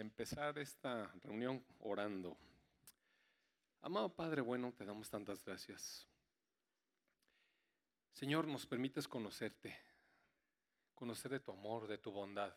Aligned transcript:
empezar 0.00 0.58
esta 0.58 1.10
reunión 1.24 1.64
orando. 1.80 2.36
Amado 3.82 4.08
Padre 4.08 4.40
bueno, 4.40 4.72
te 4.72 4.84
damos 4.84 5.08
tantas 5.08 5.44
gracias. 5.44 6.06
Señor, 8.12 8.46
nos 8.46 8.66
permites 8.66 9.08
conocerte, 9.08 9.76
conocer 10.94 11.30
de 11.30 11.40
tu 11.40 11.52
amor, 11.52 11.86
de 11.86 11.98
tu 11.98 12.10
bondad. 12.10 12.54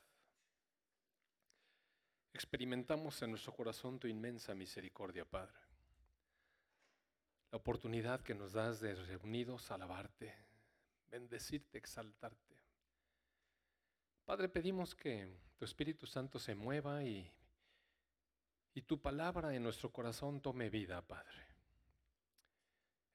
Experimentamos 2.33 3.21
en 3.21 3.31
nuestro 3.31 3.53
corazón 3.53 3.99
tu 3.99 4.07
inmensa 4.07 4.53
misericordia, 4.53 5.25
Padre. 5.25 5.57
La 7.51 7.57
oportunidad 7.57 8.21
que 8.21 8.35
nos 8.35 8.53
das 8.53 8.79
de 8.79 8.95
reunidos 8.95 9.71
alabarte, 9.71 10.33
bendecirte, 11.09 11.77
exaltarte. 11.77 12.58
Padre, 14.29 14.47
pedimos 14.47 14.93
que 14.93 15.27
tu 15.57 15.65
Espíritu 15.65 16.05
Santo 16.05 16.37
se 16.37 16.53
mueva 16.53 17.03
y, 17.03 17.27
y 18.75 18.83
tu 18.83 19.01
palabra 19.01 19.55
en 19.55 19.63
nuestro 19.63 19.91
corazón 19.91 20.39
tome 20.39 20.69
vida, 20.69 21.01
Padre. 21.01 21.47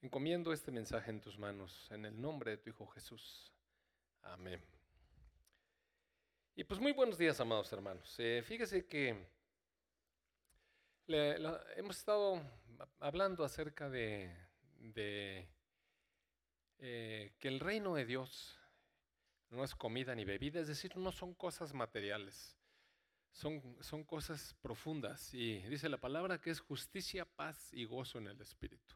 Encomiendo 0.02 0.52
este 0.52 0.72
mensaje 0.72 1.12
en 1.12 1.20
tus 1.20 1.38
manos, 1.38 1.88
en 1.92 2.04
el 2.04 2.20
nombre 2.20 2.50
de 2.50 2.56
tu 2.56 2.70
Hijo 2.70 2.88
Jesús. 2.88 3.52
Amén. 4.22 4.60
Y 6.56 6.64
pues 6.64 6.80
muy 6.80 6.90
buenos 6.90 7.16
días, 7.16 7.38
amados 7.38 7.72
hermanos. 7.72 8.12
Eh, 8.18 8.42
fíjese 8.44 8.84
que 8.84 9.16
hemos 11.06 11.96
estado 11.96 12.42
hablando 12.98 13.44
acerca 13.44 13.88
de, 13.88 14.36
eh, 16.78 17.36
que 17.38 17.46
el 17.46 17.60
reino 17.60 17.94
de 17.94 18.04
Dios 18.04 18.58
no 19.54 19.64
es 19.64 19.74
comida 19.74 20.14
ni 20.14 20.24
bebida, 20.24 20.60
es 20.60 20.68
decir, 20.68 20.96
no 20.96 21.12
son 21.12 21.34
cosas 21.34 21.72
materiales, 21.72 22.56
son, 23.32 23.76
son 23.80 24.04
cosas 24.04 24.54
profundas. 24.60 25.32
Y 25.32 25.62
dice 25.62 25.88
la 25.88 25.98
palabra 25.98 26.40
que 26.40 26.50
es 26.50 26.60
justicia, 26.60 27.24
paz 27.24 27.72
y 27.72 27.84
gozo 27.84 28.18
en 28.18 28.28
el 28.28 28.40
Espíritu. 28.40 28.94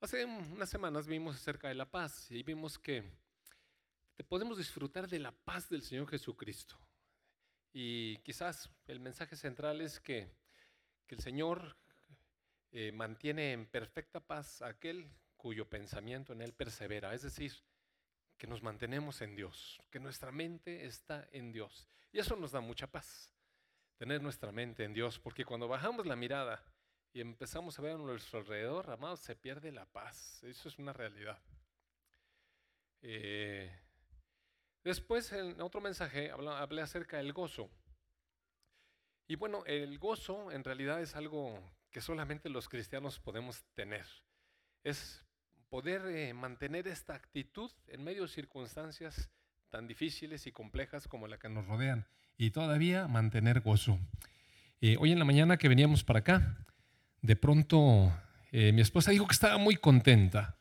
Hace 0.00 0.24
unas 0.24 0.68
semanas 0.70 1.06
vimos 1.06 1.36
acerca 1.36 1.68
de 1.68 1.74
la 1.74 1.90
paz 1.90 2.30
y 2.30 2.42
vimos 2.42 2.78
que 2.78 3.04
podemos 4.28 4.58
disfrutar 4.58 5.08
de 5.08 5.18
la 5.18 5.32
paz 5.32 5.68
del 5.68 5.82
Señor 5.82 6.08
Jesucristo. 6.08 6.78
Y 7.72 8.16
quizás 8.18 8.70
el 8.86 9.00
mensaje 9.00 9.36
central 9.36 9.80
es 9.80 10.00
que, 10.00 10.28
que 11.06 11.14
el 11.14 11.20
Señor 11.20 11.76
eh, 12.72 12.92
mantiene 12.92 13.52
en 13.52 13.66
perfecta 13.66 14.20
paz 14.20 14.62
aquel 14.62 15.10
cuyo 15.36 15.68
pensamiento 15.68 16.32
en 16.32 16.42
Él 16.42 16.52
persevera. 16.52 17.14
Es 17.14 17.22
decir, 17.22 17.52
que 18.40 18.46
nos 18.46 18.62
mantenemos 18.62 19.20
en 19.20 19.36
Dios, 19.36 19.78
que 19.90 20.00
nuestra 20.00 20.32
mente 20.32 20.86
está 20.86 21.28
en 21.30 21.52
Dios. 21.52 21.86
Y 22.10 22.20
eso 22.20 22.34
nos 22.36 22.52
da 22.52 22.62
mucha 22.62 22.86
paz, 22.86 23.34
tener 23.98 24.22
nuestra 24.22 24.50
mente 24.50 24.82
en 24.82 24.94
Dios, 24.94 25.18
porque 25.18 25.44
cuando 25.44 25.68
bajamos 25.68 26.06
la 26.06 26.16
mirada 26.16 26.64
y 27.12 27.20
empezamos 27.20 27.78
a 27.78 27.82
ver 27.82 27.92
a 27.92 27.98
nuestro 27.98 28.38
alrededor, 28.38 28.90
amados, 28.90 29.20
se 29.20 29.36
pierde 29.36 29.70
la 29.72 29.84
paz. 29.84 30.42
Eso 30.42 30.70
es 30.70 30.78
una 30.78 30.94
realidad. 30.94 31.38
Eh, 33.02 33.70
después, 34.84 35.30
en 35.32 35.60
otro 35.60 35.82
mensaje, 35.82 36.30
hablé 36.30 36.80
acerca 36.80 37.18
del 37.18 37.34
gozo. 37.34 37.70
Y 39.28 39.36
bueno, 39.36 39.64
el 39.66 39.98
gozo 39.98 40.50
en 40.50 40.64
realidad 40.64 41.02
es 41.02 41.14
algo 41.14 41.62
que 41.90 42.00
solamente 42.00 42.48
los 42.48 42.70
cristianos 42.70 43.20
podemos 43.20 43.62
tener. 43.74 44.06
Es 44.82 45.26
poder 45.70 46.02
eh, 46.08 46.34
mantener 46.34 46.88
esta 46.88 47.14
actitud 47.14 47.70
en 47.86 48.02
medio 48.02 48.22
de 48.22 48.28
circunstancias 48.28 49.30
tan 49.70 49.86
difíciles 49.86 50.48
y 50.48 50.52
complejas 50.52 51.06
como 51.06 51.28
la 51.28 51.38
que 51.38 51.48
nos 51.48 51.64
rodean 51.66 52.06
y 52.36 52.50
todavía 52.50 53.06
mantener 53.06 53.60
gozo. 53.60 53.98
Eh, 54.80 54.96
hoy 54.98 55.12
en 55.12 55.20
la 55.20 55.24
mañana 55.24 55.58
que 55.58 55.68
veníamos 55.68 56.02
para 56.02 56.18
acá, 56.18 56.56
de 57.22 57.36
pronto 57.36 58.12
eh, 58.50 58.72
mi 58.72 58.80
esposa 58.80 59.12
dijo 59.12 59.28
que 59.28 59.32
estaba 59.32 59.58
muy 59.58 59.76
contenta 59.76 60.56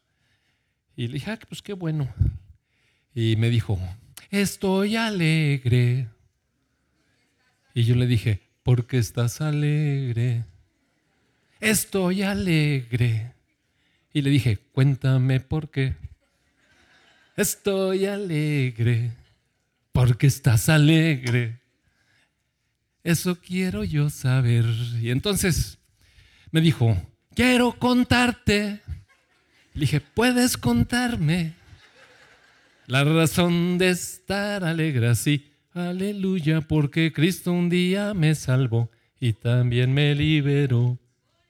y 0.95 1.07
le 1.07 1.13
dije, 1.13 1.31
ah, 1.31 1.39
pues 1.47 1.63
qué 1.63 1.73
bueno. 1.73 2.13
Y 3.15 3.35
me 3.37 3.49
dijo, 3.49 3.79
estoy 4.29 4.95
alegre. 4.95 6.07
Y 7.73 7.83
yo 7.83 7.95
le 7.95 8.05
dije, 8.05 8.41
¿por 8.61 8.85
qué 8.85 8.99
estás 8.99 9.41
alegre? 9.41 10.45
Estoy 11.61 12.21
alegre. 12.21 13.38
Y 14.13 14.21
le 14.21 14.29
dije, 14.29 14.57
cuéntame 14.71 15.39
por 15.39 15.69
qué. 15.69 15.95
Estoy 17.35 18.05
alegre, 18.05 19.11
porque 19.91 20.27
estás 20.27 20.67
alegre. 20.67 21.59
Eso 23.03 23.39
quiero 23.39 23.83
yo 23.83 24.09
saber. 24.09 24.65
Y 25.01 25.11
entonces 25.11 25.77
me 26.51 26.61
dijo, 26.61 27.01
quiero 27.35 27.73
contarte. 27.73 28.81
Le 29.73 29.81
dije, 29.81 30.01
¿puedes 30.01 30.57
contarme 30.57 31.53
la 32.87 33.03
razón 33.03 33.77
de 33.77 33.89
estar 33.91 34.63
alegre 34.63 35.07
así? 35.07 35.45
Aleluya, 35.73 36.61
porque 36.61 37.13
Cristo 37.13 37.51
un 37.51 37.69
día 37.69 38.13
me 38.13 38.33
salvó 38.35 38.89
y 39.19 39.33
también 39.33 39.93
me 39.93 40.15
liberó. 40.15 40.97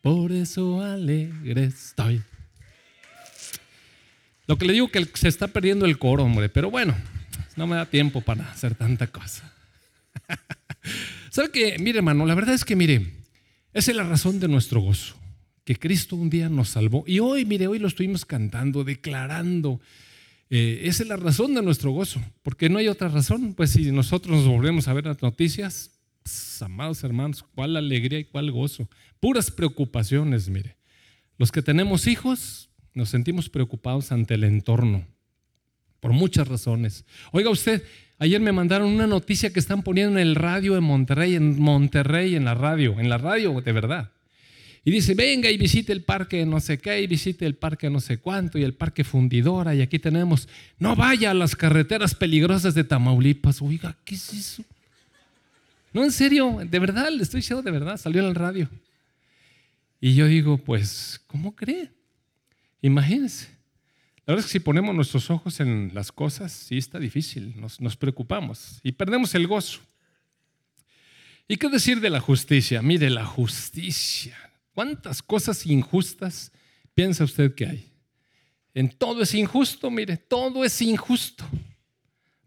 Por 0.01 0.31
eso 0.31 0.81
alegre 0.83 1.63
estoy. 1.65 2.21
Lo 4.49 4.57
que 4.57 4.65
le 4.65 4.73
digo 4.73 4.89
que 4.89 5.05
se 5.13 5.27
está 5.27 5.47
perdiendo 5.49 5.85
el 5.85 5.99
coro, 5.99 6.23
hombre, 6.23 6.49
pero 6.49 6.71
bueno, 6.71 6.95
no 7.55 7.67
me 7.67 7.75
da 7.75 7.85
tiempo 7.85 8.21
para 8.21 8.49
hacer 8.49 8.73
tanta 8.73 9.05
cosa. 9.05 9.53
¿Sabe 11.29 11.51
qué? 11.51 11.77
Mire, 11.77 11.99
hermano, 11.99 12.25
la 12.25 12.33
verdad 12.33 12.55
es 12.55 12.65
que, 12.65 12.75
mire, 12.75 13.13
esa 13.73 13.91
es 13.91 13.97
la 13.97 14.01
razón 14.01 14.39
de 14.39 14.47
nuestro 14.47 14.81
gozo, 14.81 15.15
que 15.63 15.75
Cristo 15.75 16.15
un 16.15 16.31
día 16.31 16.49
nos 16.49 16.69
salvó. 16.69 17.03
Y 17.05 17.19
hoy, 17.19 17.45
mire, 17.45 17.67
hoy 17.67 17.77
lo 17.77 17.87
estuvimos 17.87 18.25
cantando, 18.25 18.83
declarando. 18.83 19.79
Eh, 20.49 20.81
esa 20.85 21.03
es 21.03 21.09
la 21.09 21.17
razón 21.17 21.53
de 21.53 21.61
nuestro 21.61 21.91
gozo, 21.91 22.19
porque 22.41 22.69
no 22.69 22.79
hay 22.79 22.87
otra 22.87 23.07
razón. 23.07 23.53
Pues 23.53 23.69
si 23.69 23.91
nosotros 23.91 24.35
nos 24.35 24.47
volvemos 24.47 24.87
a 24.87 24.93
ver 24.93 25.05
las 25.05 25.21
noticias, 25.21 25.91
amados 26.61 27.03
hermanos, 27.03 27.45
cuál 27.53 27.77
alegría 27.77 28.17
y 28.17 28.25
cuál 28.25 28.49
gozo. 28.49 28.89
Puras 29.19 29.51
preocupaciones, 29.51 30.49
mire. 30.49 30.75
Los 31.37 31.51
que 31.51 31.61
tenemos 31.61 32.07
hijos, 32.07 32.68
nos 32.93 33.09
sentimos 33.09 33.49
preocupados 33.49 34.11
ante 34.11 34.35
el 34.35 34.43
entorno, 34.43 35.05
por 35.99 36.13
muchas 36.13 36.47
razones. 36.47 37.05
Oiga 37.31 37.49
usted, 37.49 37.83
ayer 38.17 38.41
me 38.41 38.51
mandaron 38.51 38.89
una 38.89 39.07
noticia 39.07 39.51
que 39.51 39.59
están 39.59 39.83
poniendo 39.83 40.19
en 40.19 40.27
el 40.27 40.35
radio 40.35 40.77
en 40.77 40.83
Monterrey, 40.83 41.35
en 41.35 41.59
Monterrey, 41.59 42.35
en 42.35 42.45
la 42.45 42.55
radio, 42.55 42.99
en 42.99 43.09
la 43.09 43.17
radio 43.17 43.61
de 43.61 43.71
verdad. 43.71 44.11
Y 44.85 44.91
dice, 44.91 45.13
venga 45.13 45.51
y 45.51 45.57
visite 45.57 45.91
el 45.91 46.03
parque 46.03 46.45
no 46.45 46.59
sé 46.59 46.77
qué, 46.79 47.01
y 47.01 47.07
visite 47.07 47.45
el 47.45 47.55
parque 47.55 47.89
no 47.89 47.99
sé 47.99 48.17
cuánto, 48.17 48.57
y 48.57 48.63
el 48.63 48.73
parque 48.73 49.03
fundidora, 49.03 49.75
y 49.75 49.81
aquí 49.81 49.99
tenemos, 49.99 50.47
no 50.77 50.95
vaya 50.95 51.31
a 51.31 51.33
las 51.33 51.55
carreteras 51.55 52.15
peligrosas 52.15 52.73
de 52.73 52.83
Tamaulipas. 52.85 53.61
Oiga, 53.61 53.97
¿qué 54.05 54.15
es 54.15 54.33
eso? 54.33 54.63
No, 55.91 56.03
en 56.03 56.11
serio, 56.11 56.59
de 56.63 56.79
verdad, 56.79 57.09
le 57.11 57.23
estoy 57.23 57.41
diciendo 57.41 57.61
de 57.61 57.71
verdad, 57.71 57.97
salió 57.97 58.21
en 58.21 58.29
el 58.29 58.35
radio. 58.35 58.69
Y 59.99 60.15
yo 60.15 60.27
digo, 60.27 60.57
pues, 60.57 61.21
¿cómo 61.27 61.55
cree? 61.55 61.89
Imagínense. 62.81 63.59
La 64.29 64.33
verdad 64.33 64.45
es 64.45 64.51
que 64.51 64.59
si 64.59 64.63
ponemos 64.63 64.93
nuestros 64.93 65.31
ojos 65.31 65.59
en 65.59 65.89
las 65.93 66.11
cosas, 66.11 66.51
sí 66.51 66.77
está 66.77 66.99
difícil, 66.99 67.55
nos, 67.59 67.97
preocupamos 67.97 68.79
y 68.83 68.91
perdemos 68.91 69.33
el 69.33 69.47
gozo. 69.47 69.79
¿Y 71.47 71.57
qué 71.57 71.67
decir 71.67 71.99
de 71.99 72.11
la 72.11 72.19
justicia? 72.19 72.83
Mire, 72.83 73.09
la 73.09 73.25
justicia. 73.25 74.37
¿Cuántas 74.75 75.23
cosas 75.23 75.65
injustas 75.65 76.51
piensa 76.93 77.23
usted 77.23 77.55
que 77.55 77.65
hay? 77.65 77.91
En 78.75 78.89
todo 78.89 79.23
es 79.23 79.33
injusto, 79.33 79.89
mire, 79.89 80.15
todo 80.15 80.63
es 80.63 80.79
injusto. 80.79 81.43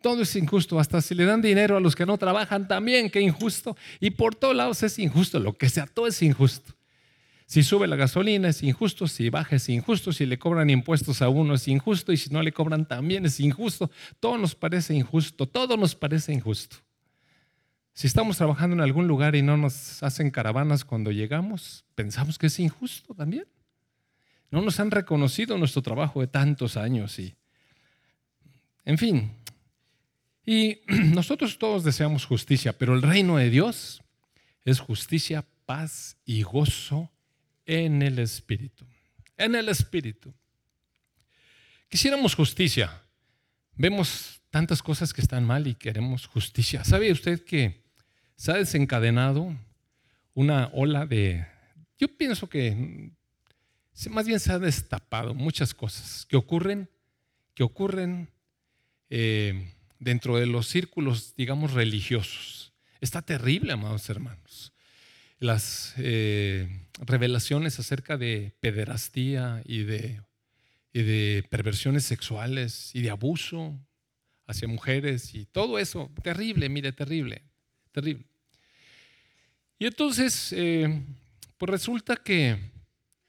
Todo 0.01 0.23
es 0.23 0.37
injusto. 0.37 0.79
Hasta 0.79 1.01
si 1.01 1.17
le 1.17 1.25
dan 1.25 1.43
dinero 1.43 1.77
a 1.77 1.81
los 1.81 1.97
que 1.97 2.07
no 2.07 2.17
trabajan, 2.17 2.69
también, 2.69 3.11
qué 3.11 3.21
injusto. 3.21 3.77
Y 3.99 4.11
por 4.11 4.37
todos 4.37 4.55
lados 4.55 4.85
es 4.85 5.01
injusto. 5.01 5.41
Lo 5.41 5.57
que 5.57 5.69
sea, 5.69 5.87
todo 5.87 6.07
es 6.07 6.23
injusto. 6.23 6.73
Si 7.53 7.63
sube 7.63 7.87
la 7.87 7.97
gasolina 7.97 8.49
es 8.49 8.63
injusto, 8.63 9.07
si 9.07 9.29
baja 9.29 9.57
es 9.57 9.69
injusto, 9.69 10.11
si 10.11 10.25
le 10.25 10.39
cobran 10.39 10.71
impuestos 10.71 11.21
a 11.21 11.29
uno 11.29 11.53
es 11.53 11.69
injusto 11.69 12.11
y 12.11 12.17
si 12.17 12.31
no 12.31 12.41
le 12.41 12.51
cobran 12.51 12.89
también 12.89 13.27
es 13.27 13.39
injusto. 13.41 13.91
Todo 14.21 14.39
nos 14.39 14.55
parece 14.55 14.95
injusto, 14.95 15.47
todo 15.47 15.77
nos 15.77 15.95
parece 15.95 16.33
injusto. 16.33 16.77
Si 17.93 18.07
estamos 18.07 18.39
trabajando 18.39 18.75
en 18.77 18.81
algún 18.81 19.07
lugar 19.07 19.37
y 19.37 19.43
no 19.43 19.59
nos 19.59 20.03
hacen 20.03 20.31
caravanas 20.31 20.87
cuando 20.87 21.11
llegamos, 21.11 21.85
pensamos 21.95 22.39
que 22.39 22.47
es 22.47 22.59
injusto 22.59 23.13
también. 23.13 23.45
No 24.51 24.63
nos 24.63 24.81
han 24.81 24.91
reconocido 24.91 25.59
nuestro 25.59 25.83
trabajo 25.83 26.23
de 26.23 26.29
tantos 26.29 26.79
años 26.79 27.19
y, 27.19 27.37
en 28.87 28.97
fin. 28.97 29.31
Y 30.47 30.81
nosotros 31.13 31.59
todos 31.59 31.85
deseamos 31.85 32.25
justicia, 32.25 32.73
pero 32.79 32.95
el 32.95 33.03
reino 33.03 33.37
de 33.37 33.51
Dios 33.51 34.03
es 34.65 34.81
justicia, 34.81 35.45
paz 35.67 36.17
y 36.25 36.45
gozo 36.45 37.13
en 37.67 38.03
el 38.03 38.19
Espíritu. 38.19 38.87
En 39.37 39.55
el 39.55 39.69
Espíritu. 39.69 40.33
Quisiéramos 41.89 42.35
justicia. 42.35 43.03
Vemos 43.75 44.41
tantas 44.51 44.83
cosas 44.83 45.13
que 45.13 45.21
están 45.21 45.45
mal 45.45 45.67
y 45.67 45.75
queremos 45.75 46.27
justicia. 46.27 46.85
¿Sabe 46.85 47.13
usted 47.13 47.45
que 47.45 47.83
se 48.37 48.53
ha 48.53 48.55
desencadenado 48.55 49.57
una 50.35 50.71
ola 50.73 51.07
de... 51.07 51.47
Yo 51.99 52.09
pienso 52.17 52.49
que 52.49 53.13
más 54.11 54.27
bien 54.27 54.41
se 54.41 54.53
ha 54.53 54.59
destapado 54.59 55.35
muchas 55.35 55.75
cosas 55.75 56.27
que 56.27 56.37
ocurren, 56.37 56.89
que 57.55 57.63
ocurren 57.63 58.31
eh, 59.11 59.75
dentro 59.99 60.37
de 60.39 60.47
los 60.47 60.69
círculos, 60.69 61.35
digamos, 61.37 61.73
religiosos. 61.73 62.73
Está 63.01 63.23
terrible, 63.23 63.73
amados 63.73 64.09
hermanos. 64.09 64.72
Las 65.43 65.95
eh, 65.97 66.69
revelaciones 67.01 67.81
acerca 67.81 68.17
de 68.17 68.55
pederastía 68.61 69.61
y 69.65 69.83
de, 69.83 70.23
y 70.93 71.03
de 71.03 71.45
perversiones 71.51 72.05
sexuales 72.05 72.95
y 72.95 73.03
de 73.03 73.11
abuso 73.11 73.77
hacia 74.47 74.69
mujeres 74.69 75.35
y 75.35 75.45
todo 75.47 75.81
eso, 75.81 76.13
terrible, 76.23 76.69
mire, 76.69 76.93
terrible, 76.93 77.43
terrible. 77.91 78.25
Y 79.81 79.87
entonces, 79.87 80.53
eh, 80.53 81.03
pues 81.59 81.71
resulta 81.71 82.15
que 82.15 82.57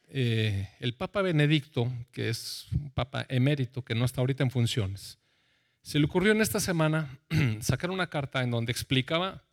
eh, 0.10 0.70
el 0.82 0.94
Papa 0.94 1.24
Benedicto, 1.24 1.92
que 2.12 2.30
es 2.30 2.68
un 2.74 2.92
Papa 2.92 3.26
emérito 3.28 3.84
que 3.84 3.96
no 3.96 4.06
está 4.06 4.22
ahorita 4.22 4.44
en 4.44 4.52
funciones, 4.52 5.18
se 5.82 5.98
le 5.98 6.06
ocurrió 6.06 6.32
en 6.32 6.42
esta 6.42 6.60
semana 6.60 7.18
sacar 7.60 7.90
una 7.90 8.06
carta 8.06 8.44
en 8.44 8.52
donde 8.52 8.72
explicaba, 8.72 9.44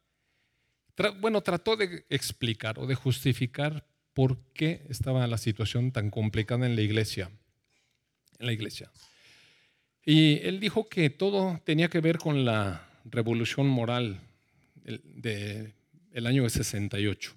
bueno, 1.20 1.40
trató 1.40 1.76
de 1.76 2.04
explicar 2.08 2.78
o 2.78 2.86
de 2.86 2.94
justificar 2.94 3.84
por 4.14 4.38
qué 4.52 4.86
estaba 4.88 5.26
la 5.26 5.38
situación 5.38 5.92
tan 5.92 6.10
complicada 6.10 6.66
en 6.66 6.76
la 6.76 6.82
iglesia. 6.82 7.30
En 8.38 8.46
la 8.46 8.52
iglesia. 8.52 8.90
Y 10.04 10.40
él 10.46 10.60
dijo 10.60 10.88
que 10.88 11.10
todo 11.10 11.60
tenía 11.64 11.88
que 11.88 12.00
ver 12.00 12.18
con 12.18 12.44
la 12.44 12.88
revolución 13.04 13.66
moral 13.66 14.20
del 14.84 15.72
de 16.12 16.26
año 16.26 16.48
68. 16.48 17.34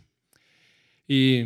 Y 1.08 1.40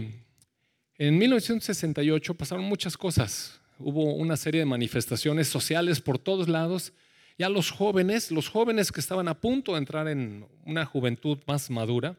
en 0.98 1.18
1968 1.18 2.34
pasaron 2.36 2.66
muchas 2.66 2.98
cosas. 2.98 3.60
Hubo 3.80 4.14
una 4.16 4.38
serie 4.38 4.60
de 4.60 4.66
manifestaciones 4.66 5.48
sociales 5.48 6.02
por 6.02 6.18
todos 6.18 6.48
lados. 6.48 6.94
Ya 7.38 7.50
los 7.50 7.72
jóvenes, 7.72 8.31
los 8.31 8.50
jóvenes 8.50 8.92
que 8.92 9.00
estaban 9.00 9.28
a 9.28 9.39
punto 9.39 9.74
de 9.74 9.80
entrar 9.80 10.07
en 10.07 10.48
una 10.66 10.86
juventud 10.86 11.38
más 11.45 11.69
madura, 11.69 12.16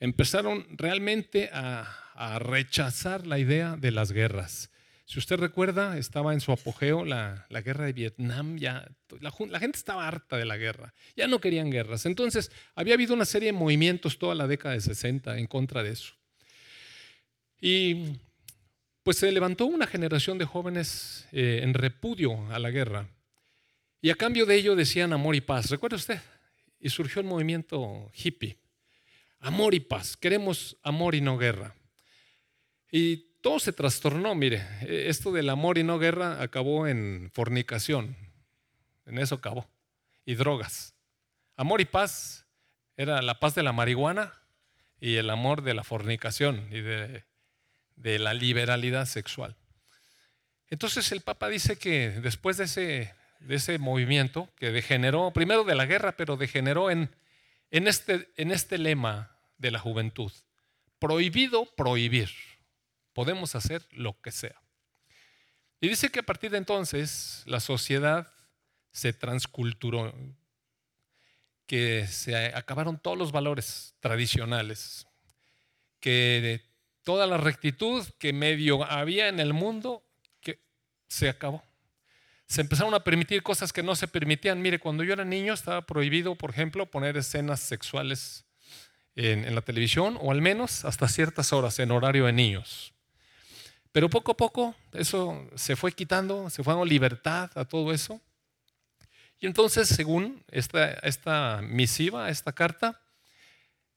empezaron 0.00 0.66
realmente 0.76 1.50
a, 1.52 1.98
rechazar 2.38 3.26
la 3.26 3.38
idea 3.38 3.76
de 3.76 3.90
las 3.90 4.12
guerras 4.12 4.70
si 5.12 5.18
usted 5.18 5.36
recuerda, 5.36 5.98
estaba 5.98 6.32
en 6.32 6.40
su 6.40 6.52
apogeo 6.52 7.04
la, 7.04 7.46
guerra 7.50 7.84
de 7.84 7.92
Vietnam, 7.92 8.56
ya 8.56 8.90
la, 9.20 9.30
gente 9.60 9.76
estaba 9.76 10.08
harta 10.08 10.38
de 10.38 10.46
la 10.46 10.56
guerra, 10.56 10.94
ya 11.14 11.26
no 11.26 11.38
querían 11.38 11.70
guerras. 11.70 12.06
Entonces, 12.06 12.50
había 12.74 12.94
habido 12.94 13.12
una 13.12 13.26
serie 13.26 13.52
de 13.52 13.58
movimientos 13.58 14.18
toda 14.18 14.34
la 14.34 14.46
década 14.46 14.74
de 14.74 14.80
60 14.80 15.36
en 15.36 15.46
contra 15.46 15.82
de 15.82 15.90
eso. 15.90 16.14
Y 17.60 18.20
pues 19.02 19.18
se 19.18 19.30
levantó 19.32 19.66
una 19.66 19.86
generación 19.86 20.38
de 20.38 20.46
jóvenes 20.46 21.28
eh, 21.32 21.60
en 21.62 21.74
repudio 21.74 22.50
a 22.50 22.58
la 22.58 22.70
guerra. 22.70 23.06
Y 24.02 24.10
a 24.10 24.16
cambio 24.16 24.44
de 24.44 24.56
ello 24.56 24.76
decían 24.76 25.14
amor 25.14 25.34
y 25.34 25.40
paz. 25.40 25.70
¿Recuerda 25.70 25.96
usted? 25.96 26.20
Y 26.78 26.90
surgió 26.90 27.20
el 27.20 27.26
movimiento 27.26 28.10
hippie. 28.12 28.58
Amor 29.38 29.72
y 29.72 29.80
paz. 29.80 30.16
Queremos 30.16 30.76
amor 30.82 31.14
y 31.14 31.22
no 31.22 31.38
guerra. 31.38 31.74
Y 32.90 33.32
todo 33.40 33.58
se 33.58 33.72
trastornó, 33.72 34.34
mire, 34.34 34.66
e, 34.82 35.08
esto 35.08 35.32
del 35.32 35.48
amor 35.48 35.78
y 35.78 35.82
no 35.82 35.98
guerra 35.98 36.42
acabó 36.42 36.86
en 36.86 37.30
fornicación, 37.32 38.16
en 39.06 39.18
eso 39.18 39.34
acabó, 39.34 39.68
y 40.24 40.34
drogas. 40.34 40.94
Amor 41.56 41.80
y 41.80 41.84
paz 41.84 42.46
era 42.96 43.20
la 43.22 43.40
paz 43.40 43.54
de 43.54 43.62
la 43.62 43.72
marihuana 43.72 44.34
y 45.00 45.16
el 45.16 45.30
amor 45.30 45.62
de 45.62 45.74
la 45.74 45.84
fornicación 45.84 46.68
y 46.70 46.80
de, 46.80 47.24
la 48.18 48.34
liberalidad 48.34 49.06
sexual. 49.06 49.56
Entonces 50.68 51.12
el 51.12 51.20
Papa 51.20 51.48
dice 51.48 51.76
que 51.76 52.10
después 52.10 52.56
de 52.56 52.64
ese, 52.64 53.14
de 53.46 53.56
ese 53.56 53.78
movimiento, 53.78 54.48
que 54.56 54.70
degeneró, 54.70 55.32
primero 55.32 55.64
de 55.64 55.74
la 55.74 55.86
guerra, 55.86 56.16
pero 56.16 56.36
degeneró 56.36 56.90
en, 56.90 57.10
en, 57.70 57.88
este, 57.88 58.30
en 58.36 58.50
este 58.50 58.78
lema 58.78 59.36
de 59.58 59.70
la 59.70 59.78
juventud, 59.78 60.32
prohibido 60.98 61.66
prohibir 61.76 62.30
podemos 63.12 63.54
hacer 63.54 63.86
lo 63.90 64.20
que 64.20 64.30
sea. 64.30 64.60
Y 65.80 65.88
dice 65.88 66.10
que 66.10 66.20
a 66.20 66.24
partir 66.24 66.50
de 66.50 66.58
entonces 66.58 67.42
la 67.46 67.60
sociedad 67.60 68.32
se 68.92 69.12
transculturó, 69.12 70.14
que 71.66 72.06
se 72.06 72.36
acabaron 72.54 72.98
todos 72.98 73.18
los 73.18 73.32
valores 73.32 73.94
tradicionales, 74.00 75.06
que 76.00 76.62
toda 77.02 77.26
la 77.26 77.36
rectitud 77.36 78.06
que 78.18 78.32
medio 78.32 78.84
había 78.84 79.28
en 79.28 79.40
el 79.40 79.52
mundo, 79.52 80.04
que 80.40 80.60
se 81.08 81.28
acabó. 81.28 81.64
Se 82.52 82.60
empezaron 82.60 82.92
a 82.92 83.02
permitir 83.02 83.42
cosas 83.42 83.72
que 83.72 83.82
no 83.82 83.96
se 83.96 84.06
permitían. 84.06 84.60
Mire, 84.60 84.78
cuando 84.78 85.02
yo 85.04 85.14
era 85.14 85.24
niño 85.24 85.54
estaba 85.54 85.86
prohibido, 85.86 86.34
por 86.34 86.50
ejemplo, 86.50 86.84
poner 86.84 87.16
escenas 87.16 87.60
sexuales 87.60 88.44
en, 89.16 89.54
la 89.54 89.62
televisión, 89.62 90.18
o 90.20 90.30
al 90.30 90.42
menos 90.42 90.84
hasta 90.84 91.08
ciertas 91.08 91.54
horas 91.54 91.78
en 91.78 91.90
horario 91.90 92.26
de 92.26 92.34
niños. 92.34 92.92
Pero 93.90 94.10
poco 94.10 94.32
a 94.32 94.36
poco 94.36 94.74
eso 94.92 95.48
se 95.54 95.76
fue 95.76 95.92
quitando, 95.92 96.50
se 96.50 96.62
fue 96.62 96.74
dando 96.74 96.84
libertad 96.84 97.50
a 97.54 97.64
todo 97.64 97.90
eso. 97.90 98.20
Y 99.40 99.46
entonces, 99.46 99.88
según 99.88 100.44
esta, 100.50 100.90
esta 100.90 101.62
misiva, 101.62 102.28
esta 102.28 102.52
carta, 102.52 103.00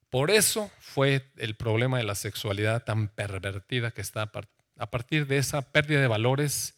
por 0.08 0.30
eso 0.30 0.70
fue 0.78 1.30
el 1.36 1.56
problema 1.56 1.98
de 1.98 2.04
la 2.04 2.14
sexualidad 2.14 2.84
tan 2.84 3.08
pervertida 3.08 3.90
que 3.90 4.00
está 4.00 4.32
a 4.78 4.90
partir 4.90 5.26
de 5.26 5.36
esa 5.36 5.60
pérdida 5.60 6.00
de 6.00 6.08
valores, 6.08 6.75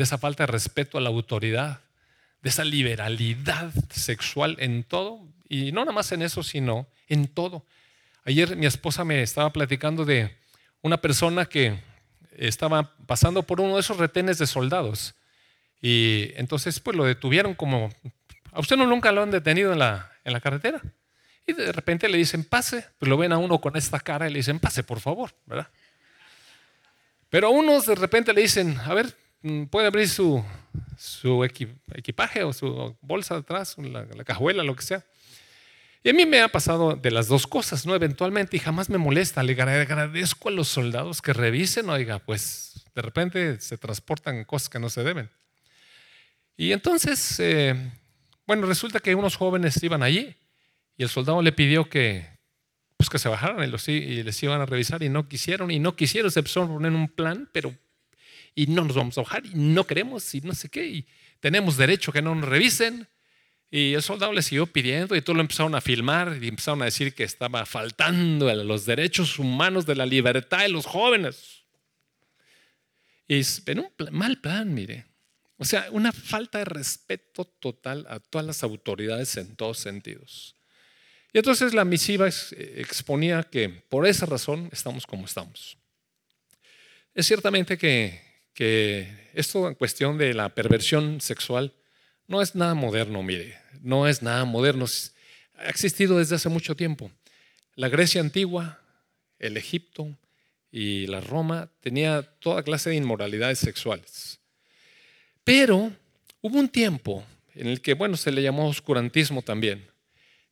de 0.00 0.04
esa 0.04 0.16
falta 0.16 0.44
de 0.44 0.46
respeto 0.46 0.96
a 0.96 1.00
la 1.02 1.10
autoridad, 1.10 1.80
de 2.40 2.48
esa 2.48 2.64
liberalidad 2.64 3.70
sexual 3.90 4.56
en 4.58 4.82
todo, 4.82 5.20
y 5.46 5.72
no 5.72 5.80
nada 5.80 5.92
más 5.92 6.10
en 6.12 6.22
eso, 6.22 6.42
sino 6.42 6.86
en 7.06 7.28
todo. 7.28 7.66
Ayer 8.24 8.56
mi 8.56 8.64
esposa 8.64 9.04
me 9.04 9.22
estaba 9.22 9.52
platicando 9.52 10.06
de 10.06 10.34
una 10.80 11.02
persona 11.02 11.44
que 11.44 11.78
estaba 12.34 12.94
pasando 13.04 13.42
por 13.42 13.60
uno 13.60 13.74
de 13.74 13.80
esos 13.80 13.98
retenes 13.98 14.38
de 14.38 14.46
soldados. 14.46 15.16
Y 15.82 16.32
entonces 16.36 16.80
pues 16.80 16.96
lo 16.96 17.04
detuvieron 17.04 17.52
como, 17.52 17.90
a 18.52 18.60
usted 18.60 18.78
no 18.78 18.86
nunca 18.86 19.12
lo 19.12 19.22
han 19.22 19.30
detenido 19.30 19.70
en 19.70 19.80
la, 19.80 20.10
en 20.24 20.32
la 20.32 20.40
carretera. 20.40 20.80
Y 21.46 21.52
de 21.52 21.72
repente 21.72 22.08
le 22.08 22.16
dicen, 22.16 22.42
pase, 22.42 22.86
pues 22.98 23.10
lo 23.10 23.18
ven 23.18 23.32
a 23.32 23.36
uno 23.38 23.60
con 23.60 23.76
esta 23.76 24.00
cara 24.00 24.30
y 24.30 24.32
le 24.32 24.38
dicen, 24.38 24.60
pase, 24.60 24.82
por 24.82 25.00
favor, 25.00 25.34
¿verdad? 25.44 25.68
Pero 27.28 27.48
a 27.48 27.50
unos 27.50 27.84
de 27.84 27.96
repente 27.96 28.32
le 28.32 28.40
dicen, 28.40 28.78
a 28.82 28.94
ver, 28.94 29.14
puede 29.70 29.86
abrir 29.86 30.08
su, 30.08 30.44
su 30.98 31.44
equipaje 31.44 32.44
o 32.44 32.52
su 32.52 32.96
bolsa 33.00 33.36
atrás, 33.36 33.76
la, 33.78 34.04
la 34.04 34.24
cajuela, 34.24 34.62
lo 34.62 34.76
que 34.76 34.82
sea. 34.82 35.04
Y 36.02 36.08
a 36.08 36.12
mí 36.14 36.24
me 36.24 36.40
ha 36.40 36.48
pasado 36.48 36.96
de 36.96 37.10
las 37.10 37.28
dos 37.28 37.46
cosas, 37.46 37.84
¿no? 37.84 37.94
Eventualmente, 37.94 38.56
y 38.56 38.60
jamás 38.60 38.88
me 38.88 38.96
molesta. 38.96 39.42
Le 39.42 39.52
agradezco 39.52 40.48
a 40.48 40.52
los 40.52 40.68
soldados 40.68 41.20
que 41.20 41.34
revisen, 41.34 41.90
oiga, 41.90 42.18
pues 42.20 42.84
de 42.94 43.02
repente 43.02 43.60
se 43.60 43.76
transportan 43.76 44.44
cosas 44.44 44.70
que 44.70 44.78
no 44.78 44.88
se 44.88 45.04
deben. 45.04 45.30
Y 46.56 46.72
entonces, 46.72 47.38
eh, 47.40 47.74
bueno, 48.46 48.66
resulta 48.66 49.00
que 49.00 49.14
unos 49.14 49.36
jóvenes 49.36 49.82
iban 49.82 50.02
allí 50.02 50.34
y 50.96 51.02
el 51.02 51.08
soldado 51.08 51.42
le 51.42 51.52
pidió 51.52 51.88
que, 51.88 52.26
pues 52.96 53.10
que 53.10 53.18
se 53.18 53.28
bajaran 53.28 53.62
y, 53.62 53.70
los, 53.70 53.86
y 53.88 54.22
les 54.22 54.42
iban 54.42 54.60
a 54.60 54.66
revisar 54.66 55.02
y 55.02 55.08
no 55.10 55.28
quisieron, 55.28 55.70
y 55.70 55.78
no 55.78 55.96
quisieron, 55.96 56.30
se 56.30 56.40
empezaron 56.40 56.70
a 56.70 56.74
poner 56.74 56.92
un 56.92 57.08
plan, 57.08 57.48
pero 57.52 57.74
y 58.54 58.66
no 58.66 58.84
nos 58.84 58.96
vamos 58.96 59.16
a 59.18 59.22
bajar 59.22 59.46
y 59.46 59.54
no 59.54 59.86
queremos 59.86 60.34
y 60.34 60.40
no 60.40 60.54
sé 60.54 60.68
qué, 60.68 60.86
y 60.86 61.06
tenemos 61.40 61.76
derecho 61.76 62.10
a 62.10 62.14
que 62.14 62.22
no 62.22 62.34
nos 62.34 62.48
revisen. 62.48 63.08
Y 63.72 63.94
el 63.94 64.02
soldado 64.02 64.32
le 64.32 64.42
siguió 64.42 64.66
pidiendo 64.66 65.14
y 65.14 65.22
todos 65.22 65.36
lo 65.36 65.42
empezaron 65.42 65.76
a 65.76 65.80
filmar 65.80 66.38
y 66.42 66.48
empezaron 66.48 66.82
a 66.82 66.86
decir 66.86 67.14
que 67.14 67.22
estaba 67.22 67.64
faltando 67.64 68.48
a 68.48 68.54
los 68.54 68.84
derechos 68.84 69.38
humanos 69.38 69.86
de 69.86 69.94
la 69.94 70.06
libertad 70.06 70.60
de 70.60 70.70
los 70.70 70.86
jóvenes. 70.86 71.62
Y 73.28 73.36
es 73.36 73.62
un 73.68 73.88
mal 74.10 74.40
plan, 74.40 74.74
mire. 74.74 75.06
O 75.56 75.64
sea, 75.64 75.86
una 75.92 76.10
falta 76.10 76.58
de 76.58 76.64
respeto 76.64 77.44
total 77.44 78.06
a 78.08 78.18
todas 78.18 78.44
las 78.44 78.64
autoridades 78.64 79.36
en 79.36 79.54
todos 79.54 79.78
sentidos. 79.78 80.56
Y 81.32 81.38
entonces 81.38 81.72
la 81.72 81.84
misiva 81.84 82.26
exponía 82.26 83.44
que 83.44 83.68
por 83.68 84.06
esa 84.06 84.26
razón 84.26 84.68
estamos 84.72 85.06
como 85.06 85.26
estamos. 85.26 85.78
Es 87.14 87.26
ciertamente 87.26 87.78
que, 87.78 88.20
que 88.60 89.08
esto 89.32 89.68
en 89.68 89.74
cuestión 89.74 90.18
de 90.18 90.34
la 90.34 90.50
perversión 90.50 91.22
sexual 91.22 91.72
no 92.26 92.42
es 92.42 92.54
nada 92.54 92.74
moderno, 92.74 93.22
mire, 93.22 93.56
no 93.80 94.06
es 94.06 94.20
nada 94.20 94.44
moderno. 94.44 94.84
Ha 95.56 95.70
existido 95.70 96.18
desde 96.18 96.34
hace 96.34 96.50
mucho 96.50 96.76
tiempo. 96.76 97.10
La 97.74 97.88
Grecia 97.88 98.20
antigua, 98.20 98.78
el 99.38 99.56
Egipto 99.56 100.14
y 100.70 101.06
la 101.06 101.22
Roma 101.22 101.70
tenía 101.80 102.20
toda 102.20 102.62
clase 102.62 102.90
de 102.90 102.96
inmoralidades 102.96 103.60
sexuales. 103.60 104.40
Pero 105.42 105.90
hubo 106.42 106.58
un 106.58 106.68
tiempo 106.68 107.24
en 107.54 107.66
el 107.66 107.80
que, 107.80 107.94
bueno, 107.94 108.18
se 108.18 108.30
le 108.30 108.42
llamó 108.42 108.68
oscurantismo 108.68 109.40
también. 109.40 109.86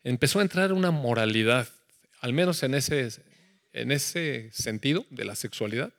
Empezó 0.02 0.38
a 0.38 0.42
entrar 0.42 0.72
una 0.72 0.90
moralidad, 0.90 1.68
al 2.22 2.32
menos 2.32 2.62
en 2.62 2.72
ese, 2.72 3.10
en 3.74 3.92
ese 3.92 4.48
sentido 4.50 5.04
de 5.10 5.26
la 5.26 5.34
sexualidad. 5.34 5.92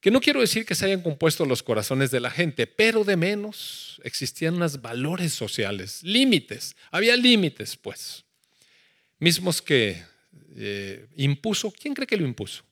Que 0.00 0.10
no 0.10 0.20
quiero 0.20 0.40
decir 0.40 0.64
que 0.64 0.74
se 0.74 0.86
hayan 0.86 1.02
compuesto 1.02 1.44
los 1.44 1.62
corazones 1.62 2.10
de 2.10 2.20
la 2.20 2.30
gente, 2.30 2.66
pero 2.66 3.04
de 3.04 3.16
menos 3.16 4.00
existían 4.02 4.54
unos 4.54 4.80
valores 4.80 5.32
sociales, 5.34 6.02
límites. 6.02 6.74
Había 6.90 7.16
límites, 7.16 7.76
pues. 7.76 8.24
Mismos 9.18 9.60
que 9.60 10.02
eh, 10.56 11.06
impuso, 11.16 11.70
¿quién 11.70 11.92
cree 11.92 12.06
que 12.06 12.16
lo 12.16 12.26
impuso? 12.26 12.64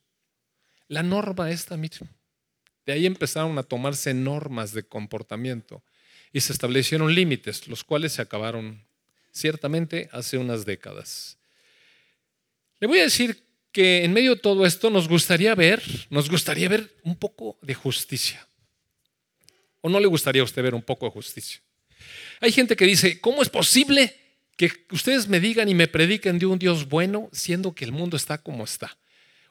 La 0.88 1.02
norma 1.02 1.50
esta 1.50 1.76
misma. 1.76 2.08
De 2.86 2.94
ahí 2.94 3.04
empezaron 3.04 3.58
a 3.58 3.62
tomarse 3.62 4.14
normas 4.14 4.72
de 4.72 4.82
comportamiento 4.82 5.82
y 6.32 6.40
se 6.40 6.54
establecieron 6.54 7.14
límites, 7.14 7.68
los 7.68 7.84
cuales 7.84 8.12
se 8.12 8.22
acabaron 8.22 8.86
ciertamente 9.30 10.08
hace 10.12 10.38
unas 10.38 10.64
décadas. 10.64 11.36
Le 12.80 12.86
voy 12.86 13.00
a 13.00 13.02
decir 13.02 13.47
que 13.78 14.02
en 14.02 14.12
medio 14.12 14.34
de 14.34 14.40
todo 14.40 14.66
esto 14.66 14.90
nos 14.90 15.06
gustaría 15.06 15.54
ver, 15.54 15.80
nos 16.10 16.28
gustaría 16.28 16.68
ver 16.68 16.96
un 17.04 17.14
poco 17.14 17.60
de 17.62 17.74
justicia. 17.74 18.44
¿O 19.80 19.88
no 19.88 20.00
le 20.00 20.08
gustaría 20.08 20.42
a 20.42 20.44
usted 20.44 20.64
ver 20.64 20.74
un 20.74 20.82
poco 20.82 21.06
de 21.06 21.12
justicia? 21.12 21.60
Hay 22.40 22.50
gente 22.50 22.74
que 22.74 22.84
dice, 22.86 23.20
¿cómo 23.20 23.40
es 23.40 23.48
posible 23.48 24.16
que 24.56 24.68
ustedes 24.90 25.28
me 25.28 25.38
digan 25.38 25.68
y 25.68 25.76
me 25.76 25.86
prediquen 25.86 26.40
de 26.40 26.46
un 26.46 26.58
Dios 26.58 26.88
bueno 26.88 27.28
siendo 27.30 27.72
que 27.72 27.84
el 27.84 27.92
mundo 27.92 28.16
está 28.16 28.38
como 28.38 28.64
está? 28.64 28.98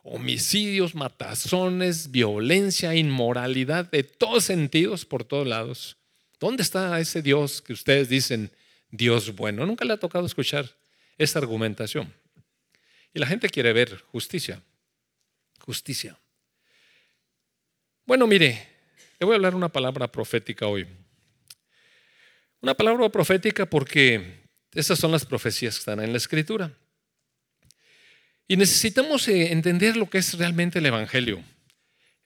Homicidios, 0.04 0.94
matazones, 0.94 2.12
violencia, 2.12 2.96
inmoralidad 2.96 3.90
de 3.90 4.04
todos 4.04 4.44
sentidos 4.44 5.06
por 5.06 5.24
todos 5.24 5.48
lados. 5.48 5.96
¿Dónde 6.38 6.64
está 6.64 7.00
ese 7.00 7.22
Dios 7.22 7.62
que 7.62 7.72
ustedes 7.72 8.10
dicen 8.10 8.52
Dios 8.92 9.34
bueno? 9.38 9.66
Nunca 9.66 9.86
le 9.86 9.94
ha 9.94 9.98
tocado 9.98 10.26
escuchar 10.26 10.70
esa 11.18 11.40
argumentación. 11.40 12.14
Y 13.18 13.20
la 13.20 13.26
gente 13.26 13.50
quiere 13.50 13.74
ver 13.74 14.00
justicia. 14.12 14.62
Justicia. 15.62 16.16
Bueno, 18.06 18.28
mire, 18.28 18.64
le 19.20 19.26
voy 19.26 19.34
a 19.34 19.38
hablar 19.38 19.56
una 19.56 19.70
palabra 19.70 20.08
profética 20.08 20.68
hoy. 20.68 20.86
Una 22.62 22.76
palabra 22.76 23.10
profética 23.10 23.66
porque 23.66 24.44
esas 24.72 25.00
son 25.00 25.12
las 25.12 25.26
profecías 25.26 25.74
que 25.74 25.80
están 25.80 26.00
en 26.00 26.12
la 26.12 26.18
escritura. 26.20 26.72
Y 28.48 28.56
necesitamos 28.56 29.28
eh, 29.30 29.52
entender 29.52 29.98
lo 29.98 30.08
que 30.08 30.20
es 30.20 30.38
realmente 30.38 30.78
el 30.78 30.86
Evangelio. 30.86 31.44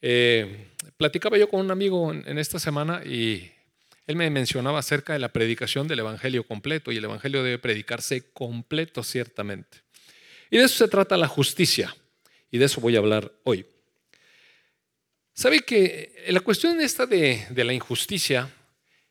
Eh, 0.02 0.72
platicaba 0.98 1.38
yo 1.38 1.48
con 1.48 1.62
un 1.62 1.72
amigo 1.72 2.12
en, 2.12 2.38
esta 2.38 2.60
semana 2.60 3.02
y 3.06 3.50
él 4.08 4.18
me 4.18 4.30
mencionaba 4.30 4.80
acerca 4.80 5.14
de 5.14 5.20
la 5.20 5.32
predicación 5.32 5.88
del 5.88 6.00
Evangelio 6.00 6.46
completo 6.46 6.92
y 6.92 6.98
el 6.98 7.06
Evangelio 7.06 7.44
debe 7.44 7.60
predicarse 7.60 8.34
completo 8.34 9.04
ciertamente. 9.04 9.90
Y 10.52 10.58
de 10.58 10.66
eso 10.66 10.78
se 10.78 10.88
trata 10.90 11.18
la 11.18 11.30
justicia. 11.30 11.96
Y 12.52 12.58
de 12.58 12.66
eso 12.66 12.82
voy 12.82 12.96
a 12.96 13.00
hablar 13.00 13.32
hoy. 13.46 13.66
¿Sabe 15.34 15.62
que 15.62 16.26
la 16.28 16.42
cuestión 16.42 16.82
esta 16.82 17.06
de, 17.06 17.48
la 17.56 17.74
injusticia 17.74 18.54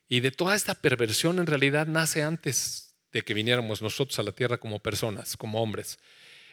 y 0.07 0.21
de 0.21 0.31
toda 0.31 0.55
esta 0.55 0.75
perversión 0.75 1.39
en 1.39 1.47
realidad 1.47 1.87
nace 1.87 2.23
antes 2.23 2.95
de 3.11 3.23
que 3.23 3.33
viniéramos 3.33 3.81
nosotros 3.81 4.19
a 4.19 4.23
la 4.23 4.33
tierra 4.33 4.59
como 4.59 4.81
personas, 4.81 5.37
como 5.37 5.63
hombres? 5.63 5.99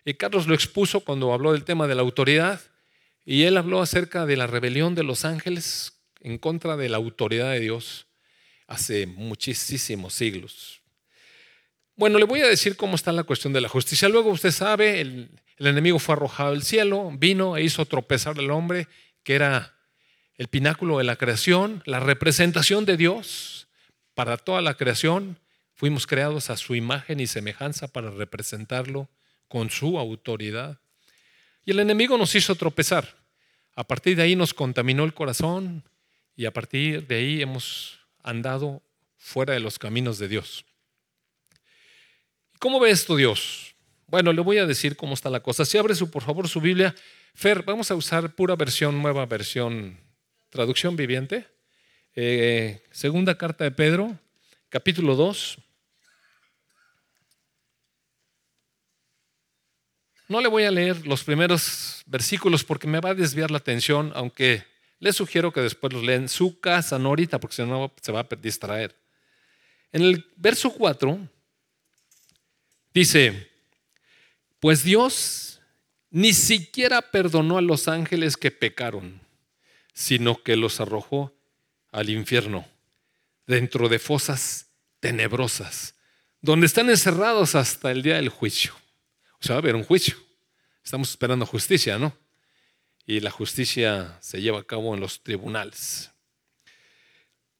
Y 0.05 0.13
Carlos 0.13 0.47
lo 0.47 0.55
expuso 0.55 1.01
cuando 1.01 1.33
habló 1.33 1.51
del 1.51 1.65
tema 1.65 1.85
de 1.85 1.95
la 1.95 2.01
autoridad 2.01 2.61
y 3.25 3.43
él 3.43 3.57
habló 3.57 3.81
acerca 3.81 4.25
de 4.25 4.37
la 4.37 4.47
rebelión 4.47 4.95
de 4.95 5.03
los 5.03 5.25
ángeles 5.25 5.99
en 6.21 6.37
contra 6.37 6.77
de 6.77 6.87
la 6.87 6.95
autoridad 6.95 7.51
de 7.51 7.59
Dios 7.59 8.07
hace 8.67 9.05
muchísimos 9.05 10.13
siglos. 10.13 10.81
Bueno, 11.97 12.19
le 12.19 12.25
voy 12.25 12.41
a 12.41 12.47
decir 12.47 12.77
cómo 12.77 12.93
está 12.93 13.11
la 13.11 13.23
cuestión 13.23 13.53
de 13.53 13.59
la 13.59 13.69
justicia. 13.69 14.07
Luego 14.07 14.29
usted 14.29 14.51
sabe, 14.51 15.01
el, 15.01 15.31
enemigo 15.57 15.97
fue 15.97 16.13
arrojado 16.13 16.51
al 16.51 16.61
cielo, 16.61 17.09
vino 17.17 17.57
e 17.57 17.63
hizo 17.63 17.87
tropezar 17.87 18.37
al 18.37 18.51
hombre, 18.51 18.87
que 19.23 19.33
era 19.33 19.73
el 20.35 20.47
pináculo 20.47 20.99
de 20.99 21.05
la 21.05 21.15
creación, 21.15 21.81
la 21.87 21.99
representación 21.99 22.85
de 22.85 22.97
Dios 22.97 23.67
para 24.13 24.37
toda 24.37 24.61
la 24.61 24.75
creación. 24.75 25.39
Fuimos 25.73 26.05
creados 26.05 26.51
a 26.51 26.57
su 26.57 26.75
imagen 26.75 27.19
y 27.19 27.25
semejanza 27.25 27.87
para 27.87 28.11
representarlo 28.11 29.09
con 29.47 29.71
su 29.71 29.97
autoridad. 29.97 30.77
Y 31.65 31.71
el 31.71 31.79
enemigo 31.79 32.15
nos 32.19 32.35
hizo 32.35 32.53
tropezar. 32.53 33.15
A 33.73 33.83
partir 33.85 34.15
de 34.17 34.21
ahí 34.21 34.35
nos 34.35 34.53
contaminó 34.53 35.03
el 35.03 35.15
corazón 35.15 35.83
y 36.35 36.45
a 36.45 36.53
partir 36.53 37.07
de 37.07 37.15
ahí 37.15 37.41
hemos 37.41 37.97
andado 38.21 38.83
fuera 39.17 39.55
de 39.55 39.61
los 39.61 39.79
caminos 39.79 40.19
de 40.19 40.27
Dios. 40.27 40.63
¿Cómo 42.59 42.79
ve 42.79 42.89
esto 42.89 43.15
Dios? 43.15 43.75
Bueno, 44.07 44.33
le 44.33 44.41
voy 44.41 44.57
a 44.57 44.65
decir 44.65 44.95
cómo 44.95 45.13
está 45.13 45.29
la 45.29 45.41
cosa. 45.41 45.65
Si 45.65 45.77
abre 45.77 45.93
su, 45.93 46.09
por 46.09 46.23
favor 46.23 46.47
su 46.47 46.59
Biblia, 46.59 46.95
Fer, 47.35 47.61
vamos 47.61 47.91
a 47.91 47.95
usar 47.95 48.33
pura 48.33 48.55
versión, 48.55 48.99
nueva 49.01 49.25
versión, 49.27 49.99
traducción 50.49 50.95
viviente. 50.95 51.45
Eh, 52.15 52.81
segunda 52.89 53.37
carta 53.37 53.63
de 53.63 53.71
Pedro, 53.71 54.17
capítulo 54.69 55.15
2. 55.15 55.59
No 60.29 60.41
le 60.41 60.47
voy 60.47 60.63
a 60.63 60.71
leer 60.71 61.05
los 61.05 61.23
primeros 61.23 62.01
versículos 62.07 62.63
porque 62.63 62.87
me 62.87 62.99
va 62.99 63.11
a 63.11 63.15
desviar 63.15 63.51
la 63.51 63.59
atención, 63.59 64.11
aunque 64.15 64.65
le 64.99 65.13
sugiero 65.13 65.53
que 65.53 65.61
después 65.61 65.93
los 65.93 66.03
leen 66.03 66.23
en 66.23 66.29
su 66.29 66.59
casa, 66.59 66.97
no 66.97 67.09
ahorita, 67.09 67.39
porque 67.39 67.57
si 67.57 67.63
no 67.63 67.93
se 68.01 68.11
va 68.11 68.21
a 68.21 68.35
distraer. 68.35 68.95
En 69.91 70.01
el 70.01 70.25
verso 70.35 70.71
4 70.71 71.36
Dice, 72.97 73.47
pues 74.59 74.83
Dios 74.83 75.61
ni 76.09 76.33
siquiera 76.33 77.03
perdonó 77.03 77.59
a 77.59 77.61
los 77.61 77.87
ángeles 77.87 78.37
que 78.37 78.49
pecaron, 78.49 79.21
sino 79.93 80.41
que 80.41 80.55
los 80.55 80.79
arrojó 80.81 81.31
al 81.91 82.09
infierno, 82.09 82.67
dentro 83.45 83.87
de 83.87 83.99
fosas 83.99 84.71
tenebrosas, 84.99 85.93
donde 86.41 86.65
están 86.65 86.89
encerrados 86.89 87.53
hasta 87.53 87.91
el 87.91 88.01
día 88.01 88.15
del 88.15 88.29
juicio. 88.29 88.73
O 89.39 89.43
sea, 89.43 89.53
va 89.53 89.57
a 89.57 89.61
haber 89.61 89.75
un 89.75 89.83
juicio. 89.83 90.17
Estamos 90.83 91.11
esperando 91.11 91.45
justicia, 91.45 91.99
¿no? 91.99 92.17
Y 93.05 93.19
la 93.19 93.29
justicia 93.29 94.17
se 94.21 94.41
lleva 94.41 94.61
a 94.61 94.63
cabo 94.63 94.95
en 94.95 95.01
los 95.01 95.21
tribunales. 95.21 96.09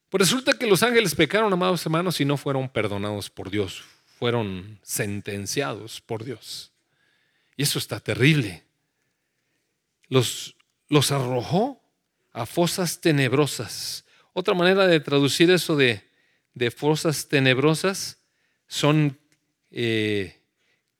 Pues 0.10 0.22
resulta 0.22 0.58
que 0.58 0.65
los 0.65 0.82
ángeles 0.82 1.13
pecaron, 1.13 1.53
amados 1.53 1.86
hermanos, 1.86 2.20
y 2.22 2.25
no 2.25 2.38
fueron 2.38 2.67
perdonados 2.67 3.29
por 3.29 3.51
Dios 3.51 3.84
fueron 4.17 4.79
sentenciados 4.81 6.01
por 6.01 6.24
Dios. 6.24 6.71
Y 7.55 7.63
eso 7.63 7.77
está 7.77 8.00
terrible. 8.00 8.63
Los, 10.07 10.55
los 10.89 11.12
arrojó 11.12 11.83
a 12.31 12.45
fosas 12.45 13.00
tenebrosas. 13.00 14.05
Otra 14.33 14.53
manera 14.53 14.88
de 14.88 15.00
traducir 15.00 15.51
eso 15.51 15.75
de, 15.75 16.03
de 16.53 16.71
fosas 16.71 17.27
tenebrosas 17.27 18.19
son 18.67 19.19
eh, 19.71 20.41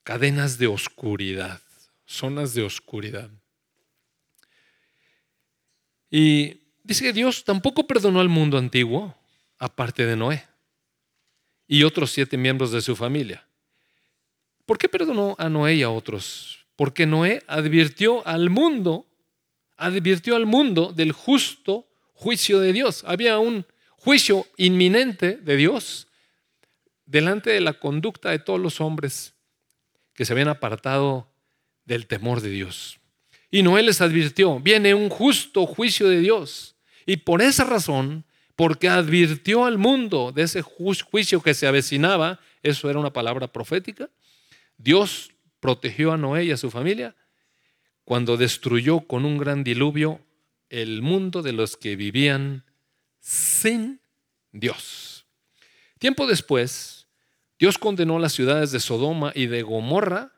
cadenas 0.04 0.58
de 0.58 0.68
oscuridad, 0.68 1.60
zonas 2.06 2.54
de 2.54 2.62
oscuridad. 2.62 3.30
Y 6.10 6.60
dice 6.84 7.04
que 7.04 7.12
Dios 7.12 7.44
tampoco 7.44 7.86
perdonó 7.86 8.20
al 8.20 8.28
mundo 8.28 8.58
antiguo, 8.58 9.16
aparte 9.58 10.06
de 10.06 10.16
Noé 10.16 10.47
y 11.68 11.84
otros 11.84 12.10
siete 12.10 12.38
miembros 12.38 12.72
de 12.72 12.80
su 12.80 12.96
familia. 12.96 13.46
¿Por 14.64 14.78
qué 14.78 14.88
perdonó 14.88 15.36
a 15.38 15.48
Noé 15.48 15.76
y 15.76 15.82
a 15.82 15.90
otros? 15.90 16.66
Porque 16.74 17.06
Noé 17.06 17.42
advirtió 17.46 18.26
al 18.26 18.50
mundo, 18.50 19.06
advirtió 19.76 20.34
al 20.34 20.46
mundo 20.46 20.92
del 20.94 21.12
justo 21.12 21.86
juicio 22.14 22.58
de 22.58 22.72
Dios. 22.72 23.04
Había 23.06 23.38
un 23.38 23.66
juicio 23.96 24.46
inminente 24.56 25.36
de 25.36 25.56
Dios 25.56 26.08
delante 27.04 27.50
de 27.50 27.60
la 27.60 27.74
conducta 27.74 28.30
de 28.30 28.38
todos 28.38 28.60
los 28.60 28.80
hombres 28.80 29.34
que 30.14 30.24
se 30.24 30.32
habían 30.32 30.48
apartado 30.48 31.30
del 31.84 32.06
temor 32.06 32.40
de 32.40 32.50
Dios. 32.50 32.98
Y 33.50 33.62
Noé 33.62 33.82
les 33.82 34.00
advirtió, 34.00 34.60
viene 34.60 34.94
un 34.94 35.08
justo 35.08 35.66
juicio 35.66 36.08
de 36.08 36.20
Dios. 36.20 36.76
Y 37.06 37.18
por 37.18 37.40
esa 37.40 37.64
razón 37.64 38.24
porque 38.58 38.88
advirtió 38.88 39.66
al 39.66 39.78
mundo 39.78 40.32
de 40.32 40.42
ese 40.42 40.62
juicio 40.62 41.40
que 41.40 41.54
se 41.54 41.68
avecinaba, 41.68 42.40
eso 42.64 42.90
era 42.90 42.98
una 42.98 43.12
palabra 43.12 43.52
profética. 43.52 44.10
Dios 44.78 45.30
protegió 45.60 46.10
a 46.10 46.16
Noé 46.16 46.46
y 46.46 46.50
a 46.50 46.56
su 46.56 46.68
familia 46.68 47.14
cuando 48.02 48.36
destruyó 48.36 49.02
con 49.02 49.24
un 49.24 49.38
gran 49.38 49.62
diluvio 49.62 50.20
el 50.70 51.02
mundo 51.02 51.40
de 51.42 51.52
los 51.52 51.76
que 51.76 51.94
vivían 51.94 52.64
sin 53.20 54.00
Dios. 54.50 55.24
Tiempo 56.00 56.26
después, 56.26 57.06
Dios 57.60 57.78
condenó 57.78 58.18
las 58.18 58.32
ciudades 58.32 58.72
de 58.72 58.80
Sodoma 58.80 59.30
y 59.36 59.46
de 59.46 59.62
Gomorra 59.62 60.32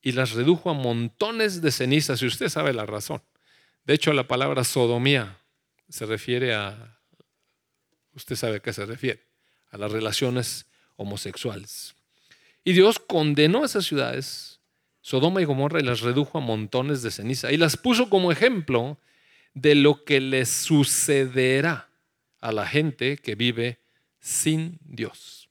y 0.00 0.12
las 0.12 0.30
redujo 0.30 0.70
a 0.70 0.74
montones 0.74 1.60
de 1.60 1.72
cenizas, 1.72 2.22
y 2.22 2.26
usted 2.26 2.48
sabe 2.48 2.72
la 2.72 2.86
razón. 2.86 3.20
De 3.84 3.94
hecho, 3.94 4.12
la 4.12 4.28
palabra 4.28 4.62
sodomía 4.62 5.40
se 5.88 6.06
refiere 6.06 6.54
a 6.54 6.93
Usted 8.14 8.36
sabe 8.36 8.56
a 8.56 8.60
qué 8.60 8.72
se 8.72 8.86
refiere, 8.86 9.24
a 9.70 9.78
las 9.78 9.92
relaciones 9.92 10.66
homosexuales. 10.96 11.94
Y 12.64 12.72
Dios 12.72 12.98
condenó 12.98 13.62
a 13.62 13.66
esas 13.66 13.84
ciudades 13.84 14.54
Sodoma 15.04 15.42
y 15.42 15.44
Gomorra 15.44 15.80
y 15.80 15.84
las 15.84 16.00
redujo 16.00 16.38
a 16.38 16.40
montones 16.40 17.02
de 17.02 17.10
ceniza 17.10 17.52
y 17.52 17.58
las 17.58 17.76
puso 17.76 18.08
como 18.08 18.32
ejemplo 18.32 18.98
de 19.52 19.74
lo 19.74 20.02
que 20.02 20.18
les 20.18 20.48
sucederá 20.48 21.90
a 22.40 22.52
la 22.52 22.66
gente 22.66 23.18
que 23.18 23.34
vive 23.34 23.80
sin 24.18 24.78
Dios. 24.82 25.50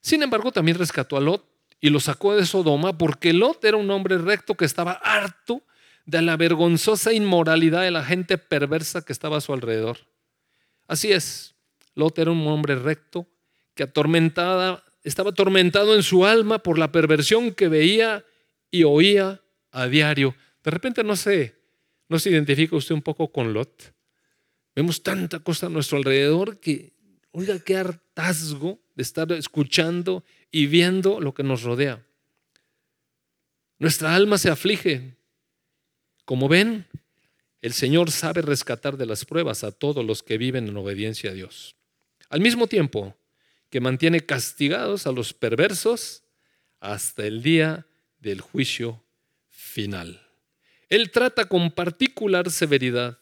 Sin 0.00 0.22
embargo, 0.22 0.52
también 0.52 0.78
rescató 0.78 1.16
a 1.16 1.20
Lot 1.20 1.44
y 1.80 1.90
lo 1.90 1.98
sacó 1.98 2.36
de 2.36 2.46
Sodoma 2.46 2.96
porque 2.96 3.32
Lot 3.32 3.64
era 3.64 3.76
un 3.76 3.90
hombre 3.90 4.18
recto 4.18 4.54
que 4.54 4.64
estaba 4.64 4.92
harto 4.92 5.64
de 6.06 6.22
la 6.22 6.36
vergonzosa 6.36 7.12
inmoralidad 7.12 7.82
de 7.82 7.90
la 7.90 8.04
gente 8.04 8.38
perversa 8.38 9.04
que 9.04 9.12
estaba 9.12 9.38
a 9.38 9.40
su 9.40 9.52
alrededor. 9.52 9.98
Así 10.88 11.12
es, 11.12 11.54
Lot 11.94 12.18
era 12.18 12.30
un 12.30 12.44
hombre 12.48 12.74
recto 12.74 13.28
que 13.74 13.84
atormentada, 13.84 14.82
estaba 15.04 15.30
atormentado 15.30 15.94
en 15.94 16.02
su 16.02 16.26
alma 16.26 16.58
por 16.60 16.78
la 16.78 16.90
perversión 16.90 17.54
que 17.54 17.68
veía 17.68 18.24
y 18.70 18.84
oía 18.84 19.40
a 19.70 19.86
diario. 19.86 20.34
De 20.64 20.70
repente 20.70 21.04
no 21.04 21.14
se, 21.14 21.54
no 22.08 22.18
se 22.18 22.30
identifica 22.30 22.74
usted 22.74 22.94
un 22.94 23.02
poco 23.02 23.30
con 23.30 23.52
Lot. 23.52 23.94
Vemos 24.74 25.02
tanta 25.02 25.40
cosa 25.40 25.66
a 25.66 25.70
nuestro 25.70 25.98
alrededor 25.98 26.58
que, 26.58 26.94
oiga, 27.32 27.58
qué 27.58 27.76
hartazgo 27.76 28.80
de 28.94 29.02
estar 29.02 29.30
escuchando 29.32 30.24
y 30.50 30.66
viendo 30.66 31.20
lo 31.20 31.34
que 31.34 31.42
nos 31.42 31.62
rodea. 31.62 32.04
Nuestra 33.78 34.14
alma 34.14 34.38
se 34.38 34.50
aflige. 34.50 35.16
Como 36.24 36.48
ven, 36.48 36.86
el 37.60 37.72
Señor 37.72 38.10
sabe 38.10 38.42
rescatar 38.42 38.96
de 38.96 39.06
las 39.06 39.24
pruebas 39.24 39.64
a 39.64 39.72
todos 39.72 40.04
los 40.04 40.22
que 40.22 40.38
viven 40.38 40.68
en 40.68 40.76
obediencia 40.76 41.30
a 41.30 41.34
Dios. 41.34 41.76
Al 42.28 42.40
mismo 42.40 42.66
tiempo 42.66 43.16
que 43.70 43.80
mantiene 43.80 44.24
castigados 44.24 45.06
a 45.06 45.12
los 45.12 45.34
perversos 45.34 46.22
hasta 46.80 47.26
el 47.26 47.42
día 47.42 47.86
del 48.18 48.40
juicio 48.40 49.02
final. 49.48 50.22
Él 50.88 51.10
trata 51.10 51.46
con 51.46 51.70
particular 51.70 52.50
severidad 52.50 53.18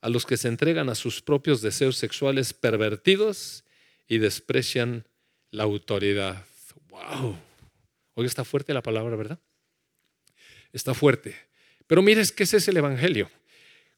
a 0.00 0.08
los 0.08 0.26
que 0.26 0.36
se 0.36 0.48
entregan 0.48 0.88
a 0.88 0.94
sus 0.94 1.22
propios 1.22 1.62
deseos 1.62 1.96
sexuales 1.96 2.52
pervertidos 2.52 3.64
y 4.06 4.18
desprecian 4.18 5.06
la 5.50 5.64
autoridad. 5.64 6.44
¡Wow! 6.90 7.36
Hoy 8.14 8.26
está 8.26 8.44
fuerte 8.44 8.74
la 8.74 8.82
palabra, 8.82 9.16
¿verdad? 9.16 9.38
Está 10.72 10.94
fuerte. 10.94 11.36
Pero 11.86 12.02
mire, 12.02 12.22
¿qué 12.36 12.42
es 12.42 12.68
el 12.68 12.76
Evangelio? 12.76 13.30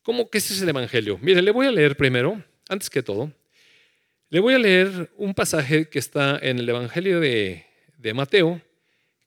¿Cómo 0.03 0.31
que 0.31 0.39
es 0.39 0.63
el 0.63 0.69
Evangelio? 0.69 1.19
Mire, 1.21 1.43
le 1.43 1.51
voy 1.51 1.67
a 1.67 1.71
leer 1.71 1.97
primero, 1.97 2.43
antes 2.69 2.89
que 2.89 3.03
todo, 3.03 3.31
le 4.31 4.41
voy 4.41 4.55
a 4.55 4.59
leer 4.59 5.11
un 5.17 5.35
pasaje 5.35 5.89
que 5.89 5.99
está 5.99 6.39
en 6.41 6.59
el 6.59 6.69
Evangelio 6.69 7.21
de, 7.21 7.67
de 7.99 8.15
Mateo, 8.15 8.63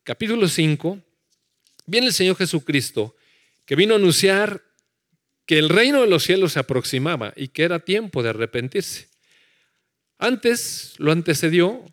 capítulo 0.04 0.48
5. 0.48 1.00
Viene 1.86 2.08
el 2.08 2.14
Señor 2.14 2.38
Jesucristo, 2.38 3.16
que 3.66 3.76
vino 3.76 3.94
a 3.94 3.98
anunciar 3.98 4.64
que 5.46 5.60
el 5.60 5.70
reino 5.70 6.02
de 6.02 6.08
los 6.08 6.24
cielos 6.24 6.54
se 6.54 6.60
aproximaba 6.60 7.34
y 7.36 7.50
que 7.50 7.64
era 7.64 7.80
tiempo 7.80 8.24
de 8.24 8.30
arrepentirse. 8.30 9.10
Antes 10.18 10.96
lo 10.98 11.12
antecedió 11.12 11.86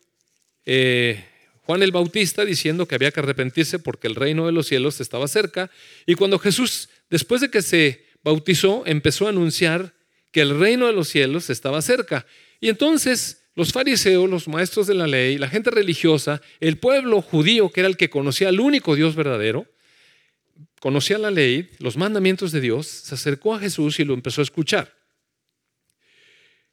eh, 0.65 1.25
Juan 1.65 1.83
el 1.83 1.93
Bautista 1.93 2.45
diciendo 2.45 2.87
que 2.87 2.95
había 2.95 3.11
que 3.11 3.21
arrepentirse 3.21 3.79
porque 3.79 4.09
el 4.09 4.15
reino 4.15 4.47
de 4.47 4.53
los 4.53 4.67
cielos 4.67 5.01
estaba 5.01 5.29
cerca. 5.29 5.71
Y 6.07 6.15
cuando 6.15 6.39
Jesús, 6.39 6.89
después 7.11 7.41
de 7.41 7.51
que 7.51 7.63
se 7.63 8.10
bautizó, 8.23 8.83
empezó 8.87 9.27
a 9.27 9.31
anunciar 9.31 9.95
que 10.33 10.41
el 10.41 10.59
reino 10.59 10.87
de 10.87 10.93
los 10.93 11.09
cielos 11.09 11.51
estaba 11.51 11.83
cerca. 11.83 12.27
Y 12.61 12.69
entonces 12.69 13.45
los 13.55 13.73
fariseos, 13.73 14.31
los 14.31 14.49
maestros 14.49 14.87
de 14.87 14.95
la 14.95 15.07
ley, 15.07 15.39
la 15.39 15.49
gente 15.49 15.71
religiosa, 15.71 16.41
el 16.61 16.79
pueblo 16.79 17.21
judío, 17.21 17.71
que 17.71 17.81
era 17.81 17.89
el 17.89 17.97
que 17.97 18.11
conocía 18.11 18.49
al 18.49 18.61
único 18.61 18.95
Dios 18.95 19.17
verdadero, 19.17 19.67
conocía 20.81 21.19
la 21.19 21.31
ley, 21.31 21.71
los 21.79 21.97
mandamientos 21.97 22.53
de 22.53 22.61
Dios, 22.61 22.87
se 22.87 23.15
acercó 23.15 23.55
a 23.55 23.61
Jesús 23.61 23.99
y 24.01 24.05
lo 24.05 24.15
empezó 24.15 24.41
a 24.41 24.45
escuchar. 24.45 24.95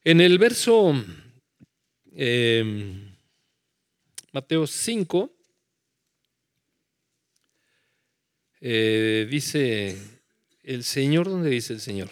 En 0.04 0.22
el 0.22 0.38
verso 0.38 0.96
em, 2.16 3.14
Mateo 4.32 4.66
5, 4.68 5.34
eh, 8.62 9.28
dice 9.30 10.17
el 10.68 10.84
Señor, 10.84 11.30
¿dónde 11.30 11.50
dice 11.50 11.72
el 11.72 11.80
Señor? 11.80 12.12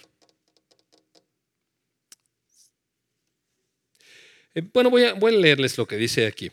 Eh, 4.55 4.63
bueno, 4.73 4.89
voy 4.89 5.03
a, 5.03 5.13
leerles 5.13 5.77
lo 5.77 5.85
que 5.85 5.97
dice 5.97 6.25
aquí. 6.25 6.49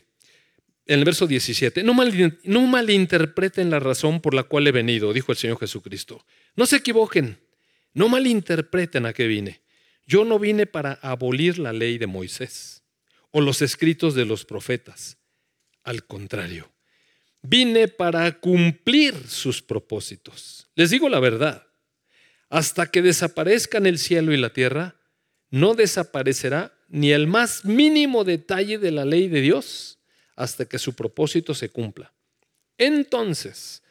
En 0.85 0.99
el 0.99 1.05
verso 1.05 1.27
17, 1.27 1.81
no, 1.81 1.95
no 2.43 2.61
malinterpreten 2.67 3.69
la 3.69 3.79
razón 3.79 4.19
por 4.19 4.33
la 4.33 4.43
cual 4.43 4.67
he 4.67 4.73
venido, 4.73 5.13
dijo 5.13 5.31
el 5.31 5.37
Señor 5.37 5.57
Jesucristo. 5.57 6.25
No 6.57 6.65
se 6.65 6.75
equivoquen, 6.75 7.39
no 7.93 8.09
malinterpreten 8.09 9.05
a 9.05 9.13
qué 9.13 9.25
vine. 9.25 9.61
Yo 10.05 10.25
no 10.25 10.39
vine 10.39 10.65
para 10.65 10.99
abolir 11.01 11.57
la 11.57 11.71
ley 11.71 11.97
de 11.97 12.07
Moisés 12.07 12.83
o 13.31 13.39
los 13.39 13.61
escritos 13.61 14.13
de 14.13 14.25
los 14.25 14.43
profetas. 14.43 15.19
Al 15.83 16.05
contrario, 16.05 16.69
vine 17.41 17.87
para 17.87 18.39
cumplir 18.41 19.15
sus 19.29 19.61
propósitos. 19.61 20.69
Les 20.75 20.89
digo 20.89 21.07
la 21.07 21.21
verdad, 21.21 21.65
hasta 22.53 22.85
que 22.85 23.01
desaparezcan 23.01 23.87
el 23.87 23.97
cielo 23.97 24.31
y 24.31 24.37
la 24.37 24.53
tierra, 24.53 24.95
no 25.49 25.73
desaparecerá 25.73 26.71
ni 26.87 27.11
el 27.11 27.25
más 27.25 27.65
mínimo 27.65 28.23
detalle 28.23 28.77
de 28.77 28.91
la 28.91 29.05
ley 29.05 29.27
de 29.27 29.41
Dios 29.41 29.97
hasta 30.35 30.65
que 30.65 30.77
su 30.77 30.93
propósito 30.93 31.55
se 31.55 31.69
cumpla. 31.69 32.13
Entonces, 32.77 33.81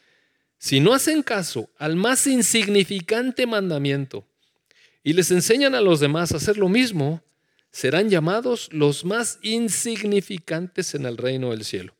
si 0.57 0.79
no 0.79 0.93
hacen 0.93 1.23
caso 1.23 1.71
al 1.77 1.97
más 1.97 2.25
insignificante 2.25 3.45
mandamiento 3.45 4.25
y 5.03 5.11
les 5.11 5.29
enseñan 5.31 5.75
a 5.75 5.81
los 5.81 5.99
demás 5.99 6.31
a 6.31 6.37
hacer 6.37 6.57
lo 6.57 6.69
mismo, 6.69 7.21
serán 7.69 8.09
llamados 8.09 8.69
los 8.71 9.03
más 9.03 9.39
insignificantes 9.41 10.95
en 10.95 11.05
el 11.05 11.17
reino 11.17 11.51
del 11.51 11.65
cielo. 11.65 11.97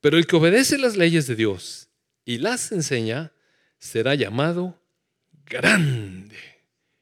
Pero 0.00 0.16
el 0.16 0.26
que 0.26 0.36
obedece 0.36 0.78
las 0.78 0.96
leyes 0.96 1.26
de 1.26 1.36
Dios 1.36 1.90
y 2.24 2.38
las 2.38 2.72
enseña 2.72 3.30
será 3.78 4.14
llamado 4.14 4.80
grande 5.48 6.36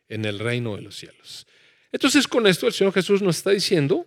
en 0.09 0.25
el 0.25 0.39
reino 0.39 0.77
de 0.77 0.83
los 0.83 0.97
cielos. 0.97 1.47
Entonces 1.93 2.27
con 2.29 2.47
esto 2.47 2.67
el 2.67 2.73
Señor 2.73 2.93
Jesús 2.93 3.23
nos 3.23 3.39
está 3.39 3.51
diciendo 3.51 4.07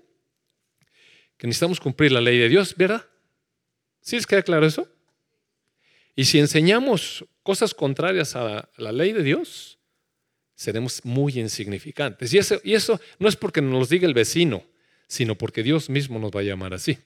que 1.38 1.48
necesitamos 1.48 1.80
cumplir 1.80 2.12
la 2.12 2.22
ley 2.22 2.38
de 2.38 2.50
Dios, 2.50 2.76
¿verdad? 2.76 3.06
¿Sí 4.02 4.16
les 4.16 4.28
queda 4.28 4.42
claro 4.44 4.66
eso? 4.66 4.88
Y 6.16 6.26
si 6.26 6.40
enseñamos 6.40 7.26
cosas 7.44 7.74
contrarias 7.74 8.36
a 8.36 8.70
la 8.78 8.92
ley 8.92 9.14
de 9.14 9.24
Dios, 9.24 9.80
seremos 10.56 11.00
muy 11.06 11.40
insignificantes. 11.40 12.34
Y 12.34 12.38
eso, 12.38 12.60
y 12.64 12.74
eso 12.74 13.00
no 13.18 13.30
es 13.30 13.38
porque 13.38 13.62
nos 13.62 13.72
lo 13.72 13.86
diga 13.86 14.06
el 14.06 14.14
vecino, 14.14 14.66
sino 15.08 15.36
porque 15.38 15.64
Dios 15.64 15.90
mismo 15.90 16.20
nos 16.20 16.32
va 16.32 16.42
a 16.42 16.44
llamar 16.44 16.74
así. 16.74 16.98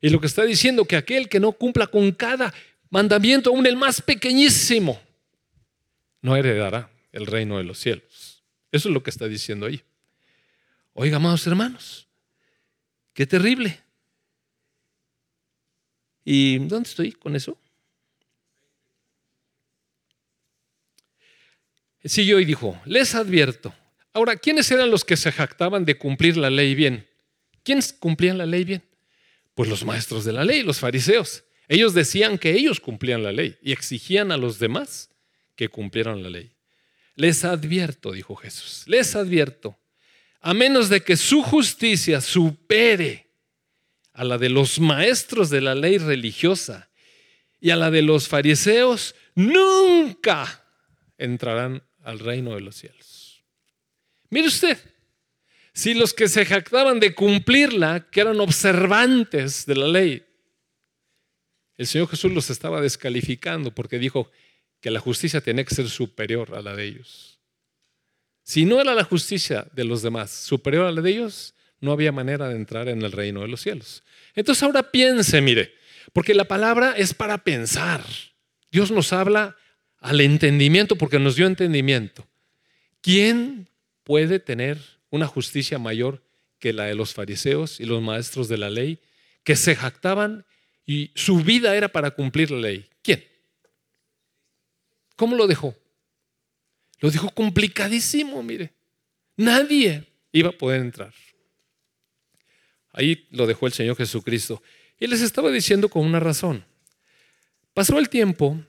Y 0.00 0.08
lo 0.08 0.20
que 0.20 0.26
está 0.26 0.44
diciendo 0.44 0.86
que 0.86 0.96
aquel 0.96 1.28
que 1.28 1.40
no 1.40 1.52
cumpla 1.52 1.86
con 1.86 2.12
cada 2.12 2.54
mandamiento, 2.88 3.50
aún 3.50 3.66
el 3.66 3.76
más 3.76 4.00
pequeñísimo, 4.00 4.98
no 6.24 6.36
heredará 6.36 6.90
el 7.12 7.26
reino 7.26 7.58
de 7.58 7.64
los 7.64 7.78
cielos. 7.78 8.42
Eso 8.72 8.88
es 8.88 8.94
lo 8.94 9.02
que 9.02 9.10
está 9.10 9.28
diciendo 9.28 9.66
ahí. 9.66 9.82
Oiga, 10.94 11.18
amados 11.18 11.46
hermanos, 11.46 12.08
qué 13.12 13.26
terrible. 13.26 13.78
¿Y 16.24 16.56
dónde 16.60 16.88
estoy 16.88 17.12
con 17.12 17.36
eso? 17.36 17.58
Siguió 22.02 22.40
y 22.40 22.46
dijo, 22.46 22.80
les 22.86 23.14
advierto. 23.14 23.74
Ahora, 24.14 24.36
¿quiénes 24.36 24.70
eran 24.70 24.90
los 24.90 25.04
que 25.04 25.18
se 25.18 25.30
jactaban 25.30 25.84
de 25.84 25.98
cumplir 25.98 26.38
la 26.38 26.48
ley 26.48 26.74
bien? 26.74 27.06
¿Quiénes 27.62 27.92
cumplían 27.92 28.38
la 28.38 28.46
ley 28.46 28.64
bien? 28.64 28.82
Pues 29.54 29.68
los 29.68 29.84
maestros 29.84 30.24
de 30.24 30.32
la 30.32 30.42
ley, 30.44 30.62
los 30.62 30.78
fariseos. 30.78 31.44
Ellos 31.68 31.92
decían 31.92 32.38
que 32.38 32.52
ellos 32.52 32.80
cumplían 32.80 33.22
la 33.22 33.32
ley 33.32 33.58
y 33.60 33.72
exigían 33.72 34.32
a 34.32 34.38
los 34.38 34.58
demás 34.58 35.10
que 35.56 35.68
cumplieran 35.68 36.22
la 36.22 36.30
ley. 36.30 36.52
Les 37.16 37.44
advierto, 37.44 38.12
dijo 38.12 38.34
Jesús, 38.34 38.84
les 38.86 39.14
advierto, 39.14 39.78
a 40.40 40.52
menos 40.52 40.88
de 40.88 41.00
que 41.00 41.16
su 41.16 41.42
justicia 41.42 42.20
supere 42.20 43.28
a 44.12 44.24
la 44.24 44.38
de 44.38 44.48
los 44.48 44.78
maestros 44.78 45.50
de 45.50 45.60
la 45.60 45.74
ley 45.74 45.98
religiosa 45.98 46.90
y 47.60 47.70
a 47.70 47.76
la 47.76 47.90
de 47.90 48.02
los 48.02 48.28
fariseos, 48.28 49.14
nunca 49.34 50.64
entrarán 51.18 51.82
al 52.02 52.18
reino 52.18 52.54
de 52.54 52.60
los 52.60 52.76
cielos. 52.76 53.42
Mire 54.30 54.48
usted, 54.48 54.78
si 55.72 55.94
los 55.94 56.12
que 56.12 56.28
se 56.28 56.44
jactaban 56.44 57.00
de 57.00 57.14
cumplirla, 57.14 58.08
que 58.10 58.20
eran 58.20 58.40
observantes 58.40 59.66
de 59.66 59.76
la 59.76 59.88
ley, 59.88 60.24
el 61.76 61.86
Señor 61.86 62.08
Jesús 62.08 62.32
los 62.32 62.50
estaba 62.50 62.80
descalificando 62.80 63.74
porque 63.74 63.98
dijo, 63.98 64.30
que 64.84 64.90
la 64.90 65.00
justicia 65.00 65.40
tenía 65.40 65.64
que 65.64 65.74
ser 65.74 65.88
superior 65.88 66.54
a 66.54 66.60
la 66.60 66.76
de 66.76 66.84
ellos. 66.84 67.40
Si 68.42 68.66
no 68.66 68.82
era 68.82 68.94
la 68.94 69.04
justicia 69.04 69.66
de 69.72 69.82
los 69.82 70.02
demás 70.02 70.30
superior 70.30 70.84
a 70.84 70.92
la 70.92 71.00
de 71.00 71.08
ellos, 71.08 71.54
no 71.80 71.90
había 71.90 72.12
manera 72.12 72.50
de 72.50 72.56
entrar 72.56 72.88
en 72.90 73.00
el 73.00 73.10
reino 73.10 73.40
de 73.40 73.48
los 73.48 73.62
cielos. 73.62 74.02
Entonces 74.34 74.62
ahora 74.62 74.90
piense, 74.90 75.40
mire, 75.40 75.72
porque 76.12 76.34
la 76.34 76.44
palabra 76.44 76.94
es 76.98 77.14
para 77.14 77.38
pensar. 77.44 78.04
Dios 78.70 78.90
nos 78.90 79.14
habla 79.14 79.56
al 80.00 80.20
entendimiento 80.20 80.96
porque 80.96 81.18
nos 81.18 81.36
dio 81.36 81.46
entendimiento. 81.46 82.28
¿Quién 83.00 83.70
puede 84.02 84.38
tener 84.38 84.76
una 85.08 85.26
justicia 85.26 85.78
mayor 85.78 86.22
que 86.58 86.74
la 86.74 86.84
de 86.84 86.94
los 86.94 87.14
fariseos 87.14 87.80
y 87.80 87.86
los 87.86 88.02
maestros 88.02 88.50
de 88.50 88.58
la 88.58 88.68
ley 88.68 89.00
que 89.44 89.56
se 89.56 89.76
jactaban 89.76 90.44
y 90.84 91.10
su 91.14 91.38
vida 91.38 91.74
era 91.74 91.88
para 91.88 92.10
cumplir 92.10 92.50
la 92.50 92.58
ley? 92.58 92.90
¿Cómo 95.16 95.36
lo 95.36 95.46
dejó? 95.46 95.74
Lo 97.00 97.10
dejó 97.10 97.30
complicadísimo, 97.30 98.42
mire. 98.42 98.72
Nadie 99.36 100.06
iba 100.32 100.50
a 100.50 100.58
poder 100.58 100.80
entrar. 100.80 101.12
Ahí 102.92 103.26
lo 103.30 103.46
dejó 103.46 103.66
el 103.66 103.72
Señor 103.72 103.96
Jesucristo. 103.96 104.62
Y 104.98 105.06
les 105.06 105.20
estaba 105.20 105.50
diciendo 105.50 105.88
con 105.88 106.04
una 106.04 106.20
razón. 106.20 106.64
Pasó 107.74 107.98
el 107.98 108.08
tiempo, 108.08 108.60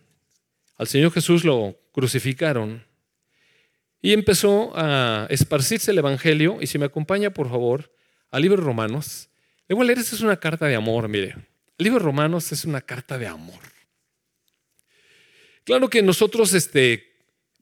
al 0.77 0.87
Señor 0.87 1.11
Jesús 1.11 1.43
lo 1.43 1.79
crucificaron 1.91 2.83
y 4.01 4.13
empezó 4.13 4.73
a 4.75 5.27
esparcirse 5.29 5.91
el 5.91 5.99
Evangelio. 5.99 6.57
Y 6.61 6.67
si 6.67 6.77
me 6.77 6.85
acompaña, 6.85 7.29
por 7.29 7.49
favor, 7.49 7.91
al 8.31 8.41
libro 8.41 8.61
Romanos. 8.61 9.29
Le 9.67 9.75
voy 9.75 9.83
a 9.83 9.87
leer, 9.87 9.99
esta 9.99 10.15
es 10.15 10.21
una 10.21 10.37
carta 10.37 10.65
de 10.65 10.75
amor, 10.75 11.07
mire. 11.07 11.35
El 11.77 11.83
libro 11.83 11.99
Romanos 11.99 12.51
es 12.51 12.65
una 12.65 12.81
carta 12.81 13.17
de 13.17 13.27
amor. 13.27 13.59
Claro 15.65 15.89
que 15.89 16.01
nosotros, 16.01 16.53
este, 16.53 17.11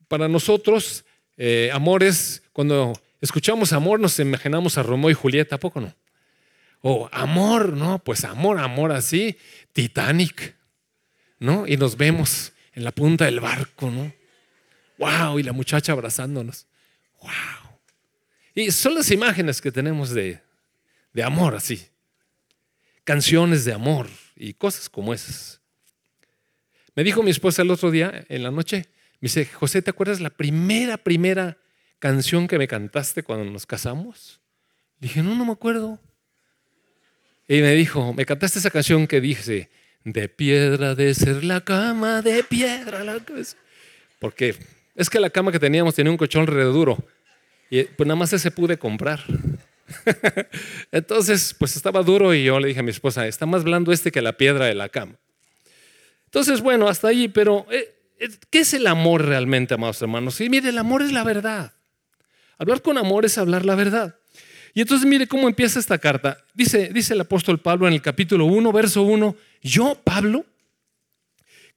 para 0.08 0.28
nosotros, 0.28 1.06
eh, 1.38 1.72
amor 1.74 2.04
es, 2.04 2.44
cuando 2.52 2.94
escuchamos 3.22 3.74
amor, 3.74 4.00
nos 4.00 4.20
imaginamos 4.20 4.78
a 4.78 4.84
Romeo 4.84 5.10
y 5.10 5.14
Julieta, 5.14 5.56
¿a 5.56 5.60
poco 5.60 5.80
no? 5.82 5.96
O 6.82 7.10
amor, 7.14 7.74
no, 7.74 8.00
pues 8.00 8.26
amor, 8.26 8.60
amor 8.60 8.92
así, 8.92 9.38
Titanic, 9.72 10.56
¿no? 11.40 11.66
Y 11.66 11.78
nos 11.78 11.96
vemos 11.96 12.52
en 12.74 12.84
la 12.84 12.92
punta 12.92 13.24
del 13.24 13.40
barco, 13.40 13.90
¿no? 13.90 14.14
¡Wow! 14.98 15.40
Y 15.40 15.44
la 15.44 15.54
muchacha 15.54 15.94
abrazándonos. 15.94 16.68
¡Wow! 17.22 17.80
Y 18.54 18.70
son 18.72 18.96
las 18.96 19.10
imágenes 19.12 19.62
que 19.62 19.72
tenemos 19.72 20.10
de, 20.10 20.42
de 21.14 21.24
amor 21.24 21.56
así. 21.56 21.88
Canciones 23.06 23.64
de 23.64 23.74
amor 23.74 24.10
y 24.36 24.54
cosas 24.54 24.90
como 24.90 25.14
esas. 25.14 25.63
Me 26.96 27.04
dijo 27.04 27.24
mi 27.24 27.32
esposa 27.32 27.62
el 27.62 27.72
otro 27.72 27.92
día, 27.92 28.26
en 28.30 28.44
la 28.44 28.52
noche, 28.52 28.86
me 29.20 29.28
dice, 29.28 29.46
José, 29.46 29.82
¿te 29.82 29.90
acuerdas 29.90 30.20
la 30.20 30.30
primera, 30.30 30.98
primera 30.98 31.58
canción 32.00 32.48
que 32.48 32.58
me 32.58 32.68
cantaste 32.68 33.24
cuando 33.24 33.50
nos 33.50 33.66
casamos? 33.66 34.40
dije, 35.00 35.22
no, 35.22 35.36
no 35.36 35.46
me 35.46 35.52
acuerdo. 35.52 36.00
Y 37.48 37.62
me 37.62 37.74
dijo, 37.74 38.14
me 38.14 38.26
cantaste 38.26 38.60
esa 38.60 38.70
canción 38.70 39.06
que 39.06 39.20
dice, 39.20 39.70
de 40.04 40.30
piedra 40.30 40.96
de 40.96 41.14
ser 41.14 41.44
la 41.44 41.62
cama, 41.62 42.22
de 42.22 42.44
piedra 42.44 43.04
la 43.04 43.20
casa. 43.20 43.58
Porque 44.20 44.56
es 44.96 45.10
que 45.10 45.20
la 45.20 45.30
cama 45.30 45.52
que 45.52 45.60
teníamos 45.60 45.96
tenía 45.96 46.12
un 46.12 46.18
colchón 46.18 46.48
re 46.48 46.64
duro. 46.64 46.98
Y 47.70 47.84
pues 47.84 48.08
nada 48.08 48.16
más 48.16 48.32
ese 48.34 48.52
pude 48.52 48.78
comprar. 48.78 49.24
Entonces, 50.92 51.56
pues 51.58 51.76
estaba 51.76 52.02
duro 52.04 52.34
y 52.34 52.44
yo 52.44 52.60
le 52.60 52.70
dije 52.70 52.80
a 52.80 52.84
mi 52.84 52.92
esposa, 52.92 53.28
está 53.28 53.46
más 53.46 53.64
blando 53.64 53.92
este 53.92 54.12
que 54.12 54.22
la 54.22 54.38
piedra 54.38 54.66
de 54.66 54.76
la 54.76 54.90
cama. 54.90 55.18
Entonces, 56.34 56.62
bueno, 56.62 56.88
hasta 56.88 57.10
allí, 57.10 57.28
pero 57.28 57.68
eh, 57.70 57.94
eh, 58.18 58.28
¿qué 58.50 58.62
es 58.62 58.74
el 58.74 58.88
amor 58.88 59.24
realmente, 59.24 59.76
amados 59.76 60.02
hermanos? 60.02 60.42
Y 60.42 60.50
mire, 60.50 60.70
el 60.70 60.80
amor 60.80 61.04
es 61.04 61.12
la 61.12 61.24
verdad. 61.24 61.74
Hablar 62.58 62.82
con 62.82 62.98
amor 62.98 63.24
es 63.24 63.38
hablar 63.38 63.68
la 63.68 63.76
verdad. 63.76 64.16
Y 64.74 64.82
entonces 64.82 65.08
mire 65.08 65.28
cómo 65.28 65.48
empieza 65.48 65.78
esta 65.78 66.00
carta. 66.00 66.44
Dice, 66.56 66.90
dice 66.92 67.14
el 67.14 67.22
apóstol 67.22 67.60
Pablo 67.60 67.88
en 67.88 67.94
el 67.94 68.02
capítulo 68.02 68.46
1, 68.46 68.72
verso 68.72 69.04
1, 69.04 69.36
yo, 69.62 69.96
Pablo, 70.04 70.44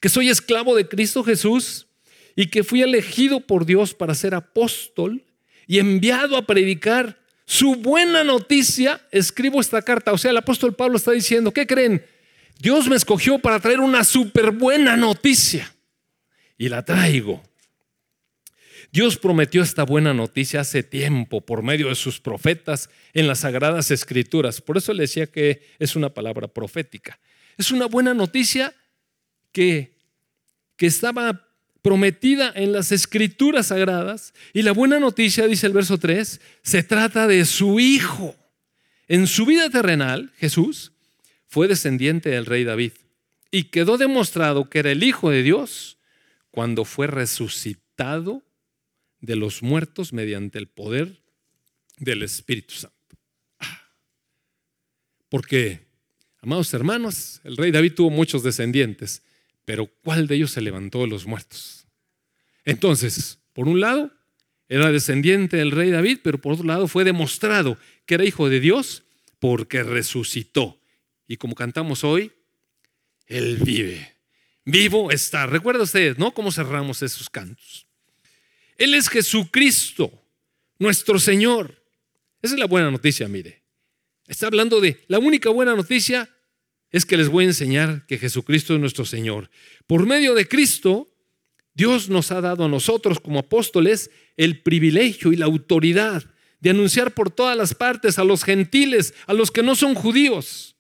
que 0.01 0.09
soy 0.09 0.31
esclavo 0.31 0.75
de 0.75 0.89
Cristo 0.89 1.23
Jesús 1.23 1.87
y 2.35 2.47
que 2.47 2.65
fui 2.65 2.81
elegido 2.81 3.41
por 3.41 3.67
Dios 3.67 3.93
para 3.93 4.15
ser 4.15 4.35
apóstol 4.35 5.23
y 5.67 5.81
enviado 5.81 6.35
a 6.35 6.47
predicar 6.47 7.19
su 7.45 7.75
buena 7.75 8.25
noticia, 8.25 9.03
escribo 9.11 9.61
esta 9.61 9.83
carta. 9.83 10.15
O 10.15 10.19
sea, 10.19 10.31
el 10.31 10.39
apóstol 10.39 10.75
Pablo 10.75 10.97
está 10.97 11.13
diciendo, 11.13 11.53
¿qué 11.53 11.67
creen? 11.67 12.03
Dios 12.59 12.89
me 12.89 12.97
escogió 12.97 13.39
para 13.39 13.61
traer 13.61 13.81
una 13.81 14.05
súper 14.05 14.51
buena 14.51 14.97
noticia 14.97 15.75
y 16.57 16.69
la 16.69 16.85
traigo. 16.85 17.43
Dios 18.93 19.19
prometió 19.19 19.63
esta 19.63 19.83
buena 19.83 20.15
noticia 20.15 20.61
hace 20.61 20.83
tiempo 20.83 21.43
por 21.43 21.63
medio 21.63 21.89
de 21.89 21.95
sus 21.95 22.19
profetas 22.21 22.89
en 23.13 23.27
las 23.27 23.41
sagradas 23.41 23.91
escrituras. 23.91 24.61
Por 24.61 24.79
eso 24.79 24.95
le 24.95 25.03
decía 25.03 25.27
que 25.27 25.63
es 25.79 25.97
una 25.97 26.15
palabra 26.15 26.49
profética. 26.49 27.19
Es 27.59 27.71
una 27.71 27.87
buena 27.87 28.15
noticia 28.15 28.75
que, 29.53 29.97
que 30.77 30.87
estaba 30.87 31.47
prometida 31.83 32.53
en 32.55 32.73
las 32.73 32.91
escrituras 32.91 33.67
sagradas. 33.67 34.33
Y 34.55 34.63
la 34.63 34.73
buena 34.73 34.99
noticia, 34.99 35.47
dice 35.47 35.67
el 35.67 35.73
verso 35.73 35.99
3, 35.99 36.41
se 36.63 36.83
trata 36.83 37.27
de 37.27 37.45
su 37.45 37.79
Hijo. 37.79 38.35
En 39.09 39.27
su 39.27 39.45
vida 39.45 39.69
terrenal, 39.69 40.33
Jesús 40.39 40.93
fue 41.57 41.69
descendiente 41.69 42.29
del 42.29 42.45
rey 42.45 42.65
David 42.65 42.93
y 43.51 43.71
quedó 43.71 43.97
demostrado 43.97 44.69
que 44.69 44.81
era 44.81 44.93
el 44.93 45.03
Hijo 45.03 45.31
de 45.31 45.43
Dios 45.43 45.97
cuando 46.51 46.85
fue 46.85 47.07
resucitado 47.07 48.43
de 49.21 49.37
los 49.37 49.63
muertos 49.63 50.13
mediante 50.13 50.59
el 50.59 50.69
poder 50.69 51.23
del 51.97 52.23
Espíritu 52.25 52.75
Santo. 52.75 53.17
Ah. 53.59 53.89
Porque, 55.31 55.87
amados 56.43 56.75
hermanos, 56.75 57.41
el 57.43 57.57
rey 57.57 57.71
David 57.71 57.95
tuvo 57.95 58.11
muchos 58.11 58.43
descendientes, 58.43 59.23
pero 59.65 59.87
¿cuál 59.87 60.27
de 60.27 60.35
ellos 60.35 60.51
se 60.51 60.61
levantó 60.61 61.01
de 61.01 61.07
los 61.07 61.25
muertos? 61.25 61.87
Entonces, 62.67 63.39
por 63.55 63.67
un 63.67 63.81
lado, 63.81 64.13
era 64.69 64.93
descendiente 64.93 65.57
del 65.57 65.71
rey 65.71 65.91
David, 65.91 66.19
pero 66.23 66.39
por 66.39 66.53
otro 66.53 66.67
lado 66.67 66.87
fue 66.87 67.05
demostrado 67.05 67.79
que 68.05 68.17
era 68.17 68.27
hijo 68.27 68.51
de 68.51 68.61
Dios 68.61 69.05
porque 69.39 69.83
resucitó. 69.83 70.83
Y 71.27 71.37
como 71.37 71.55
cantamos 71.55 72.05
hoy, 72.05 72.33
Él 73.27 73.59
vive. 73.59 74.17
Vivo 74.65 75.11
está. 75.11 75.47
Recuerda 75.47 75.85
ustedes, 75.85 76.19
¿no? 76.19 76.33
Cómo 76.33 76.51
cerramos 76.53 77.03
esos 77.03 77.31
cantos. 77.31 77.87
Él 78.77 78.95
es 78.95 79.09
Jesucristo, 79.09 80.13
nuestro 80.79 81.19
Señor. 81.19 81.83
Esa 82.43 82.55
es 82.55 82.61
la 82.61 82.67
buena 82.67 82.91
noticia, 82.91 83.29
mire. 83.29 83.63
Está 84.27 84.47
hablando 84.47 84.81
de 84.81 85.05
la 85.09 85.19
única 85.19 85.51
buena 85.51 85.75
noticia 85.75 86.29
es 86.91 87.05
que 87.05 87.17
les 87.17 87.29
voy 87.29 87.45
a 87.45 87.49
enseñar 87.49 88.07
que 88.07 88.19
Jesucristo 88.19 88.75
es 88.75 88.81
nuestro 88.81 89.05
Señor. 89.05 89.51
Por 89.87 90.07
medio 90.07 90.35
de 90.35 90.49
Cristo, 90.49 91.09
Dios 91.75 92.09
nos 92.09 92.33
ha 92.33 92.41
dado 92.41 92.65
a 92.65 92.69
nosotros 92.69 93.21
como 93.21 93.41
apóstoles 93.41 94.11
el 94.37 94.63
privilegio 94.63 95.33
y 95.33 95.37
la 95.37 95.47
autoridad 95.47 96.25
de 96.61 96.71
anunciar 96.71 97.13
por 97.13 97.31
todas 97.31 97.57
las 97.57 97.75
partes 97.75 98.19
a 98.19 98.25
los 98.25 98.45
gentiles, 98.45 99.15
a 99.27 99.35
los 99.35 99.51
que 99.51 99.63
no 99.63 99.75
son 99.75 99.95
judíos, 99.95 100.76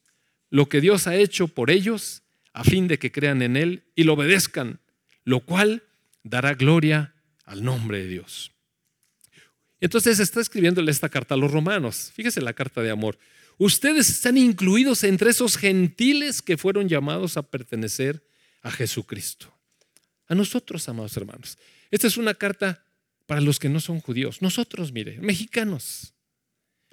lo 0.50 0.68
que 0.68 0.80
Dios 0.80 1.06
ha 1.06 1.16
hecho 1.16 1.48
por 1.48 1.70
ellos 1.70 2.22
a 2.52 2.64
fin 2.64 2.88
de 2.88 2.98
que 2.98 3.12
crean 3.12 3.42
en 3.42 3.56
Él 3.56 3.84
y 3.94 4.04
lo 4.04 4.14
obedezcan, 4.14 4.80
lo 5.24 5.40
cual 5.40 5.82
dará 6.22 6.54
gloria 6.54 7.14
al 7.44 7.62
nombre 7.62 7.98
de 7.98 8.08
Dios. 8.08 8.52
Entonces 9.80 10.20
está 10.20 10.40
escribiéndole 10.40 10.90
esta 10.90 11.08
carta 11.08 11.34
a 11.34 11.38
los 11.38 11.50
romanos. 11.50 12.10
Fíjese 12.14 12.40
la 12.40 12.54
carta 12.54 12.82
de 12.82 12.90
amor. 12.90 13.18
Ustedes 13.58 14.08
están 14.08 14.36
incluidos 14.36 15.04
entre 15.04 15.30
esos 15.30 15.56
gentiles 15.56 16.42
que 16.42 16.56
fueron 16.56 16.88
llamados 16.88 17.36
a 17.36 17.42
pertenecer 17.42 18.26
a 18.62 18.70
Jesucristo. 18.70 19.52
A 20.28 20.34
nosotros, 20.34 20.88
amados 20.88 21.16
hermanos. 21.16 21.58
Esta 21.90 22.06
es 22.06 22.16
una 22.16 22.34
carta 22.34 22.84
para 23.26 23.40
los 23.40 23.58
que 23.58 23.68
no 23.68 23.80
son 23.80 24.00
judíos. 24.00 24.42
Nosotros, 24.42 24.92
mire, 24.92 25.18
mexicanos, 25.20 26.14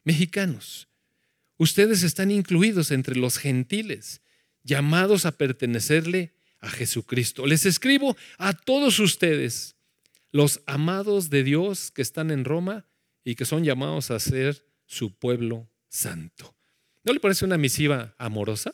mexicanos. 0.03 0.87
Ustedes 1.57 2.03
están 2.03 2.31
incluidos 2.31 2.91
entre 2.91 3.15
los 3.15 3.37
gentiles, 3.37 4.21
llamados 4.63 5.25
a 5.25 5.33
pertenecerle 5.37 6.33
a 6.59 6.69
Jesucristo. 6.69 7.45
Les 7.45 7.65
escribo 7.65 8.17
a 8.37 8.53
todos 8.53 8.99
ustedes 8.99 9.75
los 10.31 10.61
amados 10.65 11.29
de 11.29 11.43
Dios 11.43 11.91
que 11.91 12.01
están 12.01 12.31
en 12.31 12.45
Roma 12.45 12.85
y 13.23 13.35
que 13.35 13.45
son 13.45 13.63
llamados 13.63 14.11
a 14.11 14.19
ser 14.19 14.65
su 14.85 15.13
pueblo 15.13 15.69
santo. 15.89 16.55
¿No 17.03 17.13
le 17.13 17.19
parece 17.19 17.45
una 17.45 17.57
misiva 17.57 18.15
amorosa? 18.17 18.73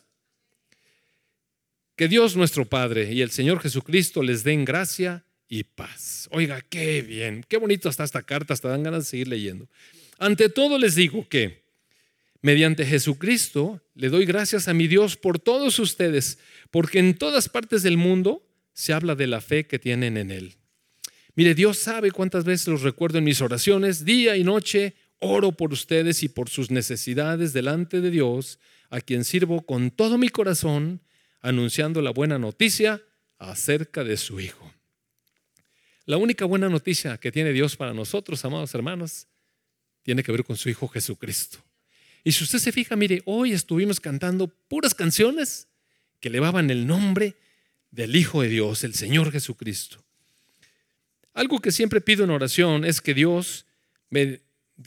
Que 1.96 2.08
Dios 2.08 2.36
nuestro 2.36 2.64
Padre 2.64 3.12
y 3.12 3.20
el 3.20 3.30
Señor 3.30 3.60
Jesucristo 3.60 4.22
les 4.22 4.42
den 4.42 4.64
gracia 4.64 5.26
y 5.48 5.64
paz. 5.64 6.28
Oiga, 6.30 6.62
qué 6.62 7.02
bien, 7.02 7.44
qué 7.46 7.58
bonito 7.58 7.88
está 7.88 8.04
esta 8.04 8.22
carta, 8.22 8.54
hasta 8.54 8.68
dan 8.68 8.84
ganas 8.84 9.04
de 9.04 9.10
seguir 9.10 9.28
leyendo. 9.28 9.68
Ante 10.18 10.48
todo 10.48 10.78
les 10.78 10.94
digo 10.94 11.28
que 11.28 11.64
mediante 12.42 12.86
Jesucristo 12.86 13.82
le 13.94 14.08
doy 14.08 14.24
gracias 14.24 14.68
a 14.68 14.74
mi 14.74 14.88
Dios 14.88 15.16
por 15.16 15.38
todos 15.38 15.78
ustedes, 15.78 16.38
porque 16.70 16.98
en 16.98 17.14
todas 17.14 17.48
partes 17.48 17.82
del 17.82 17.96
mundo 17.96 18.46
se 18.72 18.92
habla 18.92 19.14
de 19.14 19.26
la 19.26 19.40
fe 19.40 19.66
que 19.66 19.78
tienen 19.78 20.16
en 20.16 20.30
Él. 20.30 20.56
Mire, 21.34 21.54
Dios 21.54 21.78
sabe 21.78 22.10
cuántas 22.10 22.44
veces 22.44 22.68
los 22.68 22.82
recuerdo 22.82 23.18
en 23.18 23.24
mis 23.24 23.40
oraciones, 23.40 24.04
día 24.04 24.36
y 24.36 24.44
noche, 24.44 24.94
oro 25.18 25.52
por 25.52 25.72
ustedes 25.72 26.22
y 26.22 26.28
por 26.28 26.48
sus 26.48 26.70
necesidades 26.70 27.52
delante 27.52 28.00
de 28.00 28.10
Dios, 28.10 28.58
a 28.88 29.00
quien 29.00 29.24
sirvo 29.24 29.64
con 29.64 29.90
todo 29.90 30.18
mi 30.18 30.28
corazón, 30.28 31.02
anunciando 31.40 32.02
la 32.02 32.10
buena 32.10 32.38
noticia 32.38 33.02
acerca 33.38 34.02
de 34.02 34.16
su 34.16 34.40
Hijo. 34.40 34.72
La 36.06 36.16
única 36.16 36.44
buena 36.44 36.68
noticia 36.68 37.18
que 37.18 37.30
tiene 37.30 37.52
Dios 37.52 37.76
para 37.76 37.94
nosotros, 37.94 38.44
amados 38.44 38.74
hermanos, 38.74 39.28
tiene 40.02 40.22
que 40.22 40.32
ver 40.32 40.44
con 40.44 40.56
su 40.56 40.68
Hijo 40.68 40.88
Jesucristo. 40.88 41.58
Y 42.24 42.32
si 42.32 42.44
usted 42.44 42.58
se 42.58 42.72
fija, 42.72 42.96
mire, 42.96 43.22
hoy 43.24 43.52
estuvimos 43.52 44.00
cantando 44.00 44.48
puras 44.48 44.94
canciones 44.94 45.68
que 46.20 46.28
elevaban 46.28 46.70
el 46.70 46.86
nombre 46.86 47.36
del 47.90 48.14
Hijo 48.14 48.42
de 48.42 48.48
Dios, 48.48 48.84
el 48.84 48.94
Señor 48.94 49.32
Jesucristo. 49.32 50.04
Algo 51.32 51.60
que 51.60 51.72
siempre 51.72 52.00
pido 52.00 52.24
en 52.24 52.30
oración 52.30 52.84
es 52.84 53.00
que 53.00 53.14
Dios, 53.14 53.66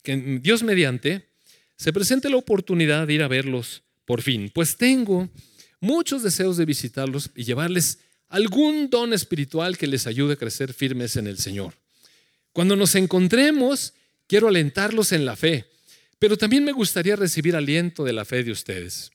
Dios 0.03 0.63
mediante, 0.63 1.29
se 1.75 1.91
presente 1.91 2.29
la 2.29 2.37
oportunidad 2.37 3.07
de 3.07 3.13
ir 3.13 3.23
a 3.23 3.27
verlos 3.27 3.83
por 4.05 4.21
fin, 4.21 4.51
pues 4.53 4.77
tengo 4.77 5.29
muchos 5.79 6.23
deseos 6.23 6.57
de 6.57 6.65
visitarlos 6.65 7.31
y 7.35 7.43
llevarles 7.43 7.99
algún 8.29 8.89
don 8.89 9.13
espiritual 9.13 9.77
que 9.77 9.87
les 9.87 10.07
ayude 10.07 10.33
a 10.33 10.37
crecer 10.37 10.73
firmes 10.73 11.15
en 11.15 11.27
el 11.27 11.37
Señor. 11.37 11.75
Cuando 12.51 12.75
nos 12.75 12.95
encontremos, 12.95 13.93
quiero 14.27 14.47
alentarlos 14.47 15.11
en 15.11 15.25
la 15.25 15.35
fe, 15.35 15.65
pero 16.23 16.37
también 16.37 16.63
me 16.63 16.71
gustaría 16.71 17.17
recibir 17.17 17.53
aliento 17.53 18.05
de 18.05 18.13
la 18.13 18.23
fe 18.23 18.45
de 18.45 18.51
ustedes. 18.53 19.11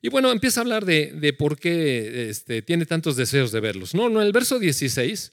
Y 0.00 0.08
bueno, 0.08 0.32
empieza 0.32 0.60
a 0.60 0.62
hablar 0.62 0.86
de, 0.86 1.36
por 1.38 1.58
qué 1.58 2.30
este, 2.30 2.62
tiene 2.62 2.86
tantos 2.86 3.16
deseos 3.16 3.52
de 3.52 3.60
verlos. 3.60 3.94
No, 3.94 4.08
no, 4.08 4.22
en 4.22 4.28
el 4.28 4.32
verso 4.32 4.58
16, 4.58 5.30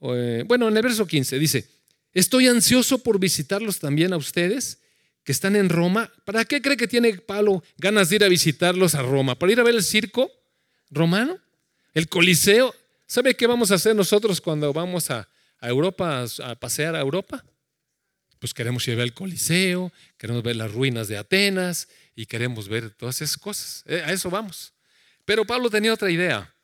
eh, 0.00 0.42
bueno, 0.48 0.66
en 0.66 0.76
el 0.76 0.82
verso 0.82 1.06
15 1.06 1.38
dice, 1.38 1.68
estoy 2.12 2.48
ansioso 2.48 2.98
por 2.98 3.20
visitarlos 3.20 3.78
también 3.78 4.12
a 4.12 4.16
ustedes 4.16 4.80
que 5.22 5.30
están 5.30 5.54
en 5.54 5.68
Roma. 5.68 6.12
¿Para 6.24 6.44
qué 6.44 6.60
cree 6.60 6.76
que 6.76 6.88
tiene 6.88 7.18
Pablo 7.18 7.62
ganas 7.76 8.10
de 8.10 8.16
ir 8.16 8.24
a 8.24 8.28
visitarlos 8.28 8.96
a 8.96 9.02
Roma? 9.02 9.38
¿Para 9.38 9.52
ir 9.52 9.60
a 9.60 9.62
ver 9.62 9.76
el 9.76 9.84
circo? 9.84 10.28
romano, 10.90 11.38
el 11.94 12.08
Coliseo. 12.08 12.74
¿Sabe 13.06 13.36
qué 13.36 13.46
vamos 13.46 13.70
a 13.70 13.76
hacer 13.76 13.94
nosotros 13.94 14.40
cuando 14.40 14.72
vamos 14.72 15.08
a, 15.12 15.28
Europa, 15.60 16.24
a 16.42 16.54
pasear 16.56 16.96
a 16.96 17.00
Europa? 17.00 17.44
Pues 18.38 18.54
queremos 18.54 18.86
ir 18.86 18.94
a 18.94 18.96
ver 18.98 19.04
el 19.06 19.14
Coliseo, 19.14 19.92
queremos 20.16 20.42
ver 20.42 20.56
las 20.56 20.72
ruinas 20.72 21.08
de 21.08 21.18
Atenas 21.18 21.88
y 22.14 22.26
queremos 22.26 22.68
ver 22.68 22.90
todas 22.90 23.20
esas 23.20 23.36
cosas. 23.36 23.84
Eh, 23.86 24.02
a 24.04 24.12
eso 24.12 24.30
vamos. 24.30 24.72
Pero 25.24 25.44
Pablo 25.44 25.70
tenía 25.70 25.92
otra 25.92 26.10
idea. 26.10 26.54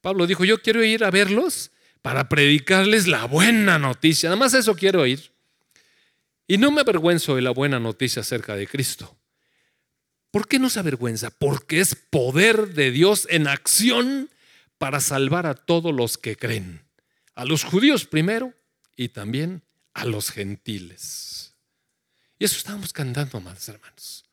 Pablo 0.00 0.26
dijo, 0.26 0.44
yo 0.44 0.60
quiero 0.60 0.84
ir 0.84 1.04
a 1.04 1.10
verlos 1.10 1.70
para 2.02 2.28
predicarles 2.28 3.06
la 3.06 3.24
buena 3.24 3.78
noticia. 3.78 4.28
Nada 4.28 4.38
más 4.38 4.54
eso 4.54 4.74
quiero 4.74 5.06
ir. 5.06 5.32
Y 6.46 6.58
no 6.58 6.70
me 6.70 6.80
avergüenzo 6.80 7.36
de 7.36 7.42
la 7.42 7.50
buena 7.50 7.78
noticia 7.78 8.20
acerca 8.20 8.56
de 8.56 8.66
Cristo. 8.66 9.16
¿Por 10.30 10.48
qué 10.48 10.58
no 10.58 10.70
se 10.70 10.80
avergüenza? 10.80 11.30
Porque 11.30 11.80
es 11.80 11.94
poder 11.94 12.74
de 12.74 12.90
Dios 12.90 13.26
en 13.30 13.46
acción 13.46 14.30
para 14.78 15.00
salvar 15.00 15.46
a 15.46 15.54
todos 15.54 15.94
los 15.94 16.18
que 16.18 16.36
creen. 16.36 16.82
A 17.34 17.44
los 17.44 17.64
judíos 17.64 18.06
primero 18.06 18.52
y 18.96 19.10
también 19.10 19.62
a 19.94 20.04
los 20.04 20.30
gentiles. 20.30 21.54
Y 22.38 22.44
eso 22.44 22.56
estábamos 22.56 22.92
cantando, 22.92 23.38
amados 23.38 23.68
hermanos. 23.68 24.24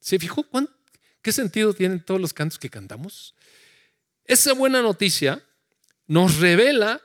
¿Se 0.00 0.18
fijó 0.18 0.46
qué 1.22 1.32
sentido 1.32 1.74
tienen 1.74 2.04
todos 2.04 2.20
los 2.20 2.32
cantos 2.32 2.58
que 2.58 2.70
cantamos? 2.70 3.34
Esa 4.24 4.52
buena 4.52 4.82
noticia 4.82 5.42
nos 6.06 6.36
revela 6.36 7.00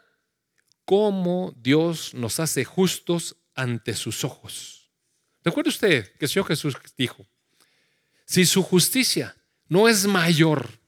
cómo 0.85 1.53
Dios 1.57 2.13
nos 2.13 2.39
hace 2.39 2.65
justos 2.65 3.35
ante 3.53 3.93
sus 3.93 4.23
ojos. 4.23 4.89
Recuerde 5.43 5.69
usted 5.69 6.11
que 6.17 6.25
el 6.25 6.29
Señor 6.29 6.47
Jesús 6.47 6.75
dijo, 6.97 7.27
si 8.25 8.45
su 8.45 8.63
justicia 8.63 9.35
no 9.67 9.87
es 9.87 10.05
mayor 10.07 10.79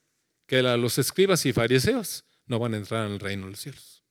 que 0.46 0.62
la 0.62 0.72
de 0.72 0.78
los 0.78 0.98
escribas 0.98 1.46
y 1.46 1.54
fariseos, 1.54 2.26
no 2.46 2.60
van 2.60 2.74
a 2.74 2.78
entrar 2.78 3.06
en 3.06 3.14
el 3.14 3.20
reino 3.20 3.46
de 3.46 3.52
los 3.52 3.60
cielos. 3.60 4.04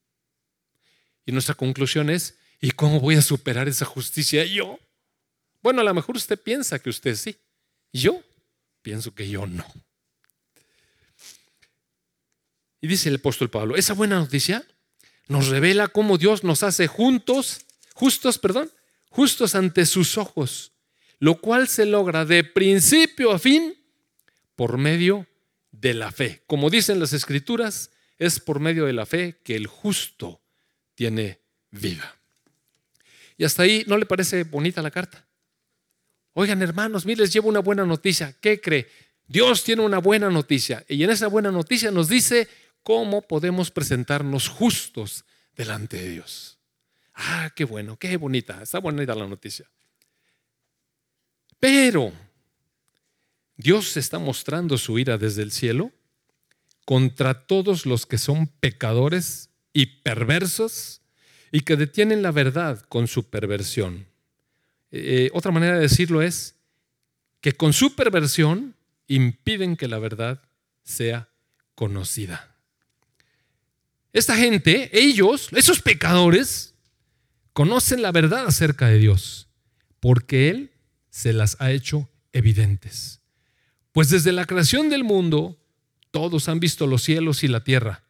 Y 1.27 1.33
nuestra 1.33 1.55
conclusión 1.55 2.09
es, 2.09 2.38
¿y 2.61 2.71
cómo 2.73 3.01
voy 3.01 3.17
a 3.17 3.23
superar 3.23 3.69
esa 3.69 3.85
justicia 3.85 4.45
yo? 4.45 4.79
Bueno, 5.63 5.81
a 5.81 5.85
lo 5.85 5.95
mejor 5.95 6.17
usted 6.17 6.41
piensa 6.41 6.79
que 6.79 6.91
usted 6.91 7.15
sí. 7.17 7.37
Yo 7.93 8.23
pienso 8.83 9.15
que 9.15 9.29
yo 9.29 9.47
no. 9.47 9.67
Y 12.81 12.87
dice 12.87 13.09
el 13.09 13.17
apóstol 13.17 13.51
Pablo, 13.51 13.77
esa 13.77 13.95
buena 13.95 14.19
noticia 14.19 14.65
nos 15.27 15.49
revela 15.49 15.89
cómo 15.89 16.17
Dios 16.17 16.45
nos 16.45 16.63
hace 16.63 16.87
juntos, 16.87 17.67
justos, 17.95 18.39
perdón, 18.39 18.71
justos 19.11 19.55
ante 19.55 19.85
sus 19.85 20.17
ojos 20.17 20.73
lo 21.19 21.41
cual 21.41 21.69
se 21.69 21.85
logra 21.85 22.25
de 22.25 22.45
principio 22.45 23.33
a 23.33 23.39
fin 23.39 23.75
por 24.57 24.79
medio 24.79 25.27
de 25.71 25.95
la 25.95 26.13
fe. 26.13 26.43
Como 26.47 26.71
dicen 26.71 27.01
las 27.01 27.13
escrituras, 27.13 27.91
es 28.19 28.41
por 28.41 28.61
medio 28.61 28.87
de 28.87 28.93
la 28.93 29.07
fe 29.07 29.41
que 29.45 29.57
el 29.57 29.67
justo 29.67 30.41
tiene 30.95 31.41
vida. 31.71 32.18
Y 33.39 33.45
hasta 33.45 33.63
ahí, 33.63 33.85
¿no 33.87 33.97
le 33.97 34.05
parece 34.05 34.43
bonita 34.43 34.83
la 34.83 34.91
carta? 34.91 35.25
Oigan, 36.35 36.61
hermanos, 36.61 37.07
miren, 37.07 37.23
les 37.23 37.33
llevo 37.33 37.49
una 37.49 37.61
buena 37.61 37.87
noticia. 37.87 38.37
¿Qué 38.41 38.61
cree? 38.61 38.89
Dios 39.29 39.63
tiene 39.63 39.83
una 39.83 39.99
buena 39.99 40.29
noticia. 40.29 40.85
Y 40.89 41.05
en 41.05 41.11
esa 41.11 41.29
buena 41.29 41.53
noticia 41.53 41.91
nos 41.93 42.09
dice 42.09 42.49
cómo 42.83 43.23
podemos 43.23 43.71
presentarnos 43.71 44.49
justos 44.49 45.25
delante 45.57 45.97
de 45.99 46.11
Dios. 46.11 46.59
Ah, 47.15 47.53
qué 47.55 47.65
bueno, 47.65 47.97
qué 47.97 48.17
bonita. 48.17 48.61
Está 48.63 48.81
bonita 48.81 49.15
la 49.15 49.27
noticia. 49.27 49.71
Pero 51.61 52.13
Dios 53.57 53.97
está 53.97 54.19
mostrando 54.19 54.79
su 54.79 54.99
ira 54.99 55.17
desde 55.17 55.43
el 55.43 55.53
cielo 55.53 55.93
contra 56.85 57.47
todos 57.47 57.87
los 57.87 58.07
que 58.07 58.19
son 58.19 58.47
pecadores 58.47 59.51
y 59.73 59.87
perversos 59.87 61.03
y 61.53 61.61
que 61.61 61.77
detienen 61.77 62.23
la 62.23 62.31
verdad 62.31 62.81
con 62.89 63.07
su 63.07 63.29
perversión. 63.31 64.07
Eh, 64.91 65.31
otra 65.33 65.53
manera 65.53 65.75
de 65.75 65.81
decirlo 65.81 66.23
es 66.23 66.57
que 67.41 67.53
con 67.53 67.73
su 67.73 67.95
perversión 67.95 68.75
impiden 69.07 69.77
que 69.77 69.89
la 69.89 69.99
verdad 69.99 70.43
sea 70.83 71.29
conocida. 71.75 72.55
Esta 74.13 74.37
gente, 74.37 74.91
ellos, 74.93 75.49
esos 75.53 75.81
pecadores, 75.81 76.75
conocen 77.53 78.03
la 78.03 78.13
verdad 78.13 78.47
acerca 78.47 78.89
de 78.89 78.99
Dios, 78.99 79.49
porque 80.01 80.49
Él 80.49 80.73
se 81.11 81.33
las 81.33 81.61
ha 81.61 81.71
hecho 81.71 82.09
evidentes. 82.33 83.21
Pues 83.93 84.11
desde 84.11 84.33
la 84.33 84.45
creación 84.45 84.89
del 84.89 85.05
mundo, 85.05 85.59
todos 86.11 86.49
han 86.49 86.61
visto 86.61 86.87
los 86.87 87.03
cielos 87.03 87.45
y 87.45 87.49
la 87.49 87.65
tierra. 87.65 88.08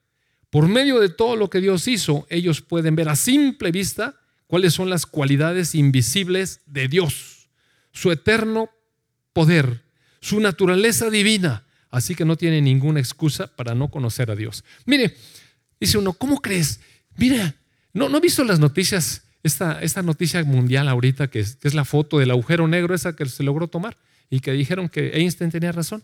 Por 0.51 0.69
medio 0.69 0.99
de 1.01 1.09
todo 1.09 1.37
lo 1.37 1.51
que 1.51 1.61
Dios 1.61 1.89
hizo, 1.89 2.27
ellos 2.31 2.63
pueden 2.63 2.97
ver 2.97 3.09
a 3.09 3.17
simple 3.17 3.71
vista 3.71 4.15
cuáles 4.47 4.75
son 4.75 4.89
las 4.89 5.07
cualidades 5.07 5.75
invisibles 5.75 6.61
de 6.67 6.89
Dios, 6.89 7.49
su 7.93 8.11
eterno 8.11 8.71
poder, 9.33 9.83
su 10.21 10.41
naturaleza 10.41 11.11
divina. 11.11 11.65
Así 11.91 12.15
que 12.15 12.25
no 12.25 12.37
tiene 12.37 12.61
ninguna 12.61 13.01
excusa 13.01 13.47
para 13.47 13.75
no 13.75 13.89
conocer 13.89 14.31
a 14.31 14.37
Dios. 14.37 14.65
Mire, 14.85 15.17
dice 15.81 15.97
uno, 15.97 16.13
¿cómo 16.13 16.41
crees? 16.41 16.81
Mira, 17.17 17.55
¿no, 17.93 18.09
no 18.09 18.19
he 18.19 18.21
visto 18.21 18.45
las 18.45 18.59
noticias 18.59 19.23
esta, 19.43 19.81
esta 19.81 20.03
noticia 20.03 20.43
mundial 20.45 20.89
ahorita, 20.89 21.29
que 21.29 21.41
es, 21.41 21.57
que 21.57 21.69
es 21.69 21.75
la 21.75 21.85
foto 21.85 22.19
del 22.19 22.31
agujero 22.31 22.69
negro, 22.69 22.95
esa 22.95 23.15
que 23.15 23.27
se 23.27 23.43
logró 23.43 23.69
tomar, 23.69 23.97
y 24.31 24.41
que 24.41 24.53
dijeron 24.53 24.89
que 24.89 25.11
Einstein 25.15 25.51
tenía 25.51 25.73
razón. 25.73 26.03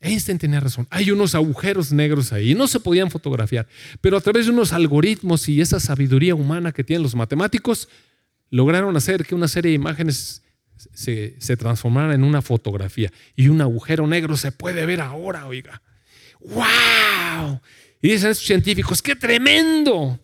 Einstein 0.00 0.38
tenía 0.38 0.60
razón. 0.60 0.86
Hay 0.90 1.10
unos 1.10 1.34
agujeros 1.34 1.92
negros 1.92 2.32
ahí, 2.32 2.54
no 2.54 2.66
se 2.68 2.80
podían 2.80 3.10
fotografiar, 3.10 3.66
pero 4.00 4.16
a 4.16 4.20
través 4.20 4.46
de 4.46 4.52
unos 4.52 4.72
algoritmos 4.72 5.48
y 5.48 5.60
esa 5.60 5.80
sabiduría 5.80 6.34
humana 6.34 6.72
que 6.72 6.84
tienen 6.84 7.02
los 7.02 7.14
matemáticos, 7.14 7.88
lograron 8.50 8.96
hacer 8.96 9.24
que 9.24 9.34
una 9.34 9.48
serie 9.48 9.70
de 9.70 9.76
imágenes 9.76 10.42
se, 10.76 11.36
se 11.38 11.56
transformaran 11.56 12.12
en 12.12 12.24
una 12.24 12.42
fotografía. 12.42 13.12
Y 13.34 13.48
un 13.48 13.60
agujero 13.60 14.06
negro 14.06 14.36
se 14.36 14.52
puede 14.52 14.86
ver 14.86 15.00
ahora, 15.00 15.46
oiga. 15.46 15.82
¡Wow! 16.40 17.60
Y 18.02 18.10
dicen 18.10 18.30
estos 18.30 18.46
científicos, 18.46 19.02
¡qué 19.02 19.16
tremendo! 19.16 20.18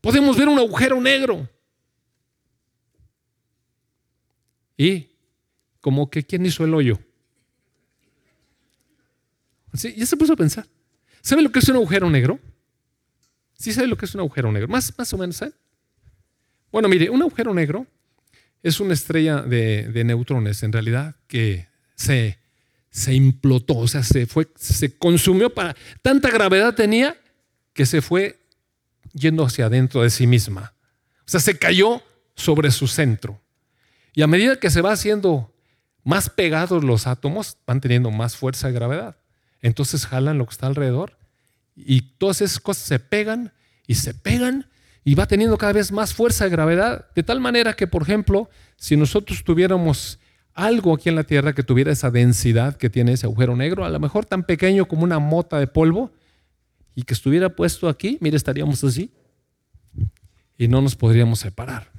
Podemos 0.00 0.36
ver 0.36 0.48
un 0.48 0.58
agujero 0.58 1.00
negro. 1.00 1.48
Y 4.76 5.08
como 5.80 6.10
que 6.10 6.24
quién 6.24 6.44
hizo 6.44 6.64
el 6.64 6.74
hoyo. 6.74 6.98
¿Sí? 9.74 9.94
Ya 9.96 10.06
se 10.06 10.16
puso 10.16 10.32
a 10.32 10.36
pensar. 10.36 10.66
¿Sabe 11.20 11.42
lo 11.42 11.52
que 11.52 11.58
es 11.58 11.68
un 11.68 11.76
agujero 11.76 12.08
negro? 12.10 12.38
¿Sí 13.58 13.72
sabe 13.72 13.86
lo 13.86 13.96
que 13.96 14.06
es 14.06 14.14
un 14.14 14.20
agujero 14.20 14.50
negro? 14.52 14.68
Más, 14.68 14.92
más 14.96 15.12
o 15.12 15.18
menos, 15.18 15.36
¿sabe? 15.36 15.52
Bueno, 16.70 16.88
mire, 16.88 17.10
un 17.10 17.20
agujero 17.22 17.54
negro 17.54 17.86
es 18.62 18.80
una 18.80 18.94
estrella 18.94 19.42
de, 19.42 19.88
de 19.88 20.04
neutrones, 20.04 20.62
en 20.62 20.72
realidad, 20.72 21.16
que 21.26 21.68
se, 21.94 22.38
se 22.90 23.14
implotó, 23.14 23.76
o 23.76 23.88
sea, 23.88 24.02
se, 24.02 24.26
fue, 24.26 24.48
se 24.56 24.96
consumió 24.96 25.50
para... 25.50 25.76
Tanta 26.02 26.30
gravedad 26.30 26.74
tenía 26.74 27.16
que 27.72 27.86
se 27.86 28.00
fue 28.02 28.38
yendo 29.12 29.44
hacia 29.44 29.66
adentro 29.66 30.02
de 30.02 30.10
sí 30.10 30.26
misma. 30.26 30.74
O 31.20 31.30
sea, 31.30 31.40
se 31.40 31.58
cayó 31.58 32.02
sobre 32.34 32.70
su 32.70 32.86
centro. 32.86 33.40
Y 34.12 34.22
a 34.22 34.26
medida 34.26 34.56
que 34.56 34.70
se 34.70 34.80
va 34.80 34.92
haciendo 34.92 35.52
más 36.04 36.30
pegados 36.30 36.84
los 36.84 37.06
átomos, 37.06 37.56
van 37.66 37.80
teniendo 37.80 38.10
más 38.10 38.36
fuerza 38.36 38.70
y 38.70 38.72
gravedad. 38.72 39.16
Entonces 39.64 40.06
jalan 40.06 40.38
lo 40.38 40.46
que 40.46 40.52
está 40.52 40.66
alrededor 40.66 41.16
y 41.74 42.02
todas 42.18 42.42
esas 42.42 42.60
cosas 42.60 42.84
se 42.84 42.98
pegan 42.98 43.52
y 43.86 43.96
se 43.96 44.14
pegan 44.14 44.68
y 45.04 45.14
va 45.14 45.26
teniendo 45.26 45.58
cada 45.58 45.72
vez 45.72 45.90
más 45.90 46.14
fuerza 46.14 46.44
de 46.44 46.50
gravedad, 46.50 47.06
de 47.14 47.22
tal 47.22 47.40
manera 47.40 47.74
que, 47.74 47.86
por 47.86 48.02
ejemplo, 48.02 48.48
si 48.76 48.96
nosotros 48.96 49.42
tuviéramos 49.42 50.18
algo 50.52 50.94
aquí 50.94 51.08
en 51.08 51.16
la 51.16 51.24
Tierra 51.24 51.54
que 51.54 51.62
tuviera 51.62 51.90
esa 51.92 52.10
densidad 52.10 52.76
que 52.76 52.90
tiene 52.90 53.12
ese 53.12 53.26
agujero 53.26 53.56
negro, 53.56 53.84
a 53.84 53.90
lo 53.90 53.98
mejor 53.98 54.26
tan 54.26 54.44
pequeño 54.44 54.86
como 54.86 55.02
una 55.02 55.18
mota 55.18 55.58
de 55.58 55.66
polvo, 55.66 56.12
y 56.94 57.02
que 57.02 57.14
estuviera 57.14 57.48
puesto 57.48 57.88
aquí, 57.88 58.18
mire, 58.20 58.36
estaríamos 58.36 58.84
así 58.84 59.10
y 60.56 60.68
no 60.68 60.80
nos 60.80 60.94
podríamos 60.94 61.40
separar. 61.40 61.90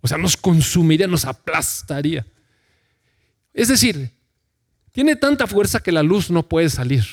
O 0.00 0.08
sea, 0.08 0.18
nos 0.18 0.36
consumiría, 0.36 1.06
nos 1.06 1.24
aplastaría. 1.24 2.26
Es 3.54 3.68
decir, 3.68 4.10
tiene 4.94 5.16
tanta 5.16 5.48
fuerza 5.48 5.80
que 5.80 5.90
la 5.90 6.04
luz 6.04 6.30
no 6.30 6.48
puede 6.48 6.70
salir. 6.70 7.04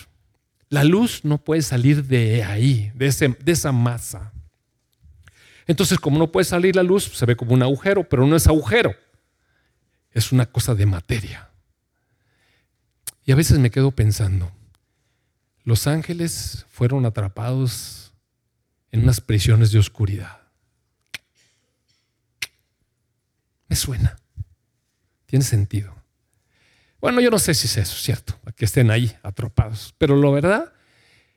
La 0.70 0.84
luz 0.84 1.26
no 1.26 1.40
puede 1.40 1.64
salir 1.64 2.06
de 2.06 2.44
ahí, 2.44 2.92
de, 2.94 3.08
esa 3.08 3.72
masa. 3.72 4.32
Entonces, 5.66 5.98
como 5.98 6.20
no 6.20 6.32
puede 6.32 6.44
salir 6.44 6.76
la 6.76 6.84
luz, 6.84 7.06
se 7.06 7.26
ve 7.26 7.36
como 7.36 7.56
un 7.56 7.64
agujero, 7.64 8.08
pero 8.08 8.28
no 8.28 8.36
es 8.36 8.46
agujero. 8.46 8.96
Es 10.12 10.32
una 10.32 10.46
cosa 10.46 10.76
de 10.76 10.86
materia. 10.86 11.50
Y 13.26 13.32
a 13.32 13.36
veces 13.36 13.58
me 13.58 13.72
quedo 13.72 13.90
pensando, 13.90 14.52
los 15.64 15.88
ángeles 15.88 16.68
fueron 16.70 17.08
atrapados 17.08 18.14
en 18.92 19.02
unas 19.02 19.22
prisiones 19.22 19.72
de 19.72 19.80
oscuridad. 19.80 20.40
Me 23.68 23.76
suena. 23.76 24.18
Tiene 25.26 25.44
sentido. 25.44 26.01
Bueno, 27.02 27.20
yo 27.20 27.30
no 27.30 27.40
sé 27.40 27.54
si 27.54 27.68
es 27.68 27.78
eso, 27.78 27.96
cierto, 27.96 28.40
que 28.56 28.66
estén 28.66 28.92
ahí 28.92 29.12
atrapados. 29.24 29.94
Pero 29.98 30.16
la 30.16 30.30
verdad 30.30 30.74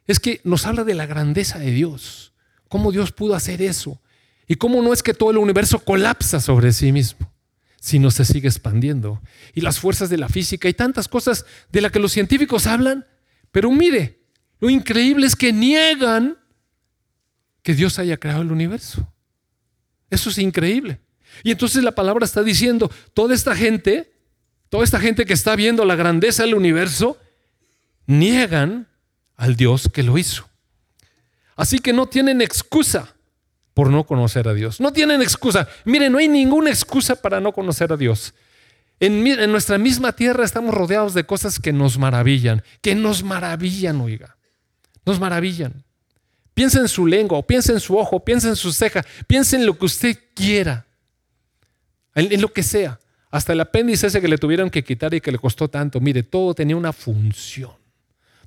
es 0.06 0.20
que 0.20 0.40
nos 0.44 0.66
habla 0.66 0.84
de 0.84 0.94
la 0.94 1.06
grandeza 1.06 1.58
de 1.58 1.70
Dios. 1.70 2.32
Cómo 2.68 2.92
Dios 2.92 3.12
pudo 3.12 3.34
hacer 3.34 3.62
eso. 3.62 4.00
Y 4.46 4.56
cómo 4.56 4.82
no 4.82 4.92
es 4.92 5.02
que 5.02 5.14
todo 5.14 5.30
el 5.30 5.38
universo 5.38 5.78
colapsa 5.78 6.38
sobre 6.38 6.72
sí 6.72 6.92
mismo, 6.92 7.32
sino 7.80 8.10
se 8.10 8.26
sigue 8.26 8.46
expandiendo. 8.46 9.22
Y 9.54 9.62
las 9.62 9.80
fuerzas 9.80 10.10
de 10.10 10.18
la 10.18 10.28
física 10.28 10.68
y 10.68 10.74
tantas 10.74 11.08
cosas 11.08 11.46
de 11.72 11.80
las 11.80 11.90
que 11.90 11.98
los 11.98 12.12
científicos 12.12 12.66
hablan 12.66 13.06
pero 13.54 13.70
mire, 13.70 14.18
lo 14.58 14.68
increíble 14.68 15.28
es 15.28 15.36
que 15.36 15.52
niegan 15.52 16.36
que 17.62 17.72
Dios 17.72 18.00
haya 18.00 18.16
creado 18.16 18.42
el 18.42 18.50
universo. 18.50 19.08
Eso 20.10 20.28
es 20.28 20.38
increíble. 20.38 21.00
Y 21.44 21.52
entonces 21.52 21.84
la 21.84 21.92
palabra 21.92 22.24
está 22.24 22.42
diciendo, 22.42 22.90
toda 23.12 23.32
esta 23.32 23.54
gente, 23.54 24.13
toda 24.74 24.82
esta 24.82 24.98
gente 24.98 25.24
que 25.24 25.34
está 25.34 25.54
viendo 25.54 25.84
la 25.84 25.94
grandeza 25.94 26.42
del 26.42 26.56
universo, 26.56 27.16
niegan 28.08 28.88
al 29.36 29.54
Dios 29.54 29.88
que 29.88 30.02
lo 30.02 30.18
hizo. 30.18 30.48
Así 31.54 31.78
que 31.78 31.92
no 31.92 32.06
tienen 32.06 32.42
excusa 32.42 33.14
por 33.72 33.88
no 33.90 34.04
conocer 34.04 34.48
a 34.48 34.52
Dios. 34.52 34.80
No 34.80 34.92
tienen 34.92 35.22
excusa. 35.22 35.68
Mire, 35.84 36.10
no 36.10 36.18
hay 36.18 36.26
ninguna 36.26 36.70
excusa 36.70 37.14
para 37.14 37.38
no 37.38 37.52
conocer 37.52 37.92
a 37.92 37.96
Dios. 37.96 38.34
En, 38.98 39.22
nuestra 39.52 39.78
misma 39.78 40.10
tierra 40.10 40.44
estamos 40.44 40.74
rodeados 40.74 41.14
de 41.14 41.22
cosas 41.22 41.60
que 41.60 41.72
nos 41.72 41.96
maravillan, 41.96 42.64
que 42.80 42.96
nos 42.96 43.22
maravillan, 43.22 44.00
oiga. 44.00 44.36
Nos 45.06 45.20
maravillan. 45.20 45.84
Piensa 46.52 46.80
en 46.80 46.88
su 46.88 47.06
lengua, 47.06 47.38
o 47.38 47.46
piensa 47.46 47.72
en 47.72 47.78
su 47.78 47.96
ojo, 47.96 48.24
piensa 48.24 48.48
en 48.48 48.56
su 48.56 48.72
ceja, 48.72 49.06
piensa 49.28 49.54
en 49.54 49.66
lo 49.66 49.78
que 49.78 49.86
usted 49.86 50.18
quiera, 50.34 50.84
en, 52.16 52.40
lo 52.40 52.52
que 52.52 52.64
sea. 52.64 52.98
Hasta 53.34 53.52
el 53.52 53.60
apéndice 53.60 54.06
ese 54.06 54.20
que 54.20 54.28
le 54.28 54.38
tuvieron 54.38 54.70
que 54.70 54.84
quitar 54.84 55.12
y 55.12 55.20
que 55.20 55.32
le 55.32 55.38
costó 55.38 55.68
tanto. 55.68 55.98
Mire, 55.98 56.22
todo 56.22 56.54
tenía 56.54 56.76
una 56.76 56.92
función. 56.92 57.72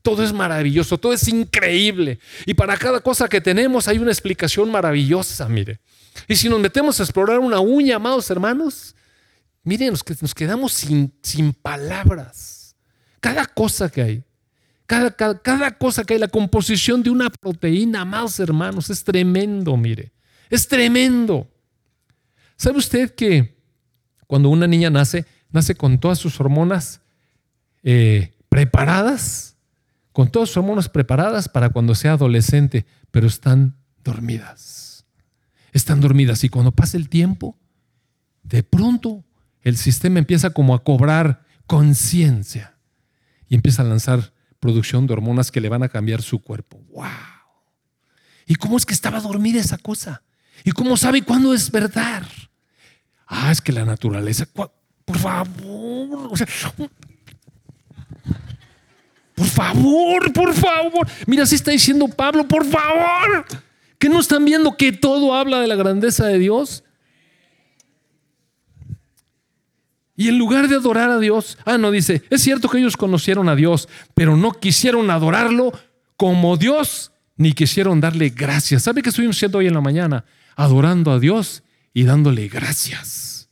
Todo 0.01 0.23
es 0.23 0.31
maravilloso, 0.31 0.97
todo 0.97 1.11
es 1.11 1.27
increíble. 1.27 2.19
Y 2.45 2.53
para 2.53 2.77
cada 2.77 3.01
cosa 3.01 3.27
que 3.27 3.41
tenemos 3.41 3.89
hay 3.89 3.99
una 3.99 4.11
explicación 4.11 4.71
maravillosa, 4.71 5.49
mire. 5.49 5.79
Y 6.27 6.37
si 6.37 6.47
nos 6.47 6.61
metemos 6.61 6.99
a 6.99 7.03
explorar 7.03 7.39
una 7.39 7.59
uña, 7.59 7.97
amados 7.97 8.29
hermanos, 8.31 8.95
Miren, 9.67 9.91
nos, 9.91 10.33
quedamos 10.33 10.71
sin, 10.71 11.11
palabras. 11.61 12.73
Cada 13.19 13.45
cosa 13.45 13.89
que 13.89 14.01
hay, 14.01 14.23
cada, 14.85 15.11
cada, 15.11 15.77
cosa 15.77 16.05
que 16.05 16.13
hay, 16.13 16.19
la 16.21 16.29
composición 16.29 17.03
de 17.03 17.09
una 17.09 17.29
proteína, 17.29 18.05
más 18.05 18.39
hermanos, 18.39 18.89
es 18.89 19.03
tremendo, 19.03 19.75
mire. 19.75 20.13
Es 20.49 20.69
tremendo. 20.69 21.49
¿Sabe 22.55 22.77
usted 22.77 23.13
que 23.13 23.56
cuando 24.27 24.49
una 24.49 24.67
niña 24.67 24.89
nace, 24.89 25.25
nace 25.51 25.75
con 25.75 25.99
todas 25.99 26.19
sus 26.19 26.39
hormonas 26.39 27.01
eh, 27.83 28.33
preparadas? 28.49 29.55
Con 30.11 30.29
todas 30.29 30.49
sus 30.49 30.57
hormonas 30.57 30.89
preparadas 30.89 31.47
para 31.47 31.69
cuando 31.69 31.95
sea 31.95 32.13
adolescente, 32.13 32.85
pero 33.11 33.27
están 33.27 33.77
dormidas. 34.03 35.05
Están 35.71 36.01
dormidas 36.01 36.43
y 36.43 36.49
cuando 36.49 36.71
pasa 36.71 36.97
el 36.97 37.07
tiempo, 37.07 37.57
de 38.43 38.63
pronto 38.63 39.23
el 39.61 39.77
sistema 39.77 40.19
empieza 40.19 40.49
como 40.49 40.73
a 40.73 40.83
cobrar 40.83 41.45
conciencia 41.65 42.77
y 43.47 43.55
empieza 43.55 43.81
a 43.81 43.85
lanzar 43.85 44.33
producción 44.59 45.07
de 45.07 45.13
hormonas 45.13 45.51
que 45.51 45.61
le 45.61 45.69
van 45.69 45.83
a 45.83 45.89
cambiar 45.89 46.21
su 46.21 46.39
cuerpo. 46.39 46.81
¡Wow! 46.89 47.05
¿Y 48.45 48.55
cómo 48.55 48.77
es 48.77 48.85
que 48.85 48.93
estaba 48.93 49.19
dormida 49.19 49.59
esa 49.59 49.77
cosa? 49.77 50.23
¿Y 50.63 50.71
cómo 50.71 50.97
sabe 50.97 51.21
cuándo 51.21 51.53
es 51.53 51.69
verdad? 51.69 52.23
Ah, 53.27 53.51
es 53.51 53.61
que 53.61 53.71
la 53.71 53.85
naturaleza. 53.85 54.45
Por 54.45 54.71
favor. 55.17 56.31
por 59.35 59.47
favor, 59.47 60.33
por 60.33 60.53
favor. 60.53 61.07
Mira, 61.25 61.43
así 61.43 61.55
está 61.55 61.71
diciendo 61.71 62.07
Pablo, 62.07 62.47
por 62.47 62.65
favor. 62.65 63.45
¿Que 63.99 64.09
no 64.09 64.19
están 64.19 64.45
viendo 64.45 64.77
que 64.77 64.91
todo 64.91 65.33
habla 65.33 65.59
de 65.59 65.67
la 65.67 65.75
grandeza 65.75 66.25
de 66.27 66.39
Dios? 66.39 66.83
Y 70.15 70.29
en 70.29 70.37
lugar 70.37 70.67
de 70.67 70.75
adorar 70.75 71.11
a 71.11 71.19
Dios, 71.19 71.57
ah, 71.65 71.77
no 71.77 71.91
dice, 71.91 72.23
es 72.31 72.41
cierto 72.41 72.69
que 72.69 72.79
ellos 72.79 72.97
conocieron 72.97 73.49
a 73.49 73.55
Dios, 73.55 73.87
pero 74.15 74.35
no 74.35 74.51
quisieron 74.51 75.11
adorarlo 75.11 75.71
como 76.15 76.57
Dios, 76.57 77.11
ni 77.35 77.53
quisieron 77.53 78.01
darle 78.01 78.29
gracias. 78.29 78.83
¿Sabe 78.83 79.03
qué 79.03 79.09
estuvimos 79.09 79.35
haciendo 79.35 79.59
hoy 79.59 79.67
en 79.67 79.75
la 79.75 79.81
mañana? 79.81 80.25
Adorando 80.55 81.11
a 81.11 81.19
Dios 81.19 81.61
y 81.93 82.03
dándole 82.03 82.47
gracias. 82.47 83.49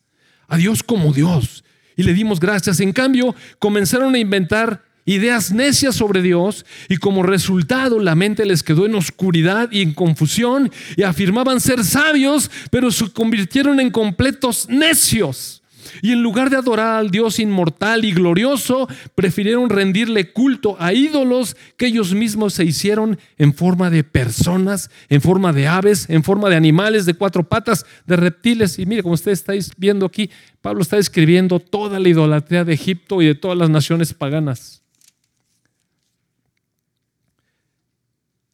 A 0.48 0.58
Dios 0.58 0.84
como 0.84 1.14
Dios. 1.14 1.64
Y 1.96 2.04
le 2.04 2.14
dimos 2.14 2.40
gracias. 2.40 2.80
En 2.80 2.92
cambio, 2.92 3.36
comenzaron 3.60 4.16
a 4.16 4.20
inventar 4.20 4.84
ideas 5.06 5.52
necias 5.52 5.96
sobre 5.96 6.22
Dios 6.22 6.66
y 6.90 6.98
como 6.98 7.24
resultado 7.24 8.00
la 8.00 8.16
mente 8.16 8.46
les 8.46 8.64
quedó 8.64 8.86
en 8.86 8.96
oscuridad 8.96 9.70
y 9.72 9.82
en 9.82 9.94
confusión 9.94 10.72
y 10.98 11.04
afirmaban 11.04 11.62
ser 11.62 11.84
sabios, 11.84 12.50
pero 12.72 12.92
se 12.92 13.10
convirtieron 13.12 13.80
en 13.80 13.92
completos 13.92 14.68
necios. 14.68 15.62
Y 16.02 16.12
en 16.12 16.22
lugar 16.22 16.50
de 16.50 16.58
adorar 16.58 17.00
al 17.00 17.12
Dios 17.12 17.40
inmortal 17.40 18.06
y 18.06 18.12
glorioso, 18.12 18.88
prefirieron 19.16 19.70
rendirle 19.70 20.32
culto 20.32 20.78
a 20.80 20.94
ídolos 20.94 21.56
que 21.78 21.88
ellos 21.88 22.14
mismos 22.14 22.54
se 22.54 22.66
hicieron 22.66 23.18
en 23.38 23.54
forma 23.54 23.90
de 23.90 24.04
personas, 24.04 24.90
en 25.10 25.22
forma 25.22 25.54
de 25.54 25.68
aves, 25.68 26.10
en 26.10 26.24
forma 26.24 26.50
de 26.50 26.56
animales 26.56 27.06
de 27.06 27.14
cuatro 27.14 27.44
patas, 27.48 27.86
de 28.06 28.16
reptiles. 28.16 28.80
Y 28.80 28.86
mire, 28.86 29.04
como 29.04 29.16
ustedes 29.16 29.40
estáis 29.40 29.72
viendo 29.78 30.06
aquí, 30.06 30.30
Pablo 30.62 30.82
está 30.82 30.96
describiendo 30.96 31.60
toda 31.60 32.00
la 32.00 32.10
idolatría 32.10 32.64
de 32.64 32.74
Egipto 32.74 33.22
y 33.22 33.28
de 33.28 33.36
todas 33.36 33.58
las 33.58 33.70
naciones 33.70 34.14
paganas. 34.14 34.82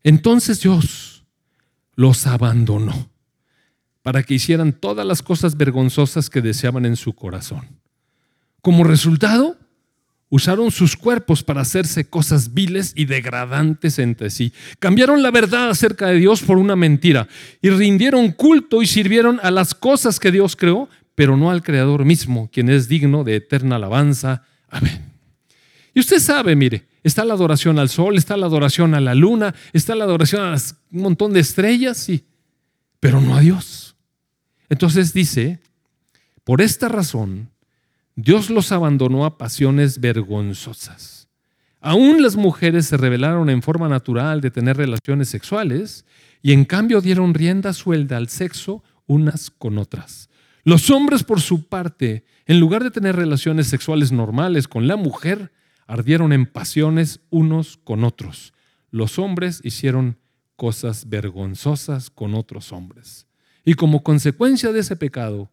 Entonces 0.04 0.62
Dios 0.62 1.26
los 1.96 2.26
abandonó 2.26 3.11
para 4.02 4.24
que 4.24 4.34
hicieran 4.34 4.74
todas 4.74 5.06
las 5.06 5.22
cosas 5.22 5.58
vergonzosas 5.58 6.30
que 6.30 6.42
deseaban 6.42 6.86
en 6.86 6.96
su 6.96 7.14
corazón. 7.14 7.68
Como 8.62 8.84
resultado, 8.84 9.58
usaron 10.30 10.72
sus 10.72 10.96
cuerpos 10.96 11.44
para 11.44 11.62
hacerse 11.62 12.10
cosas 12.10 12.54
viles 12.54 12.94
y 12.96 13.06
degradantes 13.06 14.00
entre 14.00 14.30
sí. 14.30 14.54
Cambiaron 14.80 15.22
la 15.22 15.30
verdad 15.30 15.70
acerca 15.70 16.08
de 16.08 16.16
Dios 16.16 16.42
por 16.42 16.58
una 16.58 16.76
mentira 16.76 17.28
y 17.62 17.70
rindieron 17.70 18.32
culto 18.32 18.82
y 18.82 18.88
sirvieron 18.88 19.40
a 19.44 19.52
las 19.52 19.76
cosas 19.76 20.20
que 20.20 20.32
Dios 20.32 20.56
creó, 20.56 20.90
pero 21.16 21.36
no 21.38 21.52
al 21.52 21.62
Creador 21.62 22.06
mismo, 22.06 22.50
quien 22.52 22.70
es 22.70 22.88
digno 22.88 23.24
de 23.24 23.36
eterna 23.36 23.76
alabanza. 23.76 24.44
Amén. 24.70 25.12
Y 25.94 26.00
usted 26.00 26.20
sabe, 26.20 26.56
mire, 26.56 26.88
está 27.04 27.26
la 27.26 27.34
adoración 27.34 27.78
al 27.78 27.90
sol, 27.90 28.18
está 28.18 28.38
la 28.38 28.46
adoración 28.46 28.96
a 28.96 29.02
la 29.02 29.14
luna, 29.14 29.54
está 29.74 29.96
la 29.96 30.06
adoración 30.06 30.42
a 30.42 30.56
un 30.92 31.02
montón 31.02 31.34
de 31.34 31.42
estrellas, 31.42 31.98
sí, 31.98 32.24
pero 33.02 33.20
no 33.20 33.36
a 33.36 33.42
Dios. 33.42 33.91
Entonces 34.72 35.12
dice, 35.12 35.60
por 36.46 36.62
esta 36.62 36.88
razón, 36.88 37.50
Dios 38.16 38.50
los 38.50 38.72
abandonó 38.72 39.26
a 39.26 39.38
pasiones 39.38 40.00
vergonzosas. 40.00 41.28
Aún 41.82 42.24
las 42.24 42.38
mujeres 42.38 42.86
se 42.86 42.96
rebelaron 42.96 43.50
en 43.50 43.62
forma 43.62 43.90
natural 43.90 44.40
de 44.40 44.50
tener 44.50 44.78
relaciones 44.78 45.28
sexuales 45.28 46.06
y 46.42 46.54
en 46.54 46.64
cambio 46.64 47.02
dieron 47.02 47.34
rienda 47.34 47.74
suelta 47.74 48.16
al 48.16 48.30
sexo 48.30 48.82
unas 49.08 49.50
con 49.50 49.78
otras. 49.78 50.30
Los 50.64 50.90
hombres, 50.90 51.26
por 51.26 51.42
su 51.42 51.68
parte, 51.68 52.24
en 52.46 52.62
lugar 52.62 52.82
de 52.82 52.92
tener 52.92 53.18
relaciones 53.18 53.68
sexuales 53.68 54.14
normales 54.14 54.70
con 54.70 54.88
la 54.88 54.96
mujer, 54.96 55.52
ardieron 55.86 56.32
en 56.32 56.46
pasiones 56.46 57.20
unos 57.30 57.76
con 57.76 58.06
otros. 58.06 58.54
Los 58.90 59.20
hombres 59.20 59.60
hicieron 59.66 60.18
cosas 60.56 61.10
vergonzosas 61.10 62.10
con 62.10 62.36
otros 62.36 62.72
hombres. 62.72 63.28
Y 63.64 63.76
como 63.76 64.04
consecuencia 64.04 64.72
de 64.72 64.80
ese 64.80 64.96
pecado, 64.96 65.52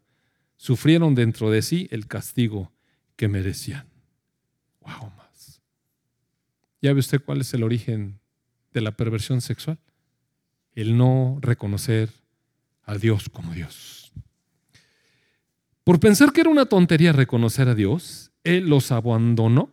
sufrieron 0.56 1.14
dentro 1.14 1.50
de 1.50 1.62
sí 1.62 1.88
el 1.90 2.06
castigo 2.06 2.72
que 3.16 3.28
merecían. 3.28 3.86
Wow, 4.80 5.10
más. 5.16 5.60
¿Ya 6.80 6.92
ve 6.92 7.00
usted 7.00 7.22
cuál 7.22 7.40
es 7.40 7.52
el 7.54 7.62
origen 7.62 8.20
de 8.72 8.80
la 8.80 8.92
perversión 8.92 9.40
sexual? 9.40 9.78
El 10.74 10.96
no 10.96 11.38
reconocer 11.40 12.10
a 12.84 12.96
Dios 12.96 13.28
como 13.28 13.52
Dios. 13.52 14.12
Por 15.84 16.00
pensar 16.00 16.32
que 16.32 16.42
era 16.42 16.50
una 16.50 16.66
tontería 16.66 17.12
reconocer 17.12 17.68
a 17.68 17.74
Dios, 17.74 18.30
Él 18.44 18.68
los 18.68 18.92
abandonó 18.92 19.72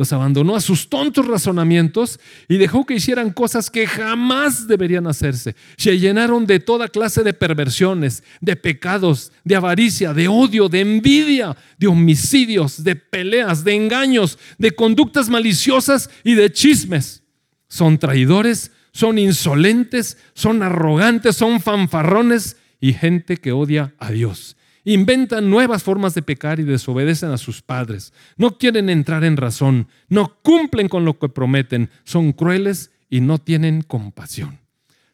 los 0.00 0.14
abandonó 0.14 0.56
a 0.56 0.62
sus 0.62 0.88
tontos 0.88 1.26
razonamientos 1.26 2.18
y 2.48 2.56
dejó 2.56 2.86
que 2.86 2.94
hicieran 2.94 3.34
cosas 3.34 3.70
que 3.70 3.86
jamás 3.86 4.66
deberían 4.66 5.06
hacerse. 5.06 5.54
Se 5.76 5.98
llenaron 5.98 6.46
de 6.46 6.58
toda 6.58 6.88
clase 6.88 7.22
de 7.22 7.34
perversiones, 7.34 8.22
de 8.40 8.56
pecados, 8.56 9.30
de 9.44 9.56
avaricia, 9.56 10.14
de 10.14 10.26
odio, 10.26 10.70
de 10.70 10.80
envidia, 10.80 11.54
de 11.76 11.86
homicidios, 11.86 12.82
de 12.82 12.96
peleas, 12.96 13.62
de 13.62 13.74
engaños, 13.74 14.38
de 14.56 14.70
conductas 14.70 15.28
maliciosas 15.28 16.08
y 16.24 16.32
de 16.32 16.50
chismes. 16.50 17.22
Son 17.68 17.98
traidores, 17.98 18.70
son 18.92 19.18
insolentes, 19.18 20.16
son 20.32 20.62
arrogantes, 20.62 21.36
son 21.36 21.60
fanfarrones 21.60 22.56
y 22.80 22.94
gente 22.94 23.36
que 23.36 23.52
odia 23.52 23.92
a 23.98 24.12
Dios. 24.12 24.56
Inventan 24.84 25.50
nuevas 25.50 25.82
formas 25.82 26.14
de 26.14 26.22
pecar 26.22 26.58
y 26.58 26.64
desobedecen 26.64 27.30
a 27.30 27.38
sus 27.38 27.60
padres. 27.62 28.12
No 28.36 28.56
quieren 28.56 28.88
entrar 28.88 29.24
en 29.24 29.36
razón, 29.36 29.88
no 30.08 30.36
cumplen 30.42 30.88
con 30.88 31.04
lo 31.04 31.18
que 31.18 31.28
prometen, 31.28 31.90
son 32.04 32.32
crueles 32.32 32.90
y 33.10 33.20
no 33.20 33.38
tienen 33.38 33.82
compasión. 33.82 34.58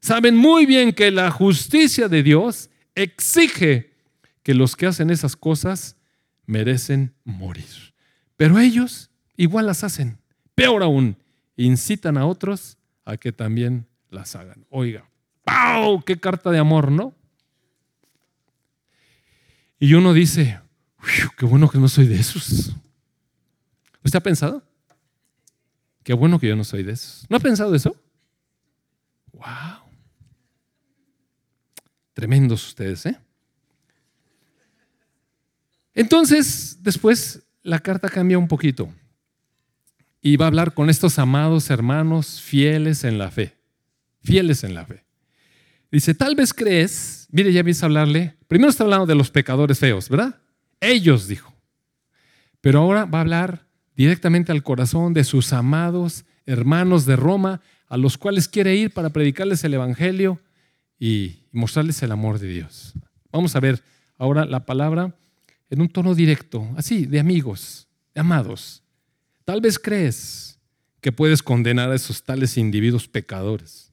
Saben 0.00 0.36
muy 0.36 0.66
bien 0.66 0.92
que 0.92 1.10
la 1.10 1.30
justicia 1.30 2.08
de 2.08 2.22
Dios 2.22 2.70
exige 2.94 3.90
que 4.44 4.54
los 4.54 4.76
que 4.76 4.86
hacen 4.86 5.10
esas 5.10 5.34
cosas 5.34 5.96
merecen 6.46 7.12
morir. 7.24 7.94
Pero 8.36 8.60
ellos 8.60 9.10
igual 9.36 9.66
las 9.66 9.82
hacen. 9.82 10.18
Peor 10.54 10.84
aún, 10.84 11.16
incitan 11.56 12.16
a 12.16 12.26
otros 12.26 12.78
a 13.04 13.16
que 13.16 13.32
también 13.32 13.86
las 14.10 14.36
hagan. 14.36 14.64
Oiga, 14.70 15.10
¡pau! 15.42 16.02
¡Qué 16.04 16.18
carta 16.18 16.52
de 16.52 16.58
amor, 16.58 16.92
¿no? 16.92 17.15
Y 19.78 19.94
uno 19.94 20.12
dice, 20.12 20.60
qué 21.36 21.44
bueno 21.44 21.68
que 21.68 21.78
no 21.78 21.88
soy 21.88 22.06
de 22.06 22.16
esos. 22.16 22.74
¿Usted 24.02 24.18
ha 24.18 24.22
pensado? 24.22 24.62
Qué 26.02 26.14
bueno 26.14 26.38
que 26.38 26.48
yo 26.48 26.56
no 26.56 26.64
soy 26.64 26.82
de 26.82 26.92
esos. 26.92 27.26
¿No 27.28 27.36
ha 27.36 27.40
pensado 27.40 27.74
eso? 27.74 27.96
¡Wow! 29.32 29.90
Tremendos 32.14 32.66
ustedes, 32.68 33.04
¿eh? 33.06 33.18
Entonces, 35.94 36.78
después 36.82 37.42
la 37.62 37.78
carta 37.80 38.08
cambia 38.08 38.38
un 38.38 38.48
poquito 38.48 38.92
y 40.20 40.36
va 40.36 40.44
a 40.44 40.48
hablar 40.48 40.74
con 40.74 40.90
estos 40.90 41.18
amados 41.18 41.70
hermanos 41.70 42.40
fieles 42.40 43.04
en 43.04 43.16
la 43.16 43.30
fe. 43.30 43.56
Fieles 44.22 44.62
en 44.64 44.74
la 44.74 44.84
fe. 44.84 45.05
Dice, 45.96 46.12
tal 46.12 46.34
vez 46.34 46.52
crees, 46.52 47.26
mire, 47.30 47.50
ya 47.54 47.62
vienes 47.62 47.82
a 47.82 47.86
hablarle, 47.86 48.36
primero 48.48 48.68
está 48.68 48.84
hablando 48.84 49.06
de 49.06 49.14
los 49.14 49.30
pecadores 49.30 49.78
feos, 49.78 50.10
¿verdad? 50.10 50.36
Ellos, 50.78 51.26
dijo. 51.26 51.54
Pero 52.60 52.80
ahora 52.80 53.06
va 53.06 53.16
a 53.16 53.20
hablar 53.22 53.66
directamente 53.96 54.52
al 54.52 54.62
corazón 54.62 55.14
de 55.14 55.24
sus 55.24 55.54
amados 55.54 56.26
hermanos 56.44 57.06
de 57.06 57.16
Roma, 57.16 57.62
a 57.88 57.96
los 57.96 58.18
cuales 58.18 58.46
quiere 58.46 58.76
ir 58.76 58.92
para 58.92 59.08
predicarles 59.08 59.64
el 59.64 59.72
Evangelio 59.72 60.38
y 60.98 61.46
mostrarles 61.50 62.02
el 62.02 62.12
amor 62.12 62.40
de 62.40 62.48
Dios. 62.48 62.92
Vamos 63.32 63.56
a 63.56 63.60
ver 63.60 63.82
ahora 64.18 64.44
la 64.44 64.66
palabra 64.66 65.14
en 65.70 65.80
un 65.80 65.88
tono 65.88 66.14
directo, 66.14 66.68
así, 66.76 67.06
de 67.06 67.20
amigos, 67.20 67.88
de 68.14 68.20
amados. 68.20 68.82
Tal 69.46 69.62
vez 69.62 69.78
crees 69.78 70.58
que 71.00 71.10
puedes 71.10 71.42
condenar 71.42 71.90
a 71.90 71.94
esos 71.94 72.22
tales 72.22 72.58
individuos 72.58 73.08
pecadores 73.08 73.85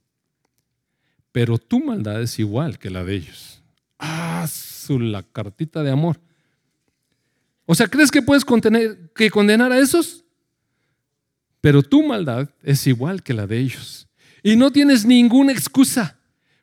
pero 1.33 1.57
tu 1.57 1.83
maldad 1.83 2.21
es 2.21 2.39
igual 2.39 2.79
que 2.79 2.89
la 2.89 3.03
de 3.03 3.15
ellos. 3.15 3.61
Ah, 3.99 4.45
su 4.47 4.99
la 4.99 5.23
cartita 5.23 5.83
de 5.83 5.91
amor. 5.91 6.21
O 7.65 7.75
sea, 7.75 7.87
¿crees 7.87 8.11
que 8.11 8.21
puedes 8.21 8.45
condenar 8.45 9.71
a 9.71 9.79
esos? 9.79 10.23
Pero 11.59 11.81
tu 11.81 12.03
maldad 12.03 12.49
es 12.61 12.85
igual 12.87 13.23
que 13.23 13.33
la 13.33 13.47
de 13.47 13.57
ellos. 13.57 14.07
Y 14.43 14.55
no 14.55 14.71
tienes 14.71 15.05
ninguna 15.05 15.53
excusa, 15.53 16.19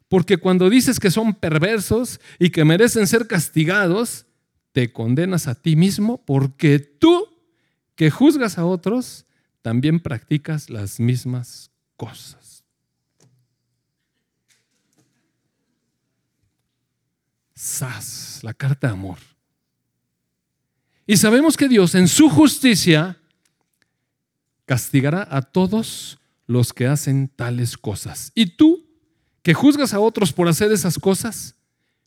porque 0.08 0.36
cuando 0.36 0.70
dices 0.70 1.00
que 1.00 1.10
son 1.10 1.34
perversos 1.34 2.20
y 2.38 2.50
que 2.50 2.64
merecen 2.64 3.06
ser 3.06 3.26
castigados, 3.26 4.26
te 4.72 4.92
condenas 4.92 5.48
a 5.48 5.54
ti 5.54 5.74
mismo 5.74 6.24
porque 6.24 6.78
tú, 6.78 7.26
que 7.96 8.10
juzgas 8.10 8.56
a 8.56 8.66
otros, 8.66 9.26
también 9.62 9.98
practicas 9.98 10.70
las 10.70 11.00
mismas 11.00 11.70
cosas. 11.96 12.39
¡Sas! 17.60 18.38
La 18.40 18.54
carta 18.54 18.86
de 18.86 18.94
amor. 18.94 19.18
Y 21.06 21.18
sabemos 21.18 21.58
que 21.58 21.68
Dios 21.68 21.94
en 21.94 22.08
su 22.08 22.30
justicia 22.30 23.18
castigará 24.64 25.28
a 25.30 25.42
todos 25.42 26.18
los 26.46 26.72
que 26.72 26.86
hacen 26.86 27.28
tales 27.28 27.76
cosas. 27.76 28.32
¿Y 28.34 28.56
tú, 28.56 28.88
que 29.42 29.52
juzgas 29.52 29.92
a 29.92 30.00
otros 30.00 30.32
por 30.32 30.48
hacer 30.48 30.72
esas 30.72 30.98
cosas, 30.98 31.54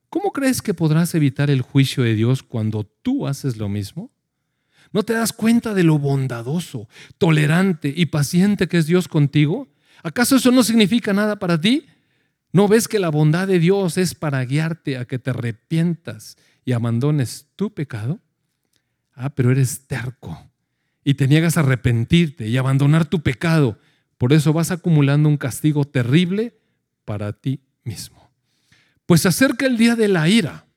cómo 0.09 0.31
crees 0.31 0.59
que 0.59 0.73
podrás 0.73 1.13
evitar 1.13 1.51
el 1.51 1.61
juicio 1.61 2.03
de 2.03 2.15
Dios 2.15 2.41
cuando 2.41 2.83
tú 3.03 3.27
haces 3.27 3.57
lo 3.57 3.69
mismo? 3.69 4.09
¿No 4.91 5.03
te 5.03 5.13
das 5.13 5.33
cuenta 5.33 5.75
de 5.75 5.83
lo 5.83 5.99
bondadoso, 5.99 6.89
tolerante 7.19 7.93
y 7.95 8.07
paciente 8.07 8.67
que 8.67 8.79
es 8.79 8.87
Dios 8.87 9.07
contigo? 9.07 9.67
¿Acaso 10.01 10.35
eso 10.35 10.51
no 10.51 10.63
significa 10.63 11.13
nada 11.13 11.37
para 11.37 11.61
ti? 11.61 11.85
¿No 12.53 12.67
ves 12.67 12.87
que 12.87 12.99
la 12.99 13.09
bondad 13.09 13.47
de 13.47 13.59
Dios 13.59 13.97
es 13.97 14.13
para 14.13 14.45
guiarte 14.45 14.97
a 14.97 15.05
que 15.05 15.17
te 15.17 15.31
arrepientas 15.31 16.37
y 16.63 16.73
abandones 16.73 17.47
tu 17.55 17.73
pecado? 17.73 18.19
Ah, 19.15 19.31
pero 19.31 19.51
eres 19.51 19.87
terco 19.87 20.51
y 21.03 21.15
te 21.15 21.27
niegas 21.27 21.57
a 21.57 21.61
arrepentirte 21.61 22.47
y 22.47 22.57
abandonar 22.57 23.05
tu 23.05 23.21
pecado. 23.21 23.79
Por 24.19 24.33
eso 24.33 24.53
vas 24.53 24.69
acumulando 24.69 25.29
un 25.29 25.37
castigo 25.37 25.83
terrible 25.83 26.57
para 27.05 27.33
ti 27.33 27.59
mismo. 27.83 28.31
Pues 29.07 29.21
se 29.21 29.29
acerca 29.29 29.65
el 29.65 29.75
día 29.75 29.95
de 29.95 30.07
la 30.07 30.29
ira. 30.29 30.67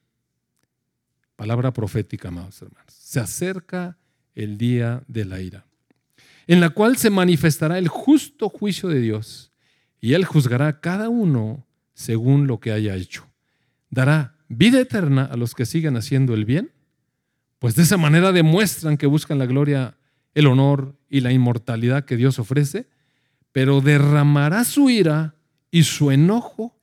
Palabra 1.37 1.75
profética, 1.75 2.29
amados 2.29 2.61
hermanos. 2.63 2.95
Se 2.95 3.21
acerca 3.21 3.99
el 4.35 4.57
día 4.57 5.03
de 5.07 5.27
la 5.27 5.41
ira, 5.43 5.67
en 6.47 6.61
la 6.61 6.71
cual 6.71 6.97
se 6.97 7.11
manifestará 7.11 7.79
el 7.79 7.89
justo 7.89 8.49
juicio 8.49 8.89
de 8.89 9.01
Dios 9.01 9.53
y 10.07 10.15
Él 10.15 10.25
juzgará 10.25 10.69
a 10.69 10.81
cada 10.81 11.09
uno 11.09 11.67
según 11.93 12.47
lo 12.47 12.61
que 12.61 12.71
haya 12.71 12.95
hecho. 12.95 13.27
Dará 13.91 14.37
vida 14.47 14.81
eterna 14.81 15.25
a 15.25 15.37
los 15.37 15.53
que 15.53 15.67
sigan 15.67 15.97
haciendo 15.97 16.33
el 16.33 16.45
bien, 16.45 16.71
pues 17.59 17.75
de 17.75 17.83
esa 17.83 17.97
manera 17.97 18.31
demuestran 18.31 18.99
que 18.99 19.09
buscan 19.09 19.41
la 19.41 19.47
gloria, 19.47 19.97
el 20.33 20.47
honor 20.47 20.97
y 21.11 21.23
la 21.23 21.33
inmortalidad 21.33 22.05
que 22.05 22.17
Dios 22.17 22.39
ofrece, 22.39 22.89
pero 23.51 23.81
derramará 23.81 24.63
su 24.63 24.91
ira 24.91 25.35
y 25.73 25.83
su 25.83 26.13
enojo 26.13 26.79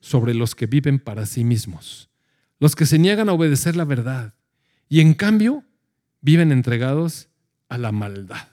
sobre 0.00 0.32
los 0.32 0.54
que 0.54 0.64
viven 0.64 1.00
para 1.00 1.26
sí 1.26 1.44
mismos, 1.44 2.08
los 2.58 2.74
que 2.74 2.86
se 2.86 2.98
niegan 2.98 3.28
a 3.28 3.34
obedecer 3.34 3.76
la 3.76 3.84
verdad 3.84 4.32
y 4.88 5.00
en 5.00 5.12
cambio 5.12 5.64
viven 6.22 6.50
entregados 6.50 7.28
a 7.68 7.76
la 7.76 7.92
maldad. 7.92 8.51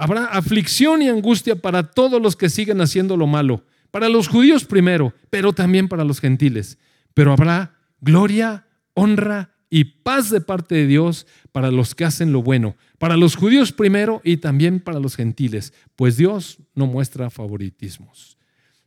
Habrá 0.00 0.24
aflicción 0.24 1.02
y 1.02 1.10
angustia 1.10 1.56
para 1.56 1.90
todos 1.90 2.22
los 2.22 2.34
que 2.34 2.48
siguen 2.48 2.80
haciendo 2.80 3.18
lo 3.18 3.26
malo, 3.26 3.66
para 3.90 4.08
los 4.08 4.28
judíos 4.28 4.64
primero, 4.64 5.12
pero 5.28 5.52
también 5.52 5.88
para 5.88 6.04
los 6.04 6.20
gentiles. 6.20 6.78
Pero 7.12 7.34
habrá 7.34 7.76
gloria, 8.00 8.66
honra 8.94 9.52
y 9.68 9.84
paz 9.84 10.30
de 10.30 10.40
parte 10.40 10.74
de 10.74 10.86
Dios 10.86 11.26
para 11.52 11.70
los 11.70 11.94
que 11.94 12.06
hacen 12.06 12.32
lo 12.32 12.42
bueno, 12.42 12.78
para 12.96 13.18
los 13.18 13.36
judíos 13.36 13.72
primero 13.72 14.22
y 14.24 14.38
también 14.38 14.80
para 14.80 15.00
los 15.00 15.16
gentiles, 15.16 15.74
pues 15.96 16.16
Dios 16.16 16.56
no 16.74 16.86
muestra 16.86 17.28
favoritismos. 17.28 18.38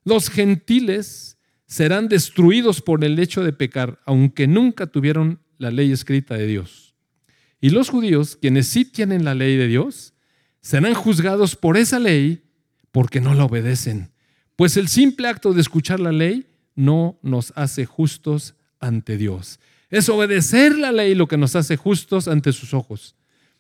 Los 0.04 0.32
gentiles 0.32 1.38
serán 1.68 2.08
destruidos 2.08 2.82
por 2.82 3.04
el 3.04 3.20
hecho 3.20 3.44
de 3.44 3.54
pecar, 3.54 4.00
aunque 4.08 4.48
nunca 4.48 4.88
tuvieron 4.88 5.42
la 5.60 5.70
ley 5.70 5.92
escrita 5.92 6.34
de 6.34 6.48
Dios. 6.48 6.96
Y 7.62 7.70
los 7.70 7.92
judíos, 7.92 8.36
quienes 8.36 8.68
sí 8.68 8.84
tienen 8.84 9.24
la 9.24 9.36
ley 9.36 9.58
de 9.58 9.68
Dios, 9.68 10.13
serán 10.64 10.96
juzgados 10.96 11.56
por 11.56 11.78
esa 11.78 12.00
ley 12.00 12.42
porque 12.92 13.22
no 13.22 13.36
la 13.36 13.46
obedecen. 13.46 14.10
Pues 14.56 14.78
el 14.78 14.88
simple 14.88 15.28
acto 15.28 15.54
de 15.54 15.62
escuchar 15.62 16.00
la 16.00 16.12
ley 16.12 16.48
no 16.74 17.20
nos 17.22 17.54
hace 17.56 17.86
justos 17.86 18.56
ante 18.80 19.18
Dios. 19.18 19.60
Es 19.90 20.10
obedecer 20.10 20.76
la 20.76 20.92
ley 20.92 21.14
lo 21.14 21.28
que 21.28 21.38
nos 21.38 21.56
hace 21.56 21.78
justos 21.78 22.28
ante 22.28 22.54
sus 22.54 22.74
ojos. 22.74 23.16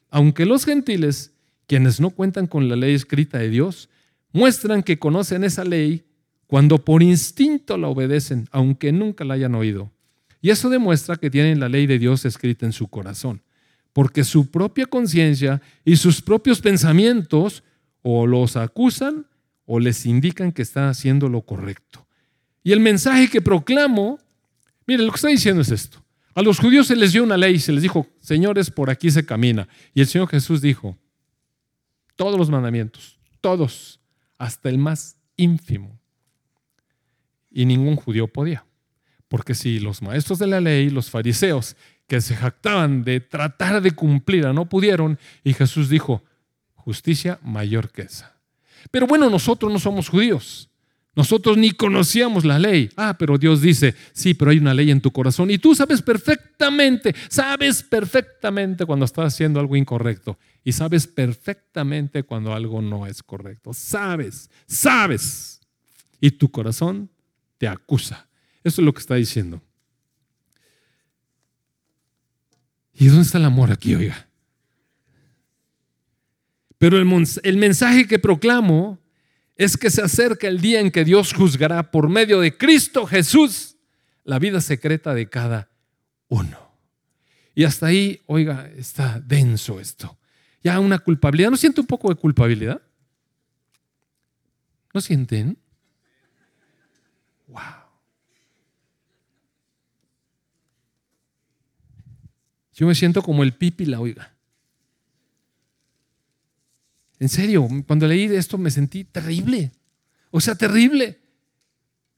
Aunque 0.09 0.45
los 0.45 0.65
gentiles 0.65 1.33
quienes 1.67 1.99
no 1.99 2.09
cuentan 2.09 2.47
con 2.47 2.69
la 2.69 2.75
ley 2.75 2.93
escrita 2.93 3.37
de 3.37 3.49
Dios, 3.49 3.89
muestran 4.31 4.81
que 4.83 4.99
conocen 4.99 5.43
esa 5.43 5.63
ley 5.63 6.05
cuando 6.47 6.83
por 6.83 7.03
instinto 7.03 7.77
la 7.77 7.87
obedecen, 7.87 8.47
aunque 8.51 8.91
nunca 8.91 9.23
la 9.23 9.35
hayan 9.35 9.55
oído. 9.55 9.91
Y 10.41 10.49
eso 10.49 10.69
demuestra 10.69 11.15
que 11.15 11.29
tienen 11.29 11.59
la 11.59 11.69
ley 11.69 11.85
de 11.87 11.99
Dios 11.99 12.25
escrita 12.25 12.65
en 12.65 12.73
su 12.73 12.87
corazón, 12.87 13.41
porque 13.93 14.23
su 14.23 14.49
propia 14.49 14.87
conciencia 14.87 15.61
y 15.85 15.95
sus 15.95 16.21
propios 16.21 16.59
pensamientos 16.59 17.63
o 18.01 18.27
los 18.27 18.57
acusan 18.57 19.27
o 19.65 19.79
les 19.79 20.05
indican 20.05 20.51
que 20.51 20.63
están 20.63 20.89
haciendo 20.89 21.29
lo 21.29 21.41
correcto. 21.41 22.05
Y 22.63 22.71
el 22.71 22.79
mensaje 22.79 23.29
que 23.29 23.41
proclamo, 23.41 24.19
mire, 24.87 25.03
lo 25.03 25.11
que 25.11 25.17
está 25.17 25.27
diciendo 25.27 25.61
es 25.61 25.71
esto. 25.71 26.03
A 26.35 26.41
los 26.41 26.59
judíos 26.59 26.87
se 26.87 26.95
les 26.95 27.13
dio 27.13 27.23
una 27.23 27.37
ley, 27.37 27.59
se 27.59 27.71
les 27.71 27.83
dijo, 27.83 28.07
señores, 28.19 28.71
por 28.71 28.89
aquí 28.89 29.11
se 29.11 29.25
camina. 29.25 29.67
Y 29.93 30.01
el 30.01 30.07
Señor 30.07 30.27
Jesús 30.29 30.61
dijo, 30.61 30.97
todos 32.15 32.37
los 32.37 32.49
mandamientos, 32.49 33.19
todos, 33.39 33.99
hasta 34.37 34.69
el 34.69 34.79
más 34.79 35.15
ínfimo. 35.37 35.99
Y 37.51 37.65
ningún 37.65 37.95
judío 37.95 38.27
podía. 38.27 38.65
Porque 39.27 39.53
si 39.53 39.79
los 39.79 40.01
maestros 40.01 40.39
de 40.39 40.47
la 40.47 40.59
ley, 40.59 40.89
los 40.89 41.09
fariseos, 41.09 41.75
que 42.07 42.21
se 42.21 42.35
jactaban 42.35 43.03
de 43.03 43.19
tratar 43.19 43.81
de 43.81 43.91
cumplir, 43.91 44.45
no 44.47 44.67
pudieron, 44.67 45.17
y 45.43 45.53
Jesús 45.53 45.89
dijo, 45.89 46.23
justicia 46.75 47.39
mayor 47.43 47.91
que 47.91 48.03
esa. 48.03 48.35
Pero 48.91 49.07
bueno, 49.07 49.29
nosotros 49.29 49.71
no 49.71 49.79
somos 49.79 50.09
judíos. 50.09 50.69
Nosotros 51.15 51.57
ni 51.57 51.71
conocíamos 51.71 52.43
la 52.43 52.57
ley. 52.57 52.89
Ah, 52.95 53.15
pero 53.17 53.37
Dios 53.37 53.61
dice, 53.61 53.93
sí, 54.13 54.33
pero 54.33 54.49
hay 54.49 54.57
una 54.57 54.73
ley 54.73 54.89
en 54.89 54.99
tu 54.99 55.11
corazón. 55.11 55.51
Y 55.51 55.59
tú 55.59 55.75
sabes 55.75 56.01
perfectamente, 56.01 57.13
sabes 57.29 57.83
perfectamente 57.83 58.85
cuando 58.85 59.05
estás 59.05 59.33
haciendo 59.33 59.59
algo 59.59 59.75
incorrecto. 59.75 60.39
Y 60.63 60.71
sabes 60.71 61.05
perfectamente 61.05 62.23
cuando 62.23 62.53
algo 62.53 62.81
no 62.81 63.05
es 63.05 63.21
correcto. 63.21 63.73
Sabes, 63.73 64.49
sabes. 64.65 65.61
Y 66.19 66.31
tu 66.31 66.49
corazón 66.49 67.11
te 67.59 67.67
acusa. 67.67 68.27
Eso 68.63 68.81
es 68.81 68.85
lo 68.85 68.93
que 68.93 69.01
está 69.01 69.15
diciendo. 69.15 69.61
¿Y 73.03 73.07
dónde 73.07 73.23
está 73.23 73.37
el 73.37 73.43
amor 73.43 73.69
aquí, 73.69 73.95
oiga? 73.95 74.29
Pero 76.77 76.97
el, 76.97 77.27
el 77.43 77.57
mensaje 77.57 78.07
que 78.07 78.17
proclamo 78.17 78.97
es 79.57 79.75
que 79.75 79.89
se 79.89 80.01
acerca 80.01 80.47
el 80.47 80.61
día 80.61 80.79
en 80.79 80.89
que 80.89 81.03
Dios 81.03 81.33
juzgará 81.33 81.91
por 81.91 82.07
medio 82.07 82.39
de 82.39 82.57
Cristo 82.57 83.05
Jesús 83.05 83.75
la 84.23 84.39
vida 84.39 84.61
secreta 84.61 85.13
de 85.13 85.27
cada 85.27 85.69
uno. 86.29 86.57
Y 87.53 87.65
hasta 87.65 87.87
ahí, 87.87 88.21
oiga, 88.25 88.71
está 88.77 89.19
denso 89.19 89.81
esto. 89.81 90.17
Ya 90.63 90.79
una 90.79 90.97
culpabilidad. 90.97 91.51
¿No 91.51 91.57
siente 91.57 91.81
un 91.81 91.87
poco 91.87 92.07
de 92.07 92.15
culpabilidad? 92.15 92.81
¿No 94.93 95.01
sienten? 95.01 95.57
Yo 102.73 102.87
me 102.87 102.95
siento 102.95 103.21
como 103.21 103.43
el 103.43 103.53
pipi 103.53 103.85
la 103.85 103.99
oiga. 103.99 104.33
En 107.19 107.29
serio, 107.29 107.67
cuando 107.87 108.07
leí 108.07 108.25
esto 108.25 108.57
me 108.57 108.71
sentí 108.71 109.03
terrible. 109.03 109.71
O 110.31 110.41
sea, 110.41 110.55
terrible. 110.55 111.19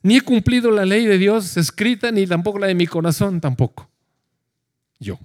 Ni 0.02 0.18
he 0.18 0.22
cumplido 0.22 0.72
la 0.72 0.86
ley 0.86 1.06
de 1.06 1.18
Dios 1.18 1.58
escrita, 1.58 2.12
ni 2.12 2.26
tampoco 2.26 2.60
la 2.60 2.68
de 2.68 2.76
mi 2.76 2.88
corazón, 2.88 3.42
tampoco. 3.42 3.90
Yo. 5.00 5.20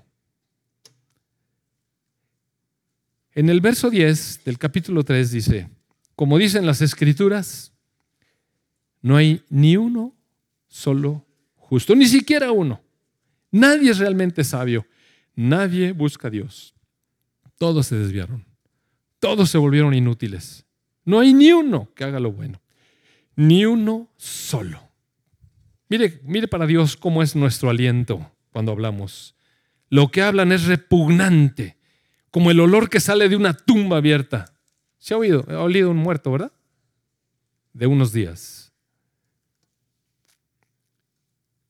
En 3.35 3.49
el 3.49 3.61
verso 3.61 3.91
10 3.91 4.45
del 4.45 4.59
capítulo 4.59 5.05
3 5.05 5.31
dice, 5.31 5.71
como 6.17 6.37
dicen 6.37 6.67
las 6.67 6.83
escrituras, 6.83 7.73
no 9.01 9.17
hay 9.17 9.45
ni 9.49 9.77
uno 9.77 10.15
solo 10.67 11.25
justo, 11.57 11.95
ni 11.95 12.07
siquiera 12.07 12.53
uno. 12.53 12.83
Nadie 13.51 13.91
es 13.91 13.99
realmente 13.99 14.45
sabio, 14.45 14.85
nadie 15.49 15.93
busca 15.93 16.29
a 16.29 16.31
Dios. 16.31 16.75
Todos 17.59 17.87
se 17.87 17.97
desviaron. 17.97 18.45
Todos 19.19 19.51
se 19.51 19.59
volvieron 19.59 19.95
inútiles. 19.95 20.65
No 21.05 21.21
hay 21.21 21.35
ni 21.35 21.53
uno 21.53 21.91
que 21.95 22.05
haga 22.05 22.21
lo 22.21 22.33
bueno. 22.33 22.61
Ni 23.37 23.65
uno 23.65 24.09
solo. 24.17 24.89
Mire, 25.89 26.21
mire 26.25 26.47
para 26.47 26.67
Dios 26.67 26.97
cómo 26.97 27.23
es 27.23 27.35
nuestro 27.35 27.71
aliento 27.71 28.31
cuando 28.53 28.73
hablamos. 28.73 29.35
Lo 29.89 30.11
que 30.11 30.23
hablan 30.23 30.53
es 30.53 30.67
repugnante, 30.67 31.77
como 32.31 32.51
el 32.51 32.61
olor 32.61 32.89
que 32.89 33.01
sale 33.01 33.29
de 33.29 33.37
una 33.37 33.55
tumba 33.55 33.97
abierta. 33.97 34.53
¿Se 34.99 35.15
ha 35.15 35.17
oído? 35.17 35.45
Ha 35.49 35.61
olido 35.61 35.91
un 35.91 35.97
muerto, 35.97 36.31
¿verdad? 36.31 36.53
De 37.73 37.87
unos 37.87 38.13
días. 38.13 38.73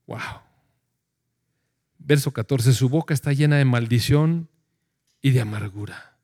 Wow. 0.05 0.40
Verso 2.03 2.31
14, 2.31 2.73
su 2.73 2.89
boca 2.89 3.13
está 3.13 3.31
llena 3.31 3.57
de 3.57 3.65
maldición 3.65 4.49
y 5.21 5.31
de 5.31 5.41
amargura. 5.41 6.17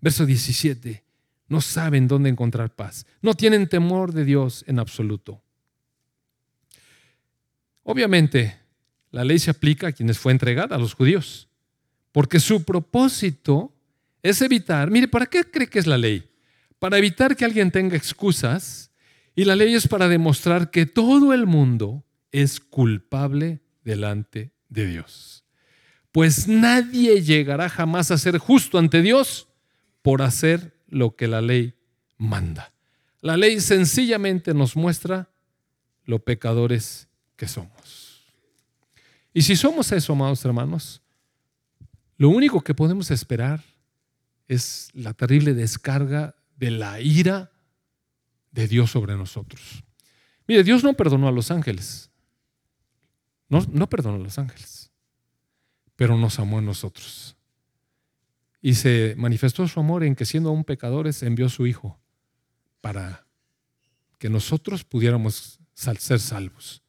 Verso 0.00 0.24
17, 0.24 1.04
no 1.48 1.60
saben 1.60 2.06
dónde 2.06 2.30
encontrar 2.30 2.74
paz. 2.74 3.06
No 3.22 3.34
tienen 3.34 3.68
temor 3.68 4.12
de 4.12 4.24
Dios 4.24 4.64
en 4.68 4.78
absoluto. 4.78 5.42
Obviamente, 7.82 8.56
la 9.10 9.24
ley 9.24 9.38
se 9.38 9.50
aplica 9.50 9.88
a 9.88 9.92
quienes 9.92 10.18
fue 10.18 10.32
entregada, 10.32 10.76
a 10.76 10.78
los 10.78 10.94
judíos, 10.94 11.48
porque 12.12 12.38
su 12.38 12.64
propósito 12.64 13.74
es 14.22 14.40
evitar, 14.42 14.90
mire, 14.90 15.08
¿para 15.08 15.26
qué 15.26 15.44
cree 15.44 15.68
que 15.68 15.78
es 15.78 15.86
la 15.86 15.98
ley? 15.98 16.30
Para 16.78 16.98
evitar 16.98 17.36
que 17.36 17.44
alguien 17.44 17.70
tenga 17.70 17.96
excusas 17.96 18.92
y 19.34 19.44
la 19.44 19.56
ley 19.56 19.74
es 19.74 19.88
para 19.88 20.08
demostrar 20.08 20.70
que 20.70 20.86
todo 20.86 21.32
el 21.32 21.46
mundo 21.46 22.04
es 22.30 22.60
culpable 22.60 23.60
delante 23.82 24.55
de 24.68 24.86
Dios. 24.86 25.44
Pues 26.12 26.48
nadie 26.48 27.22
llegará 27.22 27.68
jamás 27.68 28.10
a 28.10 28.18
ser 28.18 28.38
justo 28.38 28.78
ante 28.78 29.02
Dios 29.02 29.48
por 30.02 30.22
hacer 30.22 30.76
lo 30.88 31.16
que 31.16 31.28
la 31.28 31.42
ley 31.42 31.74
manda. 32.16 32.72
La 33.20 33.36
ley 33.36 33.60
sencillamente 33.60 34.54
nos 34.54 34.76
muestra 34.76 35.28
lo 36.04 36.20
pecadores 36.20 37.08
que 37.36 37.48
somos. 37.48 38.24
Y 39.34 39.42
si 39.42 39.56
somos 39.56 39.92
eso, 39.92 40.14
amados 40.14 40.44
hermanos, 40.44 41.02
lo 42.16 42.30
único 42.30 42.62
que 42.62 42.74
podemos 42.74 43.10
esperar 43.10 43.62
es 44.48 44.88
la 44.94 45.12
terrible 45.12 45.52
descarga 45.52 46.36
de 46.56 46.70
la 46.70 47.00
ira 47.00 47.50
de 48.52 48.68
Dios 48.68 48.90
sobre 48.90 49.16
nosotros. 49.16 49.84
Mire, 50.46 50.64
Dios 50.64 50.82
no 50.82 50.94
perdonó 50.94 51.28
a 51.28 51.32
los 51.32 51.50
ángeles. 51.50 52.10
No, 53.48 53.64
no 53.70 53.88
perdonó 53.88 54.16
a 54.16 54.24
los 54.24 54.38
ángeles, 54.38 54.90
pero 55.94 56.16
nos 56.16 56.38
amó 56.38 56.58
a 56.58 56.62
nosotros. 56.62 57.36
Y 58.60 58.74
se 58.74 59.14
manifestó 59.16 59.68
su 59.68 59.78
amor 59.78 60.02
en 60.02 60.16
que 60.16 60.24
siendo 60.24 60.48
aún 60.48 60.64
pecadores 60.64 61.22
envió 61.22 61.46
a 61.46 61.50
su 61.50 61.66
Hijo 61.66 61.98
para 62.80 63.26
que 64.18 64.28
nosotros 64.28 64.84
pudiéramos 64.84 65.60
ser 65.74 66.20
salvos. 66.20 66.82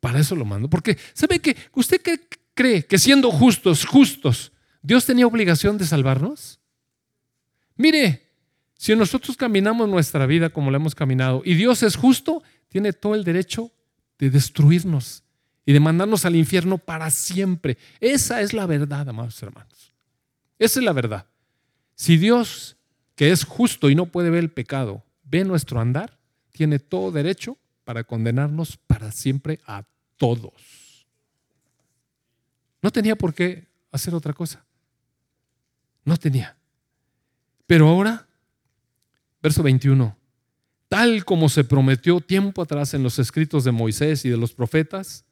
Para 0.00 0.20
eso 0.20 0.36
lo 0.36 0.44
mando. 0.44 0.68
Porque, 0.68 0.98
¿sabe 1.14 1.40
qué? 1.40 1.56
¿Usted 1.74 2.00
cree 2.54 2.84
que 2.84 2.98
siendo 2.98 3.30
justos, 3.30 3.84
justos, 3.84 4.52
Dios 4.82 5.06
tenía 5.06 5.26
obligación 5.26 5.78
de 5.78 5.86
salvarnos? 5.86 6.60
Mire, 7.76 8.22
si 8.76 8.94
nosotros 8.96 9.36
caminamos 9.36 9.88
nuestra 9.88 10.26
vida 10.26 10.50
como 10.50 10.70
la 10.70 10.76
hemos 10.76 10.94
caminado 10.94 11.42
y 11.44 11.54
Dios 11.54 11.82
es 11.82 11.96
justo, 11.96 12.42
tiene 12.68 12.92
todo 12.92 13.14
el 13.14 13.24
derecho 13.24 13.70
de 14.18 14.30
destruirnos 14.30 15.22
y 15.64 15.72
de 15.72 15.80
mandarnos 15.80 16.24
al 16.24 16.36
infierno 16.36 16.78
para 16.78 17.10
siempre. 17.10 17.78
Esa 18.00 18.40
es 18.40 18.52
la 18.52 18.66
verdad, 18.66 19.08
amados 19.08 19.42
hermanos. 19.42 19.92
Esa 20.58 20.80
es 20.80 20.84
la 20.84 20.92
verdad. 20.92 21.26
Si 21.94 22.16
Dios, 22.16 22.76
que 23.14 23.30
es 23.30 23.44
justo 23.44 23.90
y 23.90 23.94
no 23.94 24.06
puede 24.06 24.30
ver 24.30 24.40
el 24.40 24.50
pecado, 24.50 25.04
ve 25.24 25.44
nuestro 25.44 25.80
andar, 25.80 26.18
tiene 26.52 26.78
todo 26.78 27.12
derecho 27.12 27.58
para 27.84 28.04
condenarnos 28.04 28.76
para 28.76 29.10
siempre 29.12 29.60
a 29.66 29.84
todos. 30.16 31.06
No 32.80 32.90
tenía 32.90 33.16
por 33.16 33.32
qué 33.32 33.68
hacer 33.92 34.14
otra 34.14 34.32
cosa. 34.32 34.64
No 36.04 36.16
tenía. 36.16 36.56
Pero 37.66 37.88
ahora, 37.88 38.26
verso 39.40 39.62
21, 39.62 40.16
tal 40.88 41.24
como 41.24 41.48
se 41.48 41.64
prometió 41.64 42.20
tiempo 42.20 42.62
atrás 42.62 42.94
en 42.94 43.02
los 43.02 43.18
escritos 43.18 43.64
de 43.64 43.70
Moisés 43.70 44.24
y 44.24 44.30
de 44.30 44.36
los 44.36 44.52
profetas, 44.52 45.24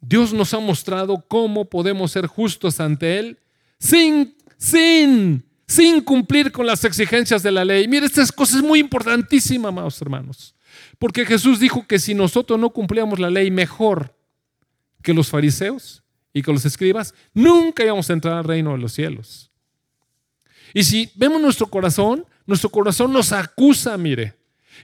Dios 0.00 0.32
nos 0.32 0.54
ha 0.54 0.60
mostrado 0.60 1.24
cómo 1.28 1.66
podemos 1.66 2.12
ser 2.12 2.26
justos 2.26 2.80
ante 2.80 3.18
Él 3.18 3.38
sin, 3.78 4.34
sin, 4.56 5.44
sin 5.66 6.00
cumplir 6.00 6.52
con 6.52 6.66
las 6.66 6.84
exigencias 6.84 7.42
de 7.42 7.50
la 7.50 7.64
ley. 7.64 7.88
Mire, 7.88 8.06
esta 8.06 8.26
cosa 8.28 8.56
es 8.56 8.62
muy 8.62 8.78
importantísima, 8.78 9.68
amados 9.68 10.00
hermanos. 10.00 10.54
Porque 10.98 11.26
Jesús 11.26 11.58
dijo 11.58 11.86
que 11.86 11.98
si 11.98 12.14
nosotros 12.14 12.58
no 12.58 12.70
cumplíamos 12.70 13.18
la 13.18 13.30
ley 13.30 13.50
mejor 13.50 14.14
que 15.02 15.14
los 15.14 15.28
fariseos 15.28 16.02
y 16.32 16.42
que 16.42 16.52
los 16.52 16.64
escribas, 16.64 17.14
nunca 17.34 17.84
íbamos 17.84 18.08
a 18.08 18.12
entrar 18.12 18.36
al 18.36 18.44
reino 18.44 18.72
de 18.72 18.78
los 18.78 18.92
cielos. 18.92 19.50
Y 20.72 20.84
si 20.84 21.10
vemos 21.16 21.40
nuestro 21.40 21.66
corazón, 21.66 22.24
nuestro 22.46 22.70
corazón 22.70 23.12
nos 23.12 23.32
acusa, 23.32 23.96
mire. 23.96 24.34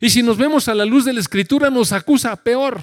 Y 0.00 0.10
si 0.10 0.22
nos 0.22 0.36
vemos 0.36 0.68
a 0.68 0.74
la 0.74 0.84
luz 0.84 1.04
de 1.04 1.12
la 1.12 1.20
escritura, 1.20 1.70
nos 1.70 1.92
acusa 1.92 2.34
peor. 2.36 2.82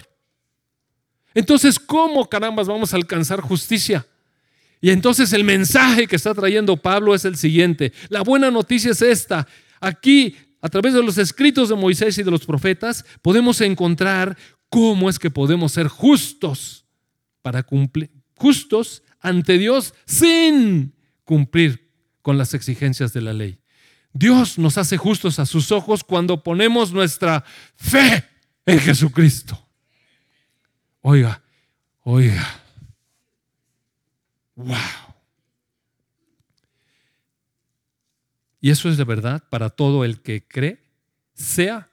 Entonces, 1.34 1.79
¿cómo 1.79 2.29
carambas 2.29 2.67
vamos 2.67 2.93
a 2.93 2.97
alcanzar 2.97 3.41
justicia? 3.41 4.05
Y 4.81 4.89
entonces 4.89 5.31
el 5.31 5.43
mensaje 5.43 6.07
que 6.07 6.17
está 6.17 6.34
trayendo 6.34 6.75
Pablo 6.75 7.15
es 7.15 7.23
el 7.25 7.38
siguiente. 7.38 7.93
La 8.09 8.21
buena 8.21 8.51
noticia 8.51 8.91
es 8.91 9.01
esta. 9.01 9.47
Aquí, 9.79 10.36
a 10.61 10.67
través 10.67 10.93
de 10.93 11.01
los 11.01 11.17
escritos 11.17 11.69
de 11.69 11.75
Moisés 11.75 12.17
y 12.17 12.23
de 12.23 12.31
los 12.31 12.45
profetas, 12.45 13.05
podemos 13.21 13.61
encontrar 13.61 14.38
cómo 14.69 15.09
es 15.09 15.19
que 15.19 15.29
podemos 15.31 15.71
ser 15.71 15.88
justos 15.88 16.86
para 17.41 17.63
cumplir, 17.63 18.11
justos 18.36 19.03
ante 19.21 19.57
Dios 19.57 19.93
sin 20.05 20.93
cumplir 21.23 21.89
con 22.21 22.38
las 22.38 22.53
exigencias 22.53 23.13
de 23.13 23.21
la 23.21 23.34
ley. 23.34 23.59
Dios 24.11 24.59
nos 24.59 24.77
hace 24.77 24.97
justos 24.97 25.39
a 25.39 25.45
sus 25.45 25.71
ojos 25.71 26.03
cuando 26.03 26.43
ponemos 26.43 26.91
nuestra 26.91 27.43
fe 27.75 28.25
en 28.65 28.79
Jesucristo. 28.79 29.62
Oiga, 31.04 31.43
oiga. 32.04 32.62
Wow. 34.56 34.78
Y 38.62 38.70
eso 38.70 38.88
es 38.88 38.95
de 38.95 39.04
verdad 39.04 39.43
para 39.49 39.70
todo 39.70 40.06
el 40.06 40.22
que 40.22 40.47
cree, 40.47 40.82
sea 41.34 41.89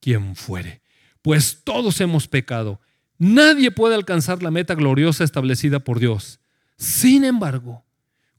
quien 0.00 0.34
fuere. 0.34 0.82
Pues 1.22 1.62
todos 1.62 2.00
hemos 2.00 2.26
pecado. 2.26 2.80
Nadie 3.16 3.70
puede 3.70 3.94
alcanzar 3.94 4.42
la 4.42 4.50
meta 4.50 4.74
gloriosa 4.74 5.22
establecida 5.22 5.78
por 5.78 6.00
Dios. 6.00 6.40
Sin 6.76 7.22
embargo, 7.22 7.84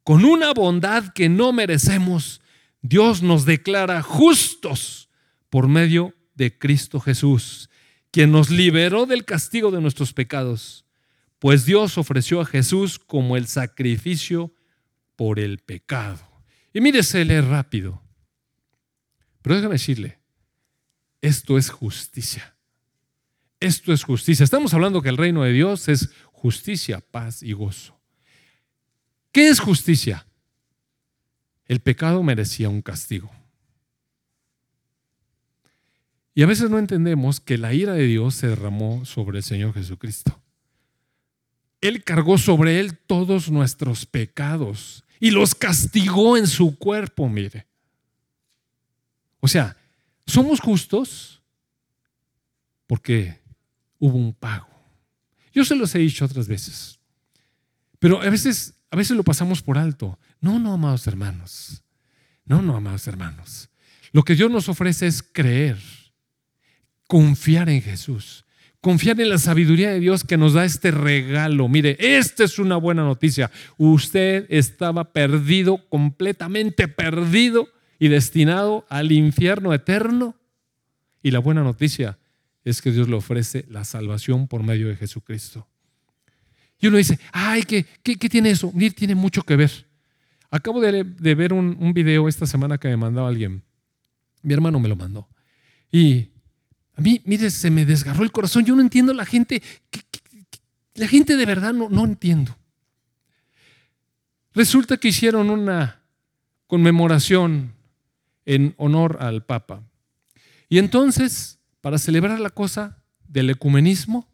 con 0.04 0.26
una 0.26 0.54
bondad 0.54 1.14
que 1.14 1.30
no 1.30 1.54
merecemos, 1.54 2.42
Dios 2.82 3.24
nos 3.24 3.46
declara 3.46 4.02
justos 4.02 5.08
por 5.50 5.70
medio 5.70 6.14
de 6.36 6.58
Cristo 6.58 7.00
Jesús, 7.00 7.70
quien 8.14 8.32
nos 8.32 8.50
liberó 8.50 9.06
del 9.06 9.26
castigo 9.26 9.72
de 9.72 9.82
nuestros 9.82 10.14
pecados 10.14 10.84
pues 11.44 11.66
Dios 11.66 11.98
ofreció 11.98 12.40
a 12.40 12.46
Jesús 12.46 12.98
como 12.98 13.36
el 13.36 13.48
sacrificio 13.48 14.54
por 15.18 15.42
el 15.42 15.60
pecado. 15.60 16.26
Y 16.72 16.80
mire, 16.80 17.04
se 17.04 17.26
lee 17.26 17.42
rápido. 17.42 18.02
Pero 19.42 19.58
déjame 19.58 19.74
decirle, 19.74 20.20
esto 21.22 21.58
es 21.58 21.70
justicia. 21.70 22.56
Esto 23.60 23.92
es 23.92 24.06
justicia. 24.06 24.46
Estamos 24.46 24.74
hablando 24.74 25.02
que 25.02 25.10
el 25.10 25.18
reino 25.18 25.44
de 25.44 25.52
Dios 25.52 25.90
es 25.90 26.12
justicia, 26.32 27.02
paz 27.02 27.44
y 27.44 27.52
gozo. 27.52 28.00
¿Qué 29.34 29.50
es 29.50 29.60
justicia? 29.60 30.26
El 31.66 31.82
pecado 31.82 32.24
merecía 32.24 32.70
un 32.70 32.82
castigo. 32.82 33.30
Y 36.36 36.44
a 36.44 36.48
veces 36.48 36.70
no 36.70 36.80
entendemos 36.80 37.40
que 37.40 37.58
la 37.58 37.74
ira 37.74 37.94
de 37.94 38.08
Dios 38.08 38.36
se 38.36 38.48
derramó 38.48 39.06
sobre 39.06 39.38
el 39.38 39.44
Señor 39.44 39.74
Jesucristo. 39.74 40.42
Él 41.82 42.04
cargó 42.04 42.38
sobre 42.38 42.80
Él 42.80 42.98
todos 42.98 43.52
nuestros 43.52 44.06
pecados 44.06 45.04
y 45.20 45.32
los 45.32 45.54
castigó 45.54 46.38
en 46.38 46.48
su 46.48 46.78
cuerpo, 46.78 47.30
mire. 47.30 47.68
O 49.40 49.48
sea, 49.48 49.78
somos 50.26 50.60
justos 50.60 51.42
porque 52.88 53.40
hubo 54.00 54.18
un 54.18 54.34
pago. 54.34 54.68
Yo 55.54 55.64
se 55.66 55.76
los 55.76 55.94
he 55.94 56.00
dicho 56.00 56.26
otras 56.26 56.48
veces, 56.48 57.00
pero 58.00 58.22
a 58.22 58.30
veces, 58.30 58.74
a 58.90 58.96
veces 58.96 59.16
lo 59.16 59.24
pasamos 59.24 59.62
por 59.62 59.78
alto. 59.78 60.18
No, 60.42 60.60
no, 60.60 60.74
amados 60.74 61.06
hermanos. 61.08 61.84
No, 62.46 62.62
no, 62.62 62.76
amados 62.76 63.08
hermanos. 63.08 63.70
Lo 64.12 64.24
que 64.24 64.36
Dios 64.36 64.52
nos 64.52 64.68
ofrece 64.68 65.08
es 65.08 65.24
creer, 65.24 65.78
confiar 67.14 67.70
en 67.70 67.80
Jesús 67.80 68.44
confiar 68.82 69.22
en 69.22 69.30
la 69.30 69.38
sabiduría 69.38 69.92
de 69.92 70.00
Dios 70.02 70.26
que 70.26 70.36
nos 70.36 70.54
da 70.54 70.66
este 70.66 70.92
regalo. 70.92 71.70
Mire, 71.70 71.96
esta 72.00 72.44
es 72.44 72.60
una 72.60 72.76
buena 72.76 73.04
noticia. 73.04 73.50
Usted 73.78 74.46
estaba 74.50 75.14
perdido, 75.14 75.88
completamente 75.88 76.90
perdido 76.90 77.70
y 77.98 78.10
destinado 78.10 78.86
al 78.90 79.14
infierno 79.14 79.74
eterno. 79.74 80.36
Y 81.22 81.32
la 81.32 81.40
buena 81.40 81.64
noticia 81.64 82.20
es 82.66 82.82
que 82.82 82.92
Dios 82.92 83.08
le 83.08 83.16
ofrece 83.16 83.66
la 83.70 83.86
salvación 83.86 84.50
por 84.50 84.64
medio 84.64 84.90
de 84.90 84.98
Jesucristo. 84.98 85.66
Y 86.82 86.88
uno 86.88 86.98
dice, 86.98 87.20
ay, 87.32 87.64
¿qué, 87.64 87.86
qué, 88.04 88.18
tiene 88.18 88.50
eso? 88.50 88.74
tiene 88.98 89.16
mucho 89.16 89.44
que 89.44 89.56
ver. 89.56 89.72
Acabo 90.52 90.82
de, 90.82 91.04
ver 91.04 91.54
un, 91.54 91.78
un 91.80 91.94
video 91.94 92.28
esta 92.28 92.46
semana 92.46 92.78
que 92.78 92.90
me 92.90 92.98
mandó 92.98 93.26
alguien. 93.26 93.64
Mi 94.42 94.54
hermano 94.54 94.78
me 94.82 94.90
lo 94.90 94.98
mandó. 94.98 95.30
Y 95.90 96.33
a 96.96 97.02
mí, 97.02 97.22
mire, 97.26 97.50
se 97.50 97.72
me 97.72 97.86
desgarró 97.86 98.24
el 98.24 98.32
corazón. 98.32 98.66
Yo 98.66 98.76
no 98.76 98.82
entiendo 98.82 99.14
la 99.14 99.26
gente. 99.26 99.62
La 100.96 101.08
gente 101.08 101.36
de 101.36 101.46
verdad 101.46 101.74
no, 101.74 101.90
no 101.90 102.06
entiendo. 102.06 102.56
Resulta 104.54 104.98
que 104.98 105.08
hicieron 105.08 105.50
una 105.50 106.02
conmemoración 106.68 107.74
en 108.46 108.76
honor 108.78 109.18
al 109.20 109.44
Papa. 109.44 109.82
Y 110.70 110.78
entonces, 110.78 111.60
para 111.82 111.98
celebrar 111.98 112.40
la 112.40 112.52
cosa 112.52 113.04
del 113.28 113.50
ecumenismo, 113.50 114.28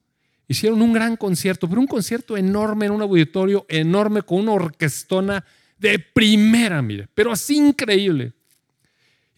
hicieron 0.47 0.81
un 0.81 0.91
gran 0.91 1.15
concierto, 1.15 1.69
pero 1.69 1.79
un 1.79 1.87
concierto 1.87 2.35
enorme 2.35 2.87
en 2.87 2.91
un 2.91 3.01
auditorio 3.01 3.65
enorme 3.69 4.23
con 4.23 4.39
una 4.39 4.53
orquestona 4.53 5.45
de 5.77 5.99
primera, 5.99 6.81
mire, 6.81 7.07
pero 7.13 7.31
así 7.31 7.55
increíble. 7.55 8.33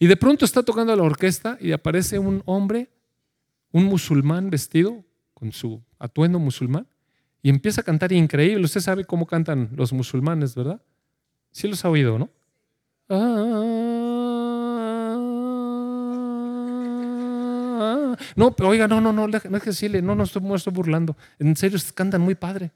Y 0.00 0.08
de 0.08 0.16
pronto 0.16 0.44
está 0.44 0.64
tocando 0.64 0.96
la 0.96 1.04
orquesta 1.04 1.56
y 1.60 1.70
aparece 1.70 2.18
un 2.18 2.42
hombre 2.46 2.88
un 3.72 3.84
musulmán 3.84 4.50
vestido 4.50 5.04
con 5.34 5.52
su 5.52 5.82
atuendo 5.98 6.38
musulmán 6.38 6.86
y 7.42 7.48
empieza 7.48 7.80
a 7.80 7.84
cantar 7.84 8.12
increíble. 8.12 8.64
Usted 8.64 8.80
sabe 8.80 9.04
cómo 9.04 9.26
cantan 9.26 9.70
los 9.74 9.92
musulmanes, 9.92 10.54
¿verdad? 10.54 10.80
Sí 11.50 11.66
los 11.66 11.84
ha 11.84 11.90
oído, 11.90 12.18
¿no? 12.18 12.30
No, 18.36 18.54
pero 18.56 18.68
oiga, 18.68 18.88
no, 18.88 19.00
no, 19.00 19.12
no, 19.12 19.26
no 19.26 19.36
es 19.36 19.42
que 19.42 19.70
decirle, 19.70 20.00
no, 20.00 20.14
no 20.14 20.24
estoy, 20.24 20.42
no 20.42 20.54
estoy 20.54 20.72
burlando. 20.72 21.16
En 21.38 21.56
serio, 21.56 21.78
cantan 21.94 22.20
muy 22.20 22.34
padre. 22.34 22.70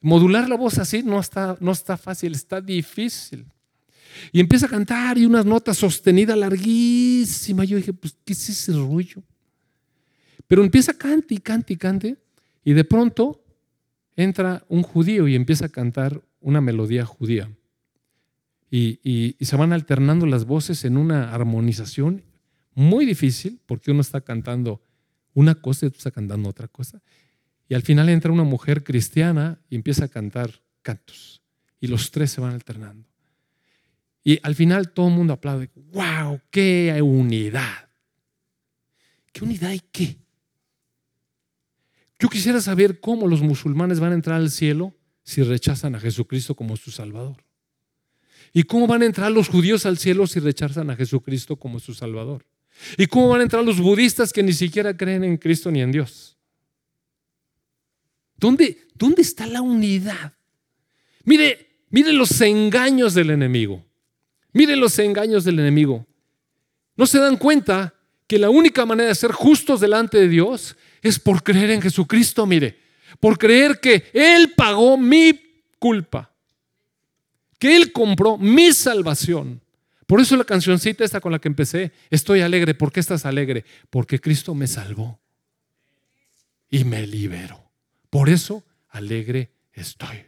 Modular 0.00 0.48
la 0.48 0.56
voz 0.56 0.78
así 0.78 1.02
no 1.02 1.20
está, 1.20 1.56
no 1.60 1.72
está 1.72 1.96
fácil, 1.96 2.34
está 2.34 2.60
difícil. 2.60 3.46
Y 4.32 4.40
empieza 4.40 4.66
a 4.66 4.68
cantar 4.68 5.16
y 5.18 5.26
unas 5.26 5.46
notas 5.46 5.78
sostenidas 5.78 6.36
larguísimas. 6.36 7.68
Yo 7.68 7.76
dije, 7.76 7.92
pues, 7.92 8.16
¿qué 8.24 8.32
es 8.32 8.48
ese 8.48 8.72
rollo? 8.72 9.22
Pero 10.46 10.62
empieza 10.62 10.92
a 10.92 10.98
cante 10.98 11.34
y 11.34 11.38
cante 11.38 11.72
y 11.72 11.76
cante, 11.76 12.16
y 12.64 12.72
de 12.72 12.84
pronto 12.84 13.44
entra 14.16 14.64
un 14.68 14.82
judío 14.82 15.28
y 15.28 15.34
empieza 15.34 15.66
a 15.66 15.70
cantar 15.70 16.22
una 16.40 16.60
melodía 16.60 17.04
judía. 17.04 17.50
Y, 18.70 19.36
se 19.40 19.56
van 19.56 19.72
alternando 19.72 20.26
las 20.26 20.46
voces 20.46 20.84
en 20.84 20.96
una 20.96 21.32
armonización 21.32 22.24
muy 22.74 23.06
difícil, 23.06 23.60
porque 23.66 23.92
uno 23.92 24.00
está 24.00 24.20
cantando 24.20 24.82
una 25.32 25.54
cosa 25.54 25.86
y 25.86 25.88
otro 25.88 25.98
está 25.98 26.10
cantando 26.10 26.48
otra 26.48 26.66
cosa. 26.66 27.00
Y 27.68 27.74
al 27.74 27.82
final 27.82 28.08
entra 28.08 28.32
una 28.32 28.42
mujer 28.42 28.82
cristiana 28.82 29.60
y 29.70 29.76
empieza 29.76 30.06
a 30.06 30.08
cantar 30.08 30.50
cantos. 30.82 31.40
Y 31.80 31.86
los 31.86 32.10
tres 32.10 32.32
se 32.32 32.40
van 32.40 32.52
alternando. 32.52 33.08
Y 34.24 34.40
al 34.42 34.54
final 34.56 34.90
todo 34.90 35.08
el 35.08 35.14
mundo 35.14 35.34
aplaude. 35.34 35.70
¡Wow! 35.92 36.40
¡Qué 36.50 36.98
unidad! 37.00 37.88
¿Qué 39.32 39.44
unidad 39.44 39.70
y 39.70 39.80
qué? 39.80 40.23
Yo 42.18 42.28
quisiera 42.28 42.60
saber 42.60 43.00
cómo 43.00 43.26
los 43.26 43.42
musulmanes 43.42 44.00
van 44.00 44.12
a 44.12 44.14
entrar 44.14 44.36
al 44.36 44.50
cielo 44.50 44.94
si 45.22 45.42
rechazan 45.42 45.94
a 45.94 46.00
Jesucristo 46.00 46.54
como 46.54 46.76
su 46.76 46.90
Salvador. 46.90 47.44
¿Y 48.52 48.62
cómo 48.62 48.86
van 48.86 49.02
a 49.02 49.06
entrar 49.06 49.32
los 49.32 49.48
judíos 49.48 49.84
al 49.84 49.98
cielo 49.98 50.26
si 50.26 50.38
rechazan 50.38 50.90
a 50.90 50.96
Jesucristo 50.96 51.56
como 51.56 51.80
su 51.80 51.92
Salvador? 51.92 52.46
¿Y 52.96 53.06
cómo 53.06 53.28
van 53.28 53.40
a 53.40 53.44
entrar 53.44 53.64
los 53.64 53.80
budistas 53.80 54.32
que 54.32 54.42
ni 54.42 54.52
siquiera 54.52 54.96
creen 54.96 55.24
en 55.24 55.36
Cristo 55.36 55.70
ni 55.70 55.80
en 55.80 55.90
Dios? 55.90 56.36
¿Dónde, 58.36 58.86
dónde 58.94 59.22
está 59.22 59.46
la 59.46 59.60
unidad? 59.60 60.34
Mire, 61.24 61.66
mire 61.90 62.12
los 62.12 62.40
engaños 62.40 63.14
del 63.14 63.30
enemigo. 63.30 63.84
Mire 64.52 64.76
los 64.76 64.98
engaños 64.98 65.44
del 65.44 65.58
enemigo. 65.58 66.06
¿No 66.96 67.06
se 67.06 67.18
dan 67.18 67.36
cuenta 67.36 67.94
que 68.26 68.38
la 68.38 68.50
única 68.50 68.86
manera 68.86 69.08
de 69.08 69.14
ser 69.14 69.32
justos 69.32 69.80
delante 69.80 70.18
de 70.18 70.28
Dios 70.28 70.76
es 71.04 71.20
por 71.20 71.42
creer 71.42 71.70
en 71.70 71.82
Jesucristo, 71.82 72.46
mire, 72.46 72.80
por 73.20 73.38
creer 73.38 73.78
que 73.78 74.10
Él 74.12 74.54
pagó 74.56 74.96
mi 74.96 75.38
culpa, 75.78 76.32
que 77.58 77.76
Él 77.76 77.92
compró 77.92 78.38
mi 78.38 78.72
salvación. 78.72 79.60
Por 80.06 80.20
eso 80.20 80.36
la 80.36 80.44
cancioncita 80.44 81.04
esta 81.04 81.20
con 81.20 81.30
la 81.30 81.38
que 81.38 81.48
empecé, 81.48 81.92
estoy 82.10 82.40
alegre. 82.40 82.74
¿Por 82.74 82.90
qué 82.90 83.00
estás 83.00 83.26
alegre? 83.26 83.64
Porque 83.90 84.18
Cristo 84.18 84.54
me 84.54 84.66
salvó 84.66 85.20
y 86.70 86.84
me 86.84 87.06
liberó. 87.06 87.70
Por 88.08 88.30
eso 88.30 88.64
alegre 88.88 89.50
estoy. 89.72 90.24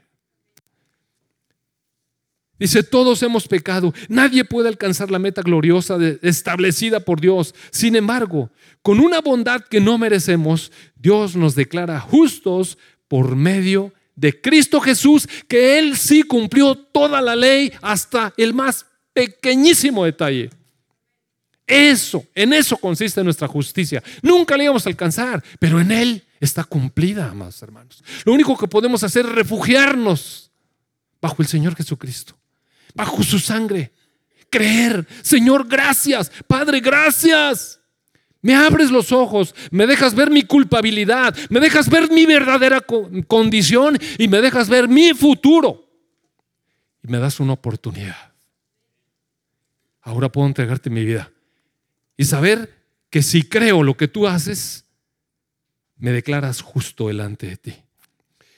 Dice, 2.58 2.82
todos 2.82 3.22
hemos 3.22 3.48
pecado. 3.48 3.92
Nadie 4.08 4.44
puede 4.44 4.68
alcanzar 4.68 5.10
la 5.10 5.18
meta 5.18 5.42
gloriosa 5.42 5.98
establecida 6.22 7.00
por 7.00 7.20
Dios. 7.20 7.54
Sin 7.70 7.96
embargo, 7.96 8.50
con 8.82 8.98
una 9.00 9.20
bondad 9.20 9.60
que 9.62 9.80
no 9.80 9.98
merecemos, 9.98 10.72
Dios 10.94 11.36
nos 11.36 11.54
declara 11.54 12.00
justos 12.00 12.78
por 13.08 13.36
medio 13.36 13.92
de 14.14 14.40
Cristo 14.40 14.80
Jesús, 14.80 15.28
que 15.46 15.78
Él 15.78 15.96
sí 15.96 16.22
cumplió 16.22 16.74
toda 16.74 17.20
la 17.20 17.36
ley 17.36 17.70
hasta 17.82 18.32
el 18.38 18.54
más 18.54 18.86
pequeñísimo 19.12 20.06
detalle. 20.06 20.48
Eso, 21.66 22.24
en 22.34 22.54
eso 22.54 22.78
consiste 22.78 23.22
nuestra 23.22 23.48
justicia. 23.48 24.02
Nunca 24.22 24.56
la 24.56 24.64
íbamos 24.64 24.86
a 24.86 24.88
alcanzar, 24.88 25.44
pero 25.58 25.78
en 25.78 25.92
Él 25.92 26.24
está 26.40 26.64
cumplida, 26.64 27.28
amados 27.30 27.60
hermanos. 27.60 28.02
Lo 28.24 28.32
único 28.32 28.56
que 28.56 28.68
podemos 28.68 29.02
hacer 29.02 29.26
es 29.26 29.32
refugiarnos 29.32 30.50
bajo 31.20 31.42
el 31.42 31.48
Señor 31.48 31.74
Jesucristo 31.74 32.34
bajo 32.96 33.22
su 33.22 33.38
sangre. 33.38 33.92
Creer, 34.50 35.06
Señor, 35.22 35.68
gracias. 35.68 36.30
Padre, 36.46 36.80
gracias. 36.80 37.80
Me 38.42 38.54
abres 38.54 38.90
los 38.90 39.12
ojos, 39.12 39.54
me 39.70 39.86
dejas 39.86 40.14
ver 40.14 40.30
mi 40.30 40.42
culpabilidad, 40.42 41.36
me 41.50 41.58
dejas 41.58 41.88
ver 41.88 42.10
mi 42.10 42.26
verdadera 42.26 42.80
condición 43.26 43.98
y 44.18 44.28
me 44.28 44.40
dejas 44.40 44.68
ver 44.68 44.88
mi 44.88 45.14
futuro. 45.14 45.84
Y 47.02 47.08
me 47.08 47.18
das 47.18 47.40
una 47.40 47.54
oportunidad. 47.54 48.34
Ahora 50.00 50.30
puedo 50.30 50.46
entregarte 50.46 50.90
mi 50.90 51.04
vida 51.04 51.32
y 52.16 52.24
saber 52.24 52.72
que 53.10 53.22
si 53.22 53.42
creo 53.42 53.82
lo 53.82 53.96
que 53.96 54.06
tú 54.06 54.28
haces, 54.28 54.84
me 55.96 56.12
declaras 56.12 56.60
justo 56.60 57.08
delante 57.08 57.48
de 57.48 57.56
ti. 57.56 57.85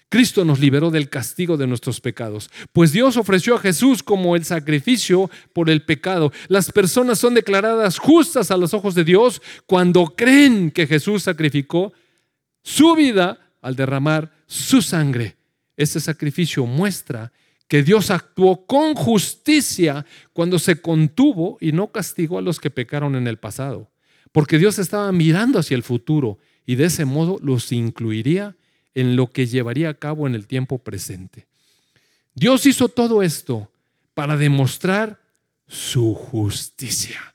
Cristo 0.09 0.45
nos 0.45 0.59
liberó 0.59 0.91
del 0.91 1.11
castigo 1.11 1.57
de 1.57 1.67
nuestros 1.67 2.01
pecados, 2.01 2.51
pues 2.73 2.93
Dios 2.93 3.17
ofreció 3.17 3.57
a 3.57 3.61
Jesús 3.61 4.03
como 4.03 4.37
el 4.37 4.45
sacrificio 4.45 5.31
por 5.53 5.69
el 5.69 5.83
pecado. 5.83 6.33
Las 6.49 6.73
personas 6.73 7.19
son 7.19 7.35
declaradas 7.35 7.99
justas 7.99 8.51
a 8.51 8.57
los 8.57 8.73
ojos 8.73 8.95
de 8.95 9.05
Dios 9.05 9.43
cuando 9.67 10.15
creen 10.17 10.71
que 10.71 10.87
Jesús 10.87 11.25
sacrificó 11.25 11.93
su 12.63 12.95
vida 12.95 13.39
al 13.61 13.77
derramar 13.77 14.33
su 14.47 14.81
sangre. 14.81 15.37
Este 15.77 16.01
sacrificio 16.01 16.65
muestra 16.65 17.33
que 17.69 17.83
Dios 17.83 18.11
actuó 18.11 18.65
con 18.65 18.95
justicia 18.95 20.07
cuando 20.33 20.59
se 20.59 20.81
contuvo 20.81 21.59
y 21.61 21.73
no 21.73 21.93
castigó 21.93 22.39
a 22.39 22.43
los 22.43 22.61
que 22.61 22.71
pecaron 22.71 23.15
en 23.15 23.27
el 23.27 23.37
pasado, 23.37 23.91
porque 24.33 24.59
Dios 24.59 24.79
estaba 24.79 25.13
mirando 25.13 25.59
hacia 25.59 25.77
el 25.77 25.83
futuro 25.83 26.39
y 26.65 26.77
de 26.77 26.87
ese 26.87 27.05
modo 27.05 27.39
los 27.43 27.71
incluiría 27.73 28.57
en 29.01 29.17
lo 29.17 29.31
que 29.31 29.47
llevaría 29.47 29.91
a 29.91 29.95
cabo 29.95 30.27
en 30.27 30.35
el 30.35 30.47
tiempo 30.47 30.79
presente. 30.79 31.47
Dios 32.35 32.67
hizo 32.67 32.89
todo 32.89 33.23
esto 33.23 33.71
para 34.15 34.37
demostrar 34.37 35.21
su 35.69 36.15
justicia, 36.15 37.35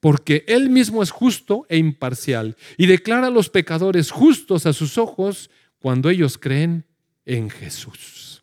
porque 0.00 0.44
Él 0.48 0.70
mismo 0.70 1.02
es 1.02 1.10
justo 1.10 1.66
e 1.68 1.76
imparcial 1.76 2.56
y 2.78 2.86
declara 2.86 3.26
a 3.26 3.30
los 3.30 3.50
pecadores 3.50 4.10
justos 4.10 4.64
a 4.64 4.72
sus 4.72 4.96
ojos 4.96 5.50
cuando 5.78 6.08
ellos 6.08 6.38
creen 6.38 6.86
en 7.26 7.50
Jesús. 7.50 8.42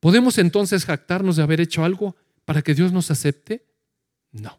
¿Podemos 0.00 0.38
entonces 0.38 0.84
jactarnos 0.84 1.36
de 1.36 1.42
haber 1.42 1.60
hecho 1.60 1.84
algo 1.84 2.16
para 2.44 2.62
que 2.62 2.74
Dios 2.74 2.92
nos 2.92 3.10
acepte? 3.10 3.64
No. 4.32 4.58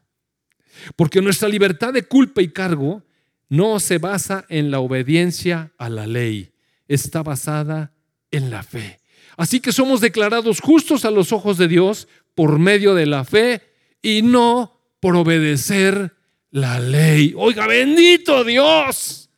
Porque 0.95 1.21
nuestra 1.21 1.47
libertad 1.47 1.93
de 1.93 2.03
culpa 2.03 2.41
y 2.41 2.49
cargo 2.49 3.03
no 3.49 3.79
se 3.79 3.97
basa 3.97 4.45
en 4.49 4.71
la 4.71 4.79
obediencia 4.79 5.73
a 5.77 5.89
la 5.89 6.07
ley, 6.07 6.53
está 6.87 7.23
basada 7.23 7.93
en 8.31 8.49
la 8.49 8.63
fe. 8.63 8.99
Así 9.37 9.59
que 9.59 9.71
somos 9.71 10.01
declarados 10.01 10.61
justos 10.61 11.05
a 11.05 11.11
los 11.11 11.31
ojos 11.31 11.57
de 11.57 11.67
Dios 11.67 12.07
por 12.35 12.59
medio 12.59 12.95
de 12.95 13.05
la 13.05 13.25
fe 13.25 13.61
y 14.01 14.21
no 14.21 14.79
por 14.99 15.15
obedecer 15.15 16.15
la 16.51 16.79
ley. 16.79 17.33
Oiga, 17.35 17.67
bendito 17.67 18.43
Dios. 18.43 19.29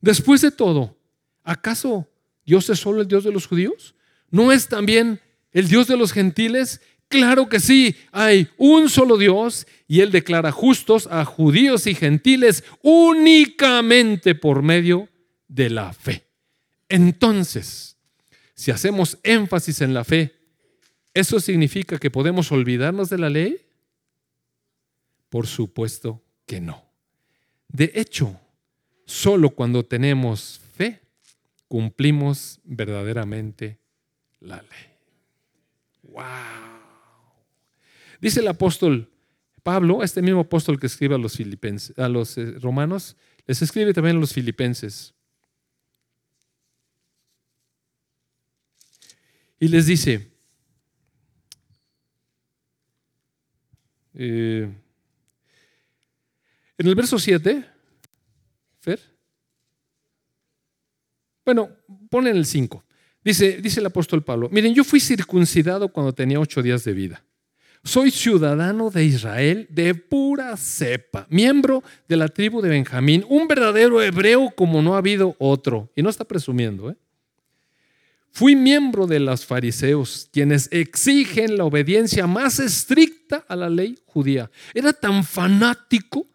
Después 0.00 0.40
de 0.40 0.50
todo, 0.50 0.96
¿acaso 1.42 2.08
Dios 2.44 2.68
es 2.70 2.78
solo 2.78 3.02
el 3.02 3.08
Dios 3.08 3.24
de 3.24 3.32
los 3.32 3.46
judíos? 3.46 3.94
¿No 4.30 4.52
es 4.52 4.68
también 4.68 5.20
el 5.52 5.68
Dios 5.68 5.86
de 5.88 5.96
los 5.96 6.12
gentiles 6.12 6.80
Claro 7.10 7.48
que 7.48 7.58
sí, 7.58 7.96
hay 8.12 8.48
un 8.56 8.88
solo 8.88 9.18
Dios 9.18 9.66
y 9.88 10.00
Él 10.00 10.12
declara 10.12 10.52
justos 10.52 11.08
a 11.08 11.24
judíos 11.24 11.88
y 11.88 11.96
gentiles 11.96 12.62
únicamente 12.82 14.36
por 14.36 14.62
medio 14.62 15.08
de 15.48 15.70
la 15.70 15.92
fe. 15.92 16.24
Entonces, 16.88 17.96
si 18.54 18.70
hacemos 18.70 19.18
énfasis 19.24 19.80
en 19.80 19.92
la 19.92 20.04
fe, 20.04 20.36
¿eso 21.12 21.40
significa 21.40 21.98
que 21.98 22.12
podemos 22.12 22.52
olvidarnos 22.52 23.10
de 23.10 23.18
la 23.18 23.28
ley? 23.28 23.60
Por 25.30 25.48
supuesto 25.48 26.22
que 26.46 26.60
no. 26.60 26.84
De 27.66 27.90
hecho, 27.96 28.40
solo 29.04 29.50
cuando 29.50 29.84
tenemos 29.84 30.60
fe, 30.76 31.00
cumplimos 31.66 32.60
verdaderamente 32.62 33.80
la 34.38 34.62
ley. 34.62 34.90
¡Wow! 36.04 36.69
Dice 38.20 38.40
el 38.40 38.48
apóstol 38.48 39.10
Pablo, 39.62 40.02
este 40.02 40.22
mismo 40.22 40.40
apóstol 40.40 40.78
que 40.78 40.86
escribe 40.86 41.14
a 41.14 41.18
los, 41.18 41.36
filipenses, 41.36 41.98
a 41.98 42.08
los 42.08 42.36
eh, 42.38 42.52
romanos, 42.58 43.16
les 43.46 43.60
escribe 43.62 43.92
también 43.92 44.16
a 44.16 44.20
los 44.20 44.32
filipenses. 44.32 45.14
Y 49.58 49.68
les 49.68 49.86
dice, 49.86 50.30
eh, 54.14 54.70
en 56.78 56.86
el 56.86 56.94
verso 56.94 57.18
7, 57.18 57.66
Fer, 58.80 59.00
bueno, 61.44 61.70
ponen 62.08 62.36
el 62.36 62.46
5. 62.46 62.84
Dice, 63.22 63.60
dice 63.60 63.80
el 63.80 63.86
apóstol 63.86 64.24
Pablo, 64.24 64.48
miren, 64.50 64.74
yo 64.74 64.82
fui 64.82 64.98
circuncidado 64.98 65.92
cuando 65.92 66.14
tenía 66.14 66.40
ocho 66.40 66.62
días 66.62 66.84
de 66.84 66.94
vida 66.94 67.22
soy 67.82 68.10
ciudadano 68.10 68.90
de 68.90 69.04
Israel 69.04 69.66
de 69.70 69.94
pura 69.94 70.56
cepa, 70.56 71.26
miembro 71.30 71.82
de 72.08 72.16
la 72.16 72.28
tribu 72.28 72.60
de 72.60 72.68
Benjamín, 72.68 73.24
un 73.28 73.48
verdadero 73.48 74.02
hebreo 74.02 74.50
como 74.54 74.82
no 74.82 74.94
ha 74.94 74.98
habido 74.98 75.36
otro. 75.38 75.90
Y 75.96 76.02
no 76.02 76.10
está 76.10 76.24
presumiendo, 76.24 76.90
¿eh? 76.90 76.96
Fui 78.32 78.54
miembro 78.54 79.06
de 79.06 79.18
los 79.18 79.44
fariseos, 79.44 80.28
quienes 80.32 80.68
exigen 80.70 81.56
la 81.56 81.64
obediencia 81.64 82.28
más 82.28 82.60
estricta 82.60 83.44
a 83.48 83.56
la 83.56 83.68
ley 83.68 83.98
judía. 84.06 84.50
Era 84.72 84.92
tan 84.92 85.24
fanático 85.24 86.26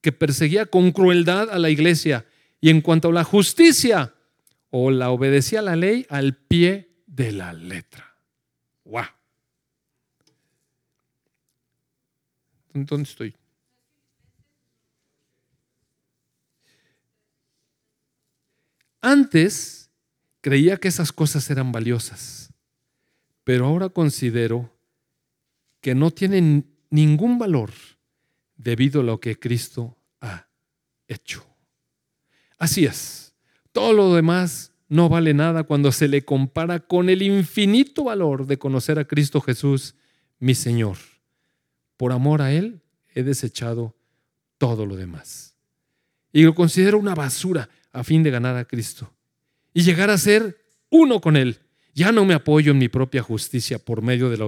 que 0.00 0.12
perseguía 0.12 0.64
con 0.64 0.92
crueldad 0.92 1.50
a 1.50 1.58
la 1.58 1.68
iglesia. 1.68 2.24
Y 2.60 2.70
en 2.70 2.80
cuanto 2.80 3.10
a 3.10 3.12
la 3.12 3.24
justicia, 3.24 4.14
o 4.70 4.90
la 4.90 5.10
obedecía 5.10 5.58
a 5.58 5.62
la 5.62 5.76
ley 5.76 6.06
al 6.08 6.34
pie 6.34 6.88
de 7.06 7.32
la 7.32 7.52
letra. 7.52 8.16
¡Wow! 8.84 9.04
¿Dónde 12.72 13.08
estoy? 13.08 13.34
Antes 19.00 19.90
creía 20.40 20.76
que 20.76 20.88
esas 20.88 21.12
cosas 21.12 21.50
eran 21.50 21.72
valiosas, 21.72 22.52
pero 23.44 23.66
ahora 23.66 23.88
considero 23.88 24.72
que 25.80 25.94
no 25.94 26.12
tienen 26.12 26.66
ningún 26.88 27.38
valor 27.38 27.72
debido 28.56 29.00
a 29.00 29.04
lo 29.04 29.18
que 29.18 29.38
Cristo 29.38 29.96
ha 30.20 30.46
hecho. 31.08 31.44
Así 32.58 32.84
es, 32.84 33.34
todo 33.72 33.92
lo 33.92 34.14
demás 34.14 34.72
no 34.88 35.08
vale 35.08 35.34
nada 35.34 35.64
cuando 35.64 35.90
se 35.90 36.06
le 36.06 36.24
compara 36.24 36.78
con 36.78 37.08
el 37.08 37.22
infinito 37.22 38.04
valor 38.04 38.46
de 38.46 38.58
conocer 38.58 38.98
a 38.98 39.06
Cristo 39.06 39.40
Jesús, 39.40 39.96
mi 40.38 40.54
Señor. 40.54 40.98
Por 42.02 42.10
amor 42.10 42.42
a 42.42 42.52
Él 42.52 42.82
he 43.14 43.22
desechado 43.22 43.94
todo 44.58 44.86
lo 44.86 44.96
demás. 44.96 45.54
Y 46.32 46.42
lo 46.42 46.52
considero 46.52 46.98
una 46.98 47.14
basura 47.14 47.68
a 47.92 48.02
fin 48.02 48.24
de 48.24 48.32
ganar 48.32 48.56
a 48.56 48.64
Cristo 48.64 49.14
y 49.72 49.82
llegar 49.84 50.10
a 50.10 50.18
ser 50.18 50.66
uno 50.90 51.20
con 51.20 51.36
Él. 51.36 51.60
Ya 51.94 52.10
no 52.10 52.24
me 52.24 52.34
apoyo 52.34 52.72
en 52.72 52.78
mi 52.78 52.88
propia 52.88 53.22
justicia 53.22 53.78
por 53.78 54.02
medio 54.02 54.30
de, 54.30 54.42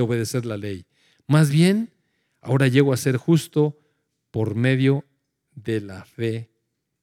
obedecer, 0.00 0.44
la 0.44 0.56
ley. 0.56 0.86
Más 1.28 1.50
bien, 1.50 1.94
ahora 2.40 2.66
llego 2.66 2.92
a 2.92 2.96
ser 2.96 3.16
justo 3.16 3.78
por 4.32 4.56
medio 4.56 5.04
de 5.54 5.80
la 5.80 6.04
fe 6.04 6.50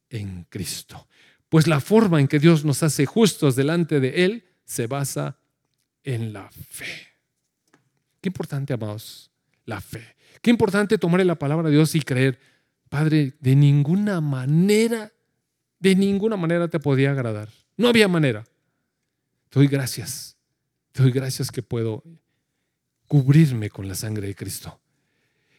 en 0.10 0.44
Cristo. 0.50 1.08
Pues 1.48 1.68
la 1.68 1.80
forma 1.80 2.20
en 2.20 2.28
que 2.28 2.40
Dios 2.40 2.66
nos 2.66 2.84
hace 2.84 3.06
justos 3.06 3.56
delante 3.56 4.02
de 4.02 4.26
Él 4.26 4.44
se 4.66 4.88
basa 4.88 5.40
en 6.04 6.34
la 6.34 6.52
fe. 6.52 7.14
Qué 8.20 8.28
importante, 8.28 8.74
amados 8.74 9.32
la 9.66 9.82
fe. 9.82 10.16
Qué 10.42 10.52
importante 10.52 10.98
tomar 10.98 11.26
la 11.26 11.36
palabra 11.36 11.70
de 11.70 11.76
Dios 11.76 11.96
y 11.96 12.02
creer, 12.02 12.40
Padre, 12.90 13.34
de 13.40 13.56
ninguna 13.56 14.22
manera, 14.22 15.12
de 15.80 15.96
ninguna 15.96 16.38
manera 16.38 16.68
te 16.68 16.80
podía 16.80 17.12
agradar. 17.12 17.50
No 17.78 17.88
había 17.88 18.08
manera. 18.08 18.44
Te 19.50 19.60
doy 19.60 19.68
gracias. 19.68 20.38
Te 20.92 21.04
doy 21.04 21.12
gracias 21.12 21.52
que 21.52 21.62
puedo 21.62 22.04
cubrirme 23.08 23.70
con 23.70 23.88
la 23.88 23.96
sangre 23.96 24.28
de 24.28 24.36
Cristo. 24.36 24.80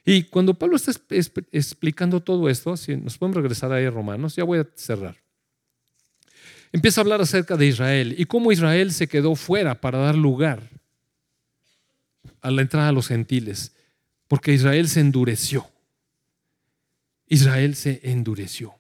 Y 0.05 0.23
cuando 0.23 0.55
Pablo 0.55 0.77
está 0.77 0.93
explicando 1.51 2.23
todo 2.23 2.49
esto, 2.49 2.71
nos 2.71 3.19
podemos 3.19 3.37
regresar 3.37 3.73
ahí 3.73 3.87
a 3.87 3.91
Romanos, 3.91 4.37
ya 4.37 4.45
voy 4.45 4.61
a 4.61 4.69
cerrar. 4.77 5.17
Empieza 6.73 7.01
a 7.01 7.03
hablar 7.03 7.21
acerca 7.21 7.57
de 7.57 7.67
Israel 7.67 8.15
y 8.17 8.25
cómo 8.27 8.53
Israel 8.53 8.93
se 8.93 9.09
quedó 9.09 9.35
fuera 9.35 9.81
para 9.81 9.99
dar 9.99 10.15
lugar 10.15 10.71
a 12.41 12.51
la 12.51 12.63
entrada 12.63 12.89
a 12.89 12.93
los 12.93 13.09
gentiles, 13.09 13.73
porque 14.29 14.53
Israel 14.53 14.89
se 14.89 15.01
endureció. 15.01 15.67
Israel 17.27 17.75
se 17.75 18.01
endureció. 18.05 18.75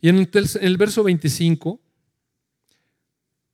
Y 0.00 0.10
en 0.10 0.28
el 0.60 0.76
verso 0.76 1.02
25 1.02 1.80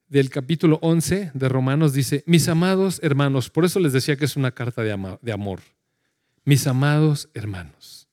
del 0.09 0.29
capítulo 0.29 0.81
11 0.83 1.31
de 1.33 1.49
Romanos 1.49 1.93
dice, 1.93 2.25
mis 2.27 2.49
amados 2.49 2.99
hermanos, 3.05 3.49
por 3.49 3.65
eso 3.65 3.79
les 3.79 3.93
decía 3.93 4.17
que 4.17 4.25
es 4.25 4.35
una 4.35 4.51
carta 4.51 4.83
de, 4.83 4.91
amor, 5.33 5.61
mis 6.45 6.67
amados 6.67 7.31
hermanos, 7.33 8.09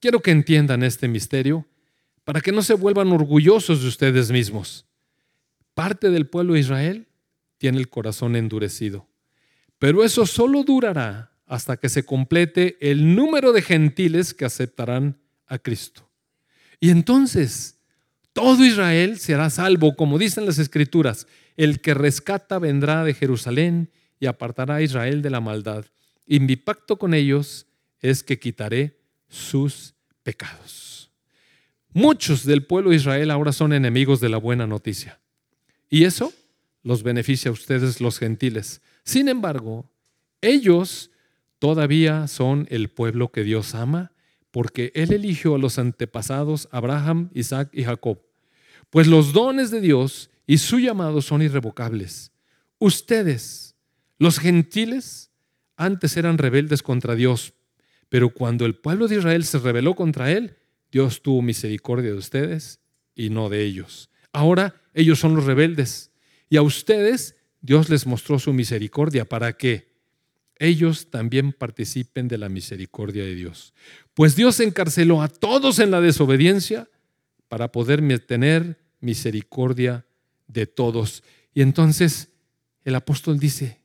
quiero 0.00 0.20
que 0.20 0.30
entiendan 0.30 0.82
este 0.82 1.06
misterio 1.06 1.66
para 2.24 2.40
que 2.40 2.50
no 2.50 2.62
se 2.62 2.72
vuelvan 2.72 3.12
orgullosos 3.12 3.82
de 3.82 3.88
ustedes 3.88 4.30
mismos. 4.30 4.86
Parte 5.74 6.08
del 6.08 6.26
pueblo 6.26 6.54
de 6.54 6.60
Israel 6.60 7.06
tiene 7.58 7.76
el 7.76 7.90
corazón 7.90 8.36
endurecido, 8.36 9.06
pero 9.84 10.02
eso 10.02 10.24
solo 10.24 10.64
durará 10.64 11.30
hasta 11.44 11.76
que 11.76 11.90
se 11.90 12.06
complete 12.06 12.78
el 12.80 13.14
número 13.14 13.52
de 13.52 13.60
gentiles 13.60 14.32
que 14.32 14.46
aceptarán 14.46 15.18
a 15.46 15.58
Cristo. 15.58 16.08
Y 16.80 16.88
entonces 16.88 17.76
todo 18.32 18.64
Israel 18.64 19.18
será 19.18 19.50
salvo, 19.50 19.94
como 19.94 20.16
dicen 20.16 20.46
las 20.46 20.58
escrituras. 20.58 21.26
El 21.58 21.82
que 21.82 21.92
rescata 21.92 22.58
vendrá 22.58 23.04
de 23.04 23.12
Jerusalén 23.12 23.90
y 24.18 24.24
apartará 24.24 24.76
a 24.76 24.80
Israel 24.80 25.20
de 25.20 25.28
la 25.28 25.42
maldad. 25.42 25.84
Y 26.26 26.40
mi 26.40 26.56
pacto 26.56 26.96
con 26.96 27.12
ellos 27.12 27.66
es 28.00 28.22
que 28.22 28.38
quitaré 28.38 28.96
sus 29.28 29.92
pecados. 30.22 31.10
Muchos 31.92 32.46
del 32.46 32.64
pueblo 32.64 32.88
de 32.88 32.96
Israel 32.96 33.30
ahora 33.30 33.52
son 33.52 33.74
enemigos 33.74 34.18
de 34.20 34.30
la 34.30 34.38
buena 34.38 34.66
noticia. 34.66 35.20
Y 35.90 36.04
eso 36.04 36.32
los 36.82 37.02
beneficia 37.02 37.50
a 37.50 37.52
ustedes 37.52 38.00
los 38.00 38.18
gentiles. 38.18 38.80
Sin 39.04 39.28
embargo, 39.28 39.90
ellos 40.40 41.10
todavía 41.58 42.26
son 42.26 42.66
el 42.70 42.88
pueblo 42.88 43.30
que 43.30 43.44
Dios 43.44 43.74
ama 43.74 44.12
porque 44.50 44.92
Él 44.94 45.12
eligió 45.12 45.56
a 45.56 45.58
los 45.58 45.78
antepasados 45.78 46.68
Abraham, 46.70 47.30
Isaac 47.34 47.70
y 47.72 47.84
Jacob. 47.84 48.20
Pues 48.88 49.06
los 49.08 49.32
dones 49.32 49.70
de 49.70 49.80
Dios 49.80 50.30
y 50.46 50.58
su 50.58 50.78
llamado 50.78 51.22
son 51.22 51.42
irrevocables. 51.42 52.30
Ustedes, 52.78 53.74
los 54.18 54.38
gentiles, 54.38 55.30
antes 55.76 56.16
eran 56.16 56.38
rebeldes 56.38 56.82
contra 56.82 57.14
Dios, 57.14 57.54
pero 58.08 58.30
cuando 58.30 58.64
el 58.64 58.76
pueblo 58.76 59.08
de 59.08 59.16
Israel 59.16 59.44
se 59.44 59.58
rebeló 59.58 59.94
contra 59.96 60.30
Él, 60.30 60.56
Dios 60.92 61.22
tuvo 61.22 61.42
misericordia 61.42 62.12
de 62.12 62.18
ustedes 62.18 62.80
y 63.14 63.30
no 63.30 63.48
de 63.48 63.64
ellos. 63.64 64.10
Ahora 64.32 64.80
ellos 64.92 65.18
son 65.18 65.34
los 65.34 65.44
rebeldes 65.44 66.12
y 66.48 66.56
a 66.56 66.62
ustedes 66.62 67.34
Dios 67.64 67.88
les 67.88 68.06
mostró 68.06 68.38
su 68.38 68.52
misericordia 68.52 69.24
para 69.24 69.56
que 69.56 69.88
ellos 70.58 71.10
también 71.10 71.54
participen 71.54 72.28
de 72.28 72.36
la 72.36 72.50
misericordia 72.50 73.24
de 73.24 73.34
Dios. 73.34 73.72
Pues 74.12 74.36
Dios 74.36 74.60
encarceló 74.60 75.22
a 75.22 75.28
todos 75.28 75.78
en 75.78 75.90
la 75.90 76.02
desobediencia 76.02 76.90
para 77.48 77.72
poder 77.72 78.02
tener 78.26 78.76
misericordia 79.00 80.04
de 80.46 80.66
todos. 80.66 81.24
Y 81.54 81.62
entonces 81.62 82.28
el 82.84 82.96
apóstol 82.96 83.38
dice, 83.38 83.80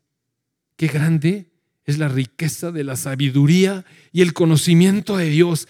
qué 0.76 0.88
grande 0.88 1.50
es 1.86 1.98
la 2.00 2.10
riqueza 2.10 2.74
de 2.74 2.84
la 2.84 2.98
sabiduría 2.98 3.86
y 4.12 4.24
el 4.24 4.34
conocimiento 4.34 5.16
de 5.16 5.30
Dios. 5.30 5.70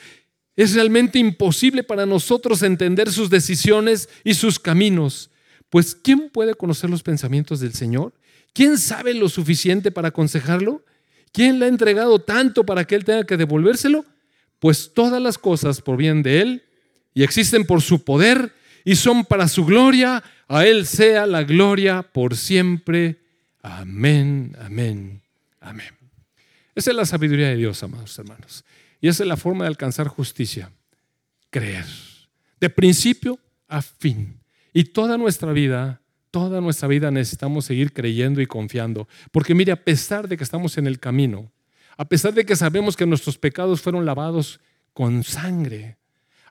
Es 0.56 0.74
realmente 0.74 1.20
imposible 1.20 1.84
para 1.84 2.08
nosotros 2.08 2.64
entender 2.64 3.12
sus 3.12 3.30
decisiones 3.30 4.10
y 4.24 4.34
sus 4.34 4.58
caminos. 4.58 5.29
Pues 5.70 5.96
¿quién 5.96 6.30
puede 6.30 6.56
conocer 6.56 6.90
los 6.90 7.04
pensamientos 7.04 7.60
del 7.60 7.74
Señor? 7.74 8.14
¿Quién 8.54 8.78
sabe 8.78 9.14
lo 9.14 9.30
suficiente 9.30 9.92
para 9.92 10.10
aconsejarlo? 10.10 10.84
¿Quién 11.32 11.60
le 11.60 11.66
ha 11.66 11.70
entregado 11.70 12.20
tanto 12.20 12.66
para 12.66 12.86
que 12.86 12.96
Él 12.96 13.06
tenga 13.06 13.26
que 13.26 13.38
devolvérselo? 13.38 14.04
Pues 14.60 14.94
todas 14.94 15.22
las 15.22 15.38
cosas 15.38 15.82
provienen 15.82 16.24
de 16.24 16.42
Él 16.42 16.64
y 17.14 17.24
existen 17.24 17.66
por 17.66 17.82
su 17.82 18.04
poder 18.04 18.54
y 18.84 18.96
son 18.96 19.26
para 19.26 19.48
su 19.48 19.66
gloria. 19.66 20.24
A 20.48 20.66
Él 20.66 20.86
sea 20.88 21.26
la 21.28 21.44
gloria 21.44 22.02
por 22.02 22.36
siempre. 22.36 23.20
Amén, 23.62 24.56
amén, 24.60 25.22
amén. 25.60 25.94
Esa 26.74 26.92
es 26.92 26.98
la 26.98 27.06
sabiduría 27.06 27.50
de 27.50 27.58
Dios, 27.58 27.84
amados 27.84 28.18
hermanos. 28.18 28.64
Y 29.02 29.08
esa 29.08 29.24
es 29.24 29.30
la 29.30 29.38
forma 29.38 29.66
de 29.66 29.70
alcanzar 29.70 30.08
justicia. 30.08 30.72
Creer. 31.50 31.86
De 32.60 32.70
principio 32.70 33.40
a 33.68 33.82
fin. 33.82 34.39
Y 34.80 34.86
toda 34.86 35.18
nuestra 35.18 35.52
vida 35.52 36.00
Toda 36.32 36.62
nuestra 36.62 36.88
vida 36.88 37.10
necesitamos 37.10 37.66
seguir 37.66 37.92
creyendo 37.92 38.40
y 38.40 38.46
confiando. 38.46 39.08
Porque 39.32 39.56
mire, 39.56 39.72
a 39.72 39.84
pesar 39.84 40.28
de 40.28 40.38
que 40.38 40.44
estamos 40.44 40.78
en 40.78 40.86
el 40.86 41.00
camino, 41.00 41.52
a 41.98 42.06
pesar 42.06 42.34
de 42.34 42.46
que 42.46 42.56
sabemos 42.56 42.96
que 42.96 43.08
nuestros 43.08 43.38
pecados 43.38 43.82
fueron 43.82 44.06
lavados 44.06 44.60
con 44.94 45.24
sangre, 45.24 45.98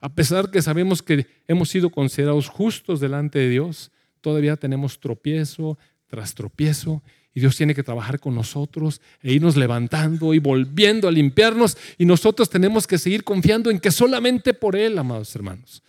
a 0.01 0.13
pesar 0.13 0.47
de 0.47 0.51
que 0.51 0.63
sabemos 0.63 1.01
que 1.01 1.27
hemos 1.47 1.69
sido 1.69 1.91
considerados 1.91 2.49
justos 2.49 2.99
delante 2.99 3.39
de 3.39 3.51
Dios, 3.51 3.93
todavía 4.21 4.57
tenemos 4.57 4.99
tropiezo 4.99 5.79
tras 6.09 6.35
tropiezo 6.35 7.03
y 7.33 7.41
Dios 7.41 7.57
tiene 7.57 7.75
que 7.75 7.85
trabajar 7.85 8.19
con 8.19 8.35
nosotros 8.35 9.01
e 9.23 9.33
irnos 9.33 9.57
levantando 9.57 10.35
y 10.35 10.41
volviendo 10.41 11.07
a 11.07 11.13
limpiarnos 11.13 11.79
y 11.99 12.05
nosotros 12.05 12.51
tenemos 12.51 12.89
que 12.89 12.99
seguir 12.99 13.23
confiando 13.23 13.71
en 13.71 13.79
que 13.79 13.93
solamente 13.93 14.55
por 14.55 14.75
Él, 14.75 14.99
amados 14.99 15.37
hermanos. 15.37 15.85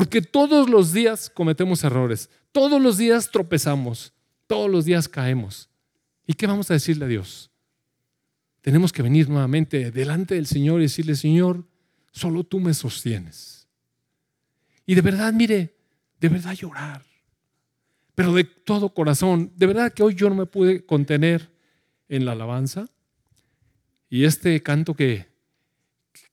Porque 0.00 0.22
todos 0.22 0.70
los 0.70 0.94
días 0.94 1.28
cometemos 1.28 1.84
errores, 1.84 2.30
todos 2.52 2.80
los 2.80 2.96
días 2.96 3.30
tropezamos, 3.30 4.14
todos 4.46 4.70
los 4.70 4.86
días 4.86 5.10
caemos. 5.10 5.68
¿Y 6.26 6.32
qué 6.32 6.46
vamos 6.46 6.70
a 6.70 6.72
decirle 6.72 7.04
a 7.04 7.08
Dios? 7.08 7.50
Tenemos 8.62 8.94
que 8.94 9.02
venir 9.02 9.28
nuevamente 9.28 9.90
delante 9.90 10.36
del 10.36 10.46
Señor 10.46 10.80
y 10.80 10.84
decirle, 10.84 11.16
Señor, 11.16 11.66
solo 12.12 12.44
tú 12.44 12.60
me 12.60 12.72
sostienes. 12.72 13.68
Y 14.86 14.94
de 14.94 15.02
verdad, 15.02 15.34
mire, 15.34 15.76
de 16.18 16.28
verdad 16.30 16.54
llorar, 16.54 17.04
pero 18.14 18.32
de 18.32 18.44
todo 18.44 18.94
corazón. 18.94 19.52
De 19.54 19.66
verdad 19.66 19.92
que 19.92 20.02
hoy 20.02 20.14
yo 20.14 20.30
no 20.30 20.34
me 20.34 20.46
pude 20.46 20.82
contener 20.86 21.52
en 22.08 22.24
la 22.24 22.32
alabanza. 22.32 22.86
Y 24.08 24.24
este 24.24 24.62
canto 24.62 24.94
que, 24.94 25.28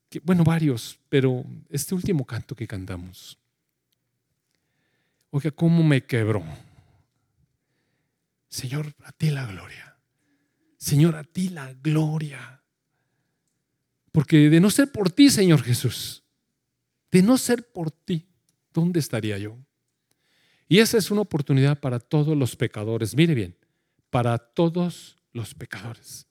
que 0.07 0.21
bueno, 0.21 0.45
varios, 0.45 1.01
pero 1.09 1.43
este 1.69 1.95
último 1.95 2.23
canto 2.23 2.55
que 2.55 2.65
cantamos. 2.65 3.37
Oiga, 5.29 5.51
¿cómo 5.51 5.83
me 5.83 6.03
quebró? 6.05 6.43
Señor, 8.49 8.93
a 9.03 9.11
ti 9.11 9.29
la 9.29 9.45
gloria. 9.45 9.97
Señor, 10.77 11.15
a 11.15 11.23
ti 11.23 11.49
la 11.49 11.73
gloria. 11.73 12.63
Porque 14.11 14.49
de 14.49 14.59
no 14.59 14.69
ser 14.69 14.91
por 14.91 15.11
ti, 15.11 15.29
Señor 15.29 15.61
Jesús, 15.61 16.23
de 17.11 17.21
no 17.21 17.37
ser 17.37 17.71
por 17.71 17.91
ti, 17.91 18.27
¿dónde 18.73 18.99
estaría 18.99 19.37
yo? 19.37 19.57
Y 20.67 20.79
esa 20.79 20.97
es 20.97 21.11
una 21.11 21.21
oportunidad 21.21 21.79
para 21.79 21.99
todos 21.99 22.35
los 22.35 22.55
pecadores. 22.55 23.15
Mire 23.15 23.33
bien, 23.33 23.55
para 24.09 24.37
todos 24.37 25.17
los 25.33 25.53
pecadores. 25.53 26.27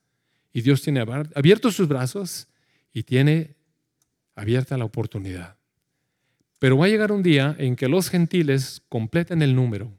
Y 0.53 0.63
Dios 0.63 0.83
tiene 0.83 1.01
abiertos 1.35 1.77
sus 1.77 1.89
brazos 1.89 2.49
y 2.93 3.03
tiene 3.03 3.57
abierta 4.35 4.77
la 4.77 4.85
oportunidad. 4.85 5.56
Pero 6.59 6.79
va 6.79 6.87
a 6.87 6.89
llegar 6.89 7.13
un 7.13 7.23
día 7.23 7.55
en 7.59 7.77
que 7.77 7.89
los 7.89 8.09
gentiles 8.09 8.83
completen 8.89 9.43
el 9.43 9.55
número 9.55 9.93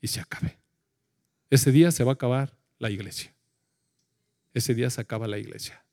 y 0.00 0.08
se 0.08 0.20
acabe. 0.20 0.58
Ese 1.50 1.72
día 1.72 1.90
se 1.90 2.04
va 2.04 2.12
a 2.12 2.14
acabar 2.14 2.56
la 2.78 2.90
iglesia. 2.90 3.34
Ese 4.54 4.74
día 4.74 4.90
se 4.90 5.00
acaba 5.00 5.26
la 5.26 5.38
iglesia. 5.38 5.84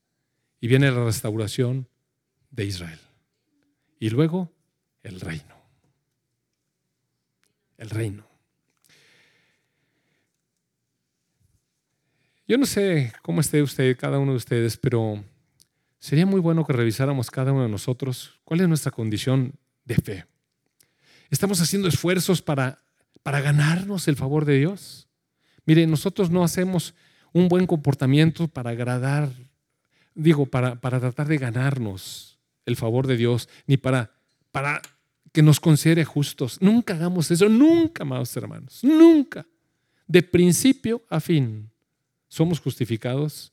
Y 0.60 0.68
viene 0.68 0.92
la 0.92 1.04
restauración 1.04 1.88
de 2.52 2.66
Israel. 2.66 3.00
Y 4.00 4.10
luego 4.10 4.52
el 5.04 5.20
reino. 5.20 5.56
El 7.78 7.90
reino. 7.90 8.28
Yo 12.48 12.58
no 12.58 12.66
sé 12.68 13.12
cómo 13.24 13.42
esté 13.42 13.64
usted, 13.64 13.98
cada 13.98 14.20
uno 14.20 14.32
de 14.32 14.38
ustedes, 14.38 14.78
pero 14.78 15.24
sería 16.00 16.26
muy 16.26 16.40
bueno 16.40 16.66
que 16.66 16.74
revisáramos 16.74 17.32
cada 17.32 17.52
uno 17.52 17.64
de 17.64 17.70
nosotros 17.70 18.40
cuál 18.44 18.62
es 18.62 18.68
nuestra 18.68 18.92
condición 18.92 19.54
de 19.86 19.96
fe. 19.96 20.26
¿Estamos 21.30 21.60
haciendo 21.62 21.88
esfuerzos 21.88 22.42
para, 22.42 22.80
para 23.24 23.42
ganarnos 23.42 24.08
el 24.08 24.16
favor 24.16 24.46
de 24.46 24.58
Dios? 24.58 25.08
Mire, 25.66 25.88
nosotros 25.88 26.30
no 26.30 26.44
hacemos 26.44 26.94
un 27.34 27.48
buen 27.48 27.68
comportamiento 27.68 28.48
para 28.48 28.70
agradar, 28.70 29.30
digo, 30.14 30.46
para, 30.46 30.80
para 30.80 31.00
tratar 31.00 31.28
de 31.28 31.38
ganarnos 31.38 32.40
el 32.66 32.76
favor 32.76 33.08
de 33.08 33.18
Dios, 33.18 33.50
ni 33.68 33.78
para, 33.78 34.12
para 34.52 34.82
que 35.32 35.42
nos 35.42 35.60
considere 35.60 36.06
justos. 36.06 36.62
Nunca 36.62 36.94
hagamos 36.94 37.30
eso, 37.32 37.50
nunca, 37.50 38.04
amados 38.04 38.36
hermanos, 38.38 38.84
nunca. 38.84 39.46
De 40.08 40.22
principio 40.22 41.04
a 41.10 41.20
fin, 41.20 41.70
somos 42.28 42.60
justificados 42.60 43.52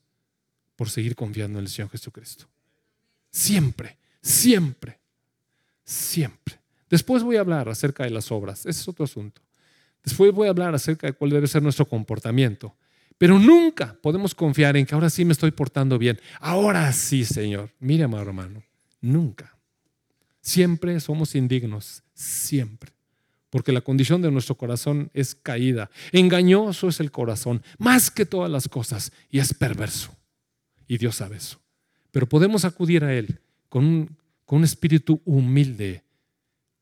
por 0.83 0.91
seguir 0.91 1.14
confiando 1.14 1.61
en 1.61 1.66
el 1.66 1.70
Señor 1.70 1.93
Jesucristo. 1.93 2.49
Siempre, 3.30 3.99
siempre, 4.20 4.99
siempre. 5.85 6.59
Después 6.91 7.22
voy 7.22 7.37
a 7.37 7.41
hablar 7.41 7.68
acerca 7.68 8.03
de 8.03 8.11
las 8.11 8.33
obras, 8.33 8.66
ese 8.66 8.80
es 8.80 8.89
otro 8.89 9.05
asunto. 9.05 9.41
Después 10.03 10.33
voy 10.33 10.49
a 10.49 10.51
hablar 10.51 10.74
acerca 10.74 11.07
de 11.07 11.12
cuál 11.12 11.30
debe 11.30 11.47
ser 11.47 11.62
nuestro 11.62 11.87
comportamiento. 11.87 12.74
Pero 13.16 13.39
nunca 13.39 13.97
podemos 14.03 14.35
confiar 14.35 14.76
en 14.76 14.85
que 14.85 14.93
ahora 14.97 15.09
sí 15.09 15.24
me 15.24 15.35
estoy 15.35 15.53
portando 15.53 15.99
bien. 15.99 16.18
Ahora 16.41 16.93
sí, 16.93 17.24
Señor. 17.24 17.70
Mire, 17.78 18.03
amado 18.03 18.24
hermano, 18.24 18.64
nunca. 19.01 19.57
Siempre 20.41 20.99
somos 20.99 21.37
indignos, 21.37 22.03
siempre. 22.12 22.91
Porque 23.51 23.70
la 23.70 23.83
condición 23.83 24.20
de 24.20 24.33
nuestro 24.33 24.57
corazón 24.57 25.12
es 25.14 25.37
caída. 25.37 25.93
Engañoso 26.11 26.89
es 26.89 26.99
el 26.99 27.12
corazón, 27.12 27.62
más 27.78 28.11
que 28.11 28.26
todas 28.26 28.51
las 28.51 28.68
cosas, 28.68 29.12
y 29.30 29.39
es 29.39 29.55
perverso. 29.55 30.16
Y 30.93 30.99
Dios 30.99 31.16
sabe 31.16 31.38
eso. 31.38 31.59
Pero 32.11 32.28
podemos 32.28 32.66
acudir 32.66 33.03
a 33.03 33.14
Él 33.14 33.40
con 33.70 33.82
un, 33.82 34.16
con 34.45 34.59
un 34.59 34.64
espíritu 34.64 35.22
humilde, 35.24 36.05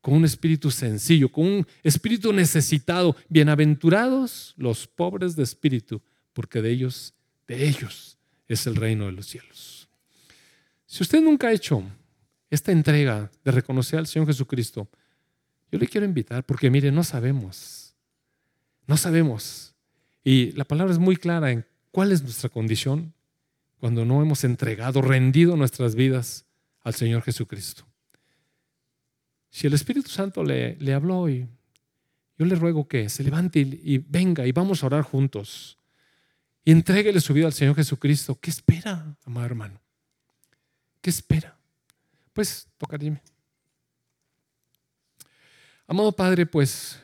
con 0.01 0.15
un 0.15 0.25
espíritu 0.25 0.69
sencillo, 0.69 1.31
con 1.31 1.45
un 1.45 1.67
espíritu 1.81 2.33
necesitado. 2.33 3.15
Bienaventurados 3.29 4.53
los 4.57 4.85
pobres 4.85 5.37
de 5.37 5.43
espíritu, 5.43 6.01
porque 6.33 6.61
de 6.61 6.71
ellos, 6.71 7.13
de 7.47 7.69
ellos 7.69 8.17
es 8.49 8.67
el 8.67 8.75
reino 8.75 9.05
de 9.05 9.13
los 9.13 9.27
cielos. 9.27 9.87
Si 10.85 11.03
usted 11.03 11.21
nunca 11.21 11.47
ha 11.47 11.53
hecho 11.53 11.81
esta 12.49 12.73
entrega 12.73 13.31
de 13.45 13.51
reconocer 13.51 13.97
al 13.97 14.07
Señor 14.07 14.27
Jesucristo, 14.27 14.89
yo 15.71 15.79
le 15.79 15.87
quiero 15.87 16.05
invitar 16.05 16.45
porque 16.45 16.69
mire, 16.69 16.91
no 16.91 17.05
sabemos, 17.05 17.95
no 18.87 18.97
sabemos. 18.97 19.73
Y 20.21 20.51
la 20.51 20.65
palabra 20.65 20.91
es 20.91 20.99
muy 20.99 21.15
clara 21.15 21.49
en 21.49 21.65
cuál 21.91 22.11
es 22.11 22.21
nuestra 22.21 22.49
condición 22.49 23.13
cuando 23.81 24.05
no 24.05 24.21
hemos 24.21 24.43
entregado, 24.43 25.01
rendido 25.01 25.57
nuestras 25.57 25.95
vidas 25.95 26.45
al 26.81 26.93
Señor 26.93 27.23
Jesucristo. 27.23 27.83
Si 29.49 29.65
el 29.65 29.73
Espíritu 29.73 30.11
Santo 30.11 30.43
le, 30.43 30.77
habló 30.93 31.27
y 31.27 31.47
yo 32.37 32.45
le 32.45 32.53
ruego 32.53 32.87
que 32.87 33.09
se 33.09 33.23
levante 33.23 33.59
y, 33.59 33.97
venga 33.97 34.45
y 34.45 34.51
vamos 34.51 34.83
a 34.83 34.85
orar 34.85 35.01
juntos 35.01 35.79
y 36.63 36.71
entréguele 36.71 37.19
su 37.19 37.33
vida 37.33 37.47
al 37.47 37.53
Señor 37.53 37.75
Jesucristo. 37.75 38.37
¿Qué 38.39 38.51
espera, 38.51 39.17
amado 39.25 39.47
hermano? 39.47 39.81
¿Qué 41.01 41.09
espera? 41.09 41.57
Pues 42.33 42.67
toca 42.77 42.99
dime. 42.99 43.23
Amado 45.87 46.11
Padre, 46.11 46.45
pues 46.45 46.99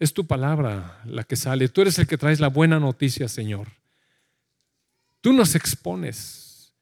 es 0.00 0.12
tu 0.12 0.26
palabra 0.26 1.00
la 1.04 1.22
que 1.22 1.36
sale. 1.36 1.68
Tú 1.68 1.82
eres 1.82 1.96
el 2.00 2.08
que 2.08 2.18
traes 2.18 2.40
la 2.40 2.48
buena 2.48 2.80
noticia, 2.80 3.28
Señor. 3.28 3.81
Tú 5.22 5.32
nos 5.32 5.54
expones 5.54 6.74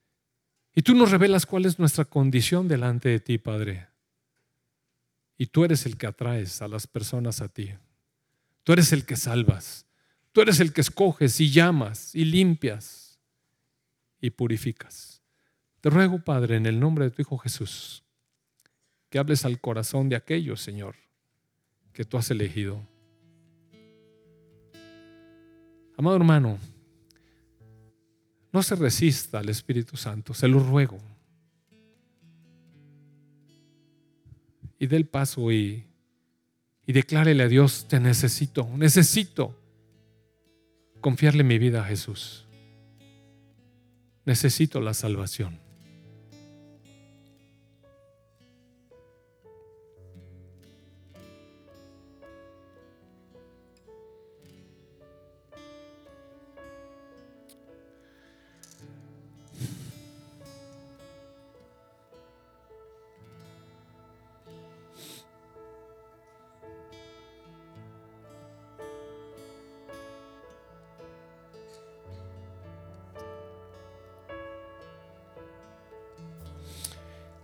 y 0.74 0.80
tú 0.82 0.94
nos 0.94 1.10
revelas 1.10 1.44
cuál 1.44 1.66
es 1.66 1.78
nuestra 1.78 2.06
condición 2.06 2.68
delante 2.68 3.10
de 3.10 3.20
ti, 3.20 3.36
Padre. 3.36 3.88
Y 5.36 5.46
tú 5.46 5.64
eres 5.64 5.84
el 5.84 5.98
que 5.98 6.06
atraes 6.06 6.62
a 6.62 6.68
las 6.68 6.86
personas 6.86 7.42
a 7.42 7.48
ti. 7.48 7.70
Tú 8.64 8.72
eres 8.72 8.92
el 8.92 9.04
que 9.04 9.16
salvas. 9.16 9.86
Tú 10.32 10.40
eres 10.40 10.58
el 10.58 10.72
que 10.72 10.80
escoges 10.80 11.38
y 11.40 11.50
llamas 11.50 12.14
y 12.14 12.24
limpias 12.24 13.20
y 14.22 14.30
purificas. 14.30 15.22
Te 15.82 15.90
ruego, 15.90 16.18
Padre, 16.18 16.56
en 16.56 16.64
el 16.64 16.80
nombre 16.80 17.04
de 17.04 17.10
tu 17.10 17.20
Hijo 17.20 17.36
Jesús, 17.36 18.04
que 19.10 19.18
hables 19.18 19.44
al 19.44 19.60
corazón 19.60 20.08
de 20.08 20.16
aquellos, 20.16 20.62
Señor, 20.62 20.96
que 21.92 22.04
tú 22.04 22.16
has 22.16 22.30
elegido. 22.30 22.80
Amado 25.98 26.16
hermano, 26.16 26.58
no 28.52 28.62
se 28.62 28.74
resista 28.74 29.38
al 29.38 29.48
Espíritu 29.48 29.96
Santo, 29.96 30.34
se 30.34 30.48
lo 30.48 30.58
ruego. 30.60 30.98
Y 34.78 34.86
dé 34.86 34.96
el 34.96 35.06
paso 35.06 35.52
y, 35.52 35.84
y 36.86 36.92
declárele 36.92 37.42
a 37.42 37.48
Dios, 37.48 37.86
te 37.88 38.00
necesito, 38.00 38.68
necesito 38.76 39.56
confiarle 41.00 41.44
mi 41.44 41.58
vida 41.58 41.82
a 41.82 41.84
Jesús. 41.84 42.46
Necesito 44.24 44.80
la 44.80 44.94
salvación. 44.94 45.69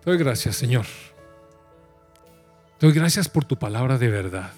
Doy 0.06 0.18
gracias, 0.18 0.54
Señor. 0.54 0.86
Te 2.78 2.86
doy 2.86 2.94
gracias 2.94 3.28
por 3.28 3.44
tu 3.44 3.56
palabra 3.56 3.98
de 3.98 4.08
verdad. 4.08 4.52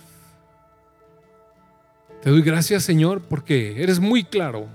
Te 2.22 2.28
doy 2.28 2.42
gracias, 2.42 2.82
Señor, 2.82 3.22
porque 3.22 3.82
eres 3.82 3.99
muy 3.99 4.24
claro. 4.24 4.66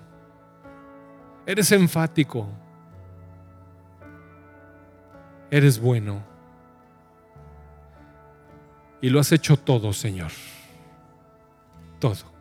Eres 1.45 1.71
enfático. 1.71 2.47
Eres 5.51 5.79
bueno. 5.79 6.23
Y 8.99 9.09
lo 9.09 9.19
has 9.19 9.31
hecho 9.31 9.57
todo, 9.57 9.93
Señor. 9.93 10.31
Todo. 11.99 12.33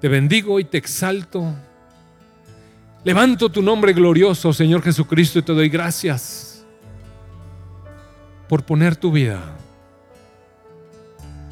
Te 0.00 0.08
bendigo 0.08 0.60
y 0.60 0.64
te 0.64 0.76
exalto. 0.76 1.54
Levanto 3.04 3.48
tu 3.48 3.62
nombre 3.62 3.94
glorioso, 3.94 4.52
Señor 4.52 4.82
Jesucristo, 4.82 5.38
y 5.38 5.42
te 5.42 5.54
doy 5.54 5.70
gracias 5.70 6.49
por 8.50 8.64
poner 8.64 8.96
tu 8.96 9.12
vida 9.12 9.38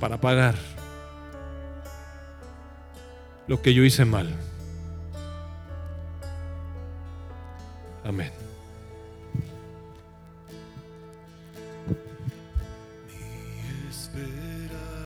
para 0.01 0.21
pagar 0.21 0.57
lo 3.47 3.63
que 3.63 3.73
yo 3.73 3.85
hice 3.85 4.05
mal. 4.05 4.29
Amén. 8.03 8.38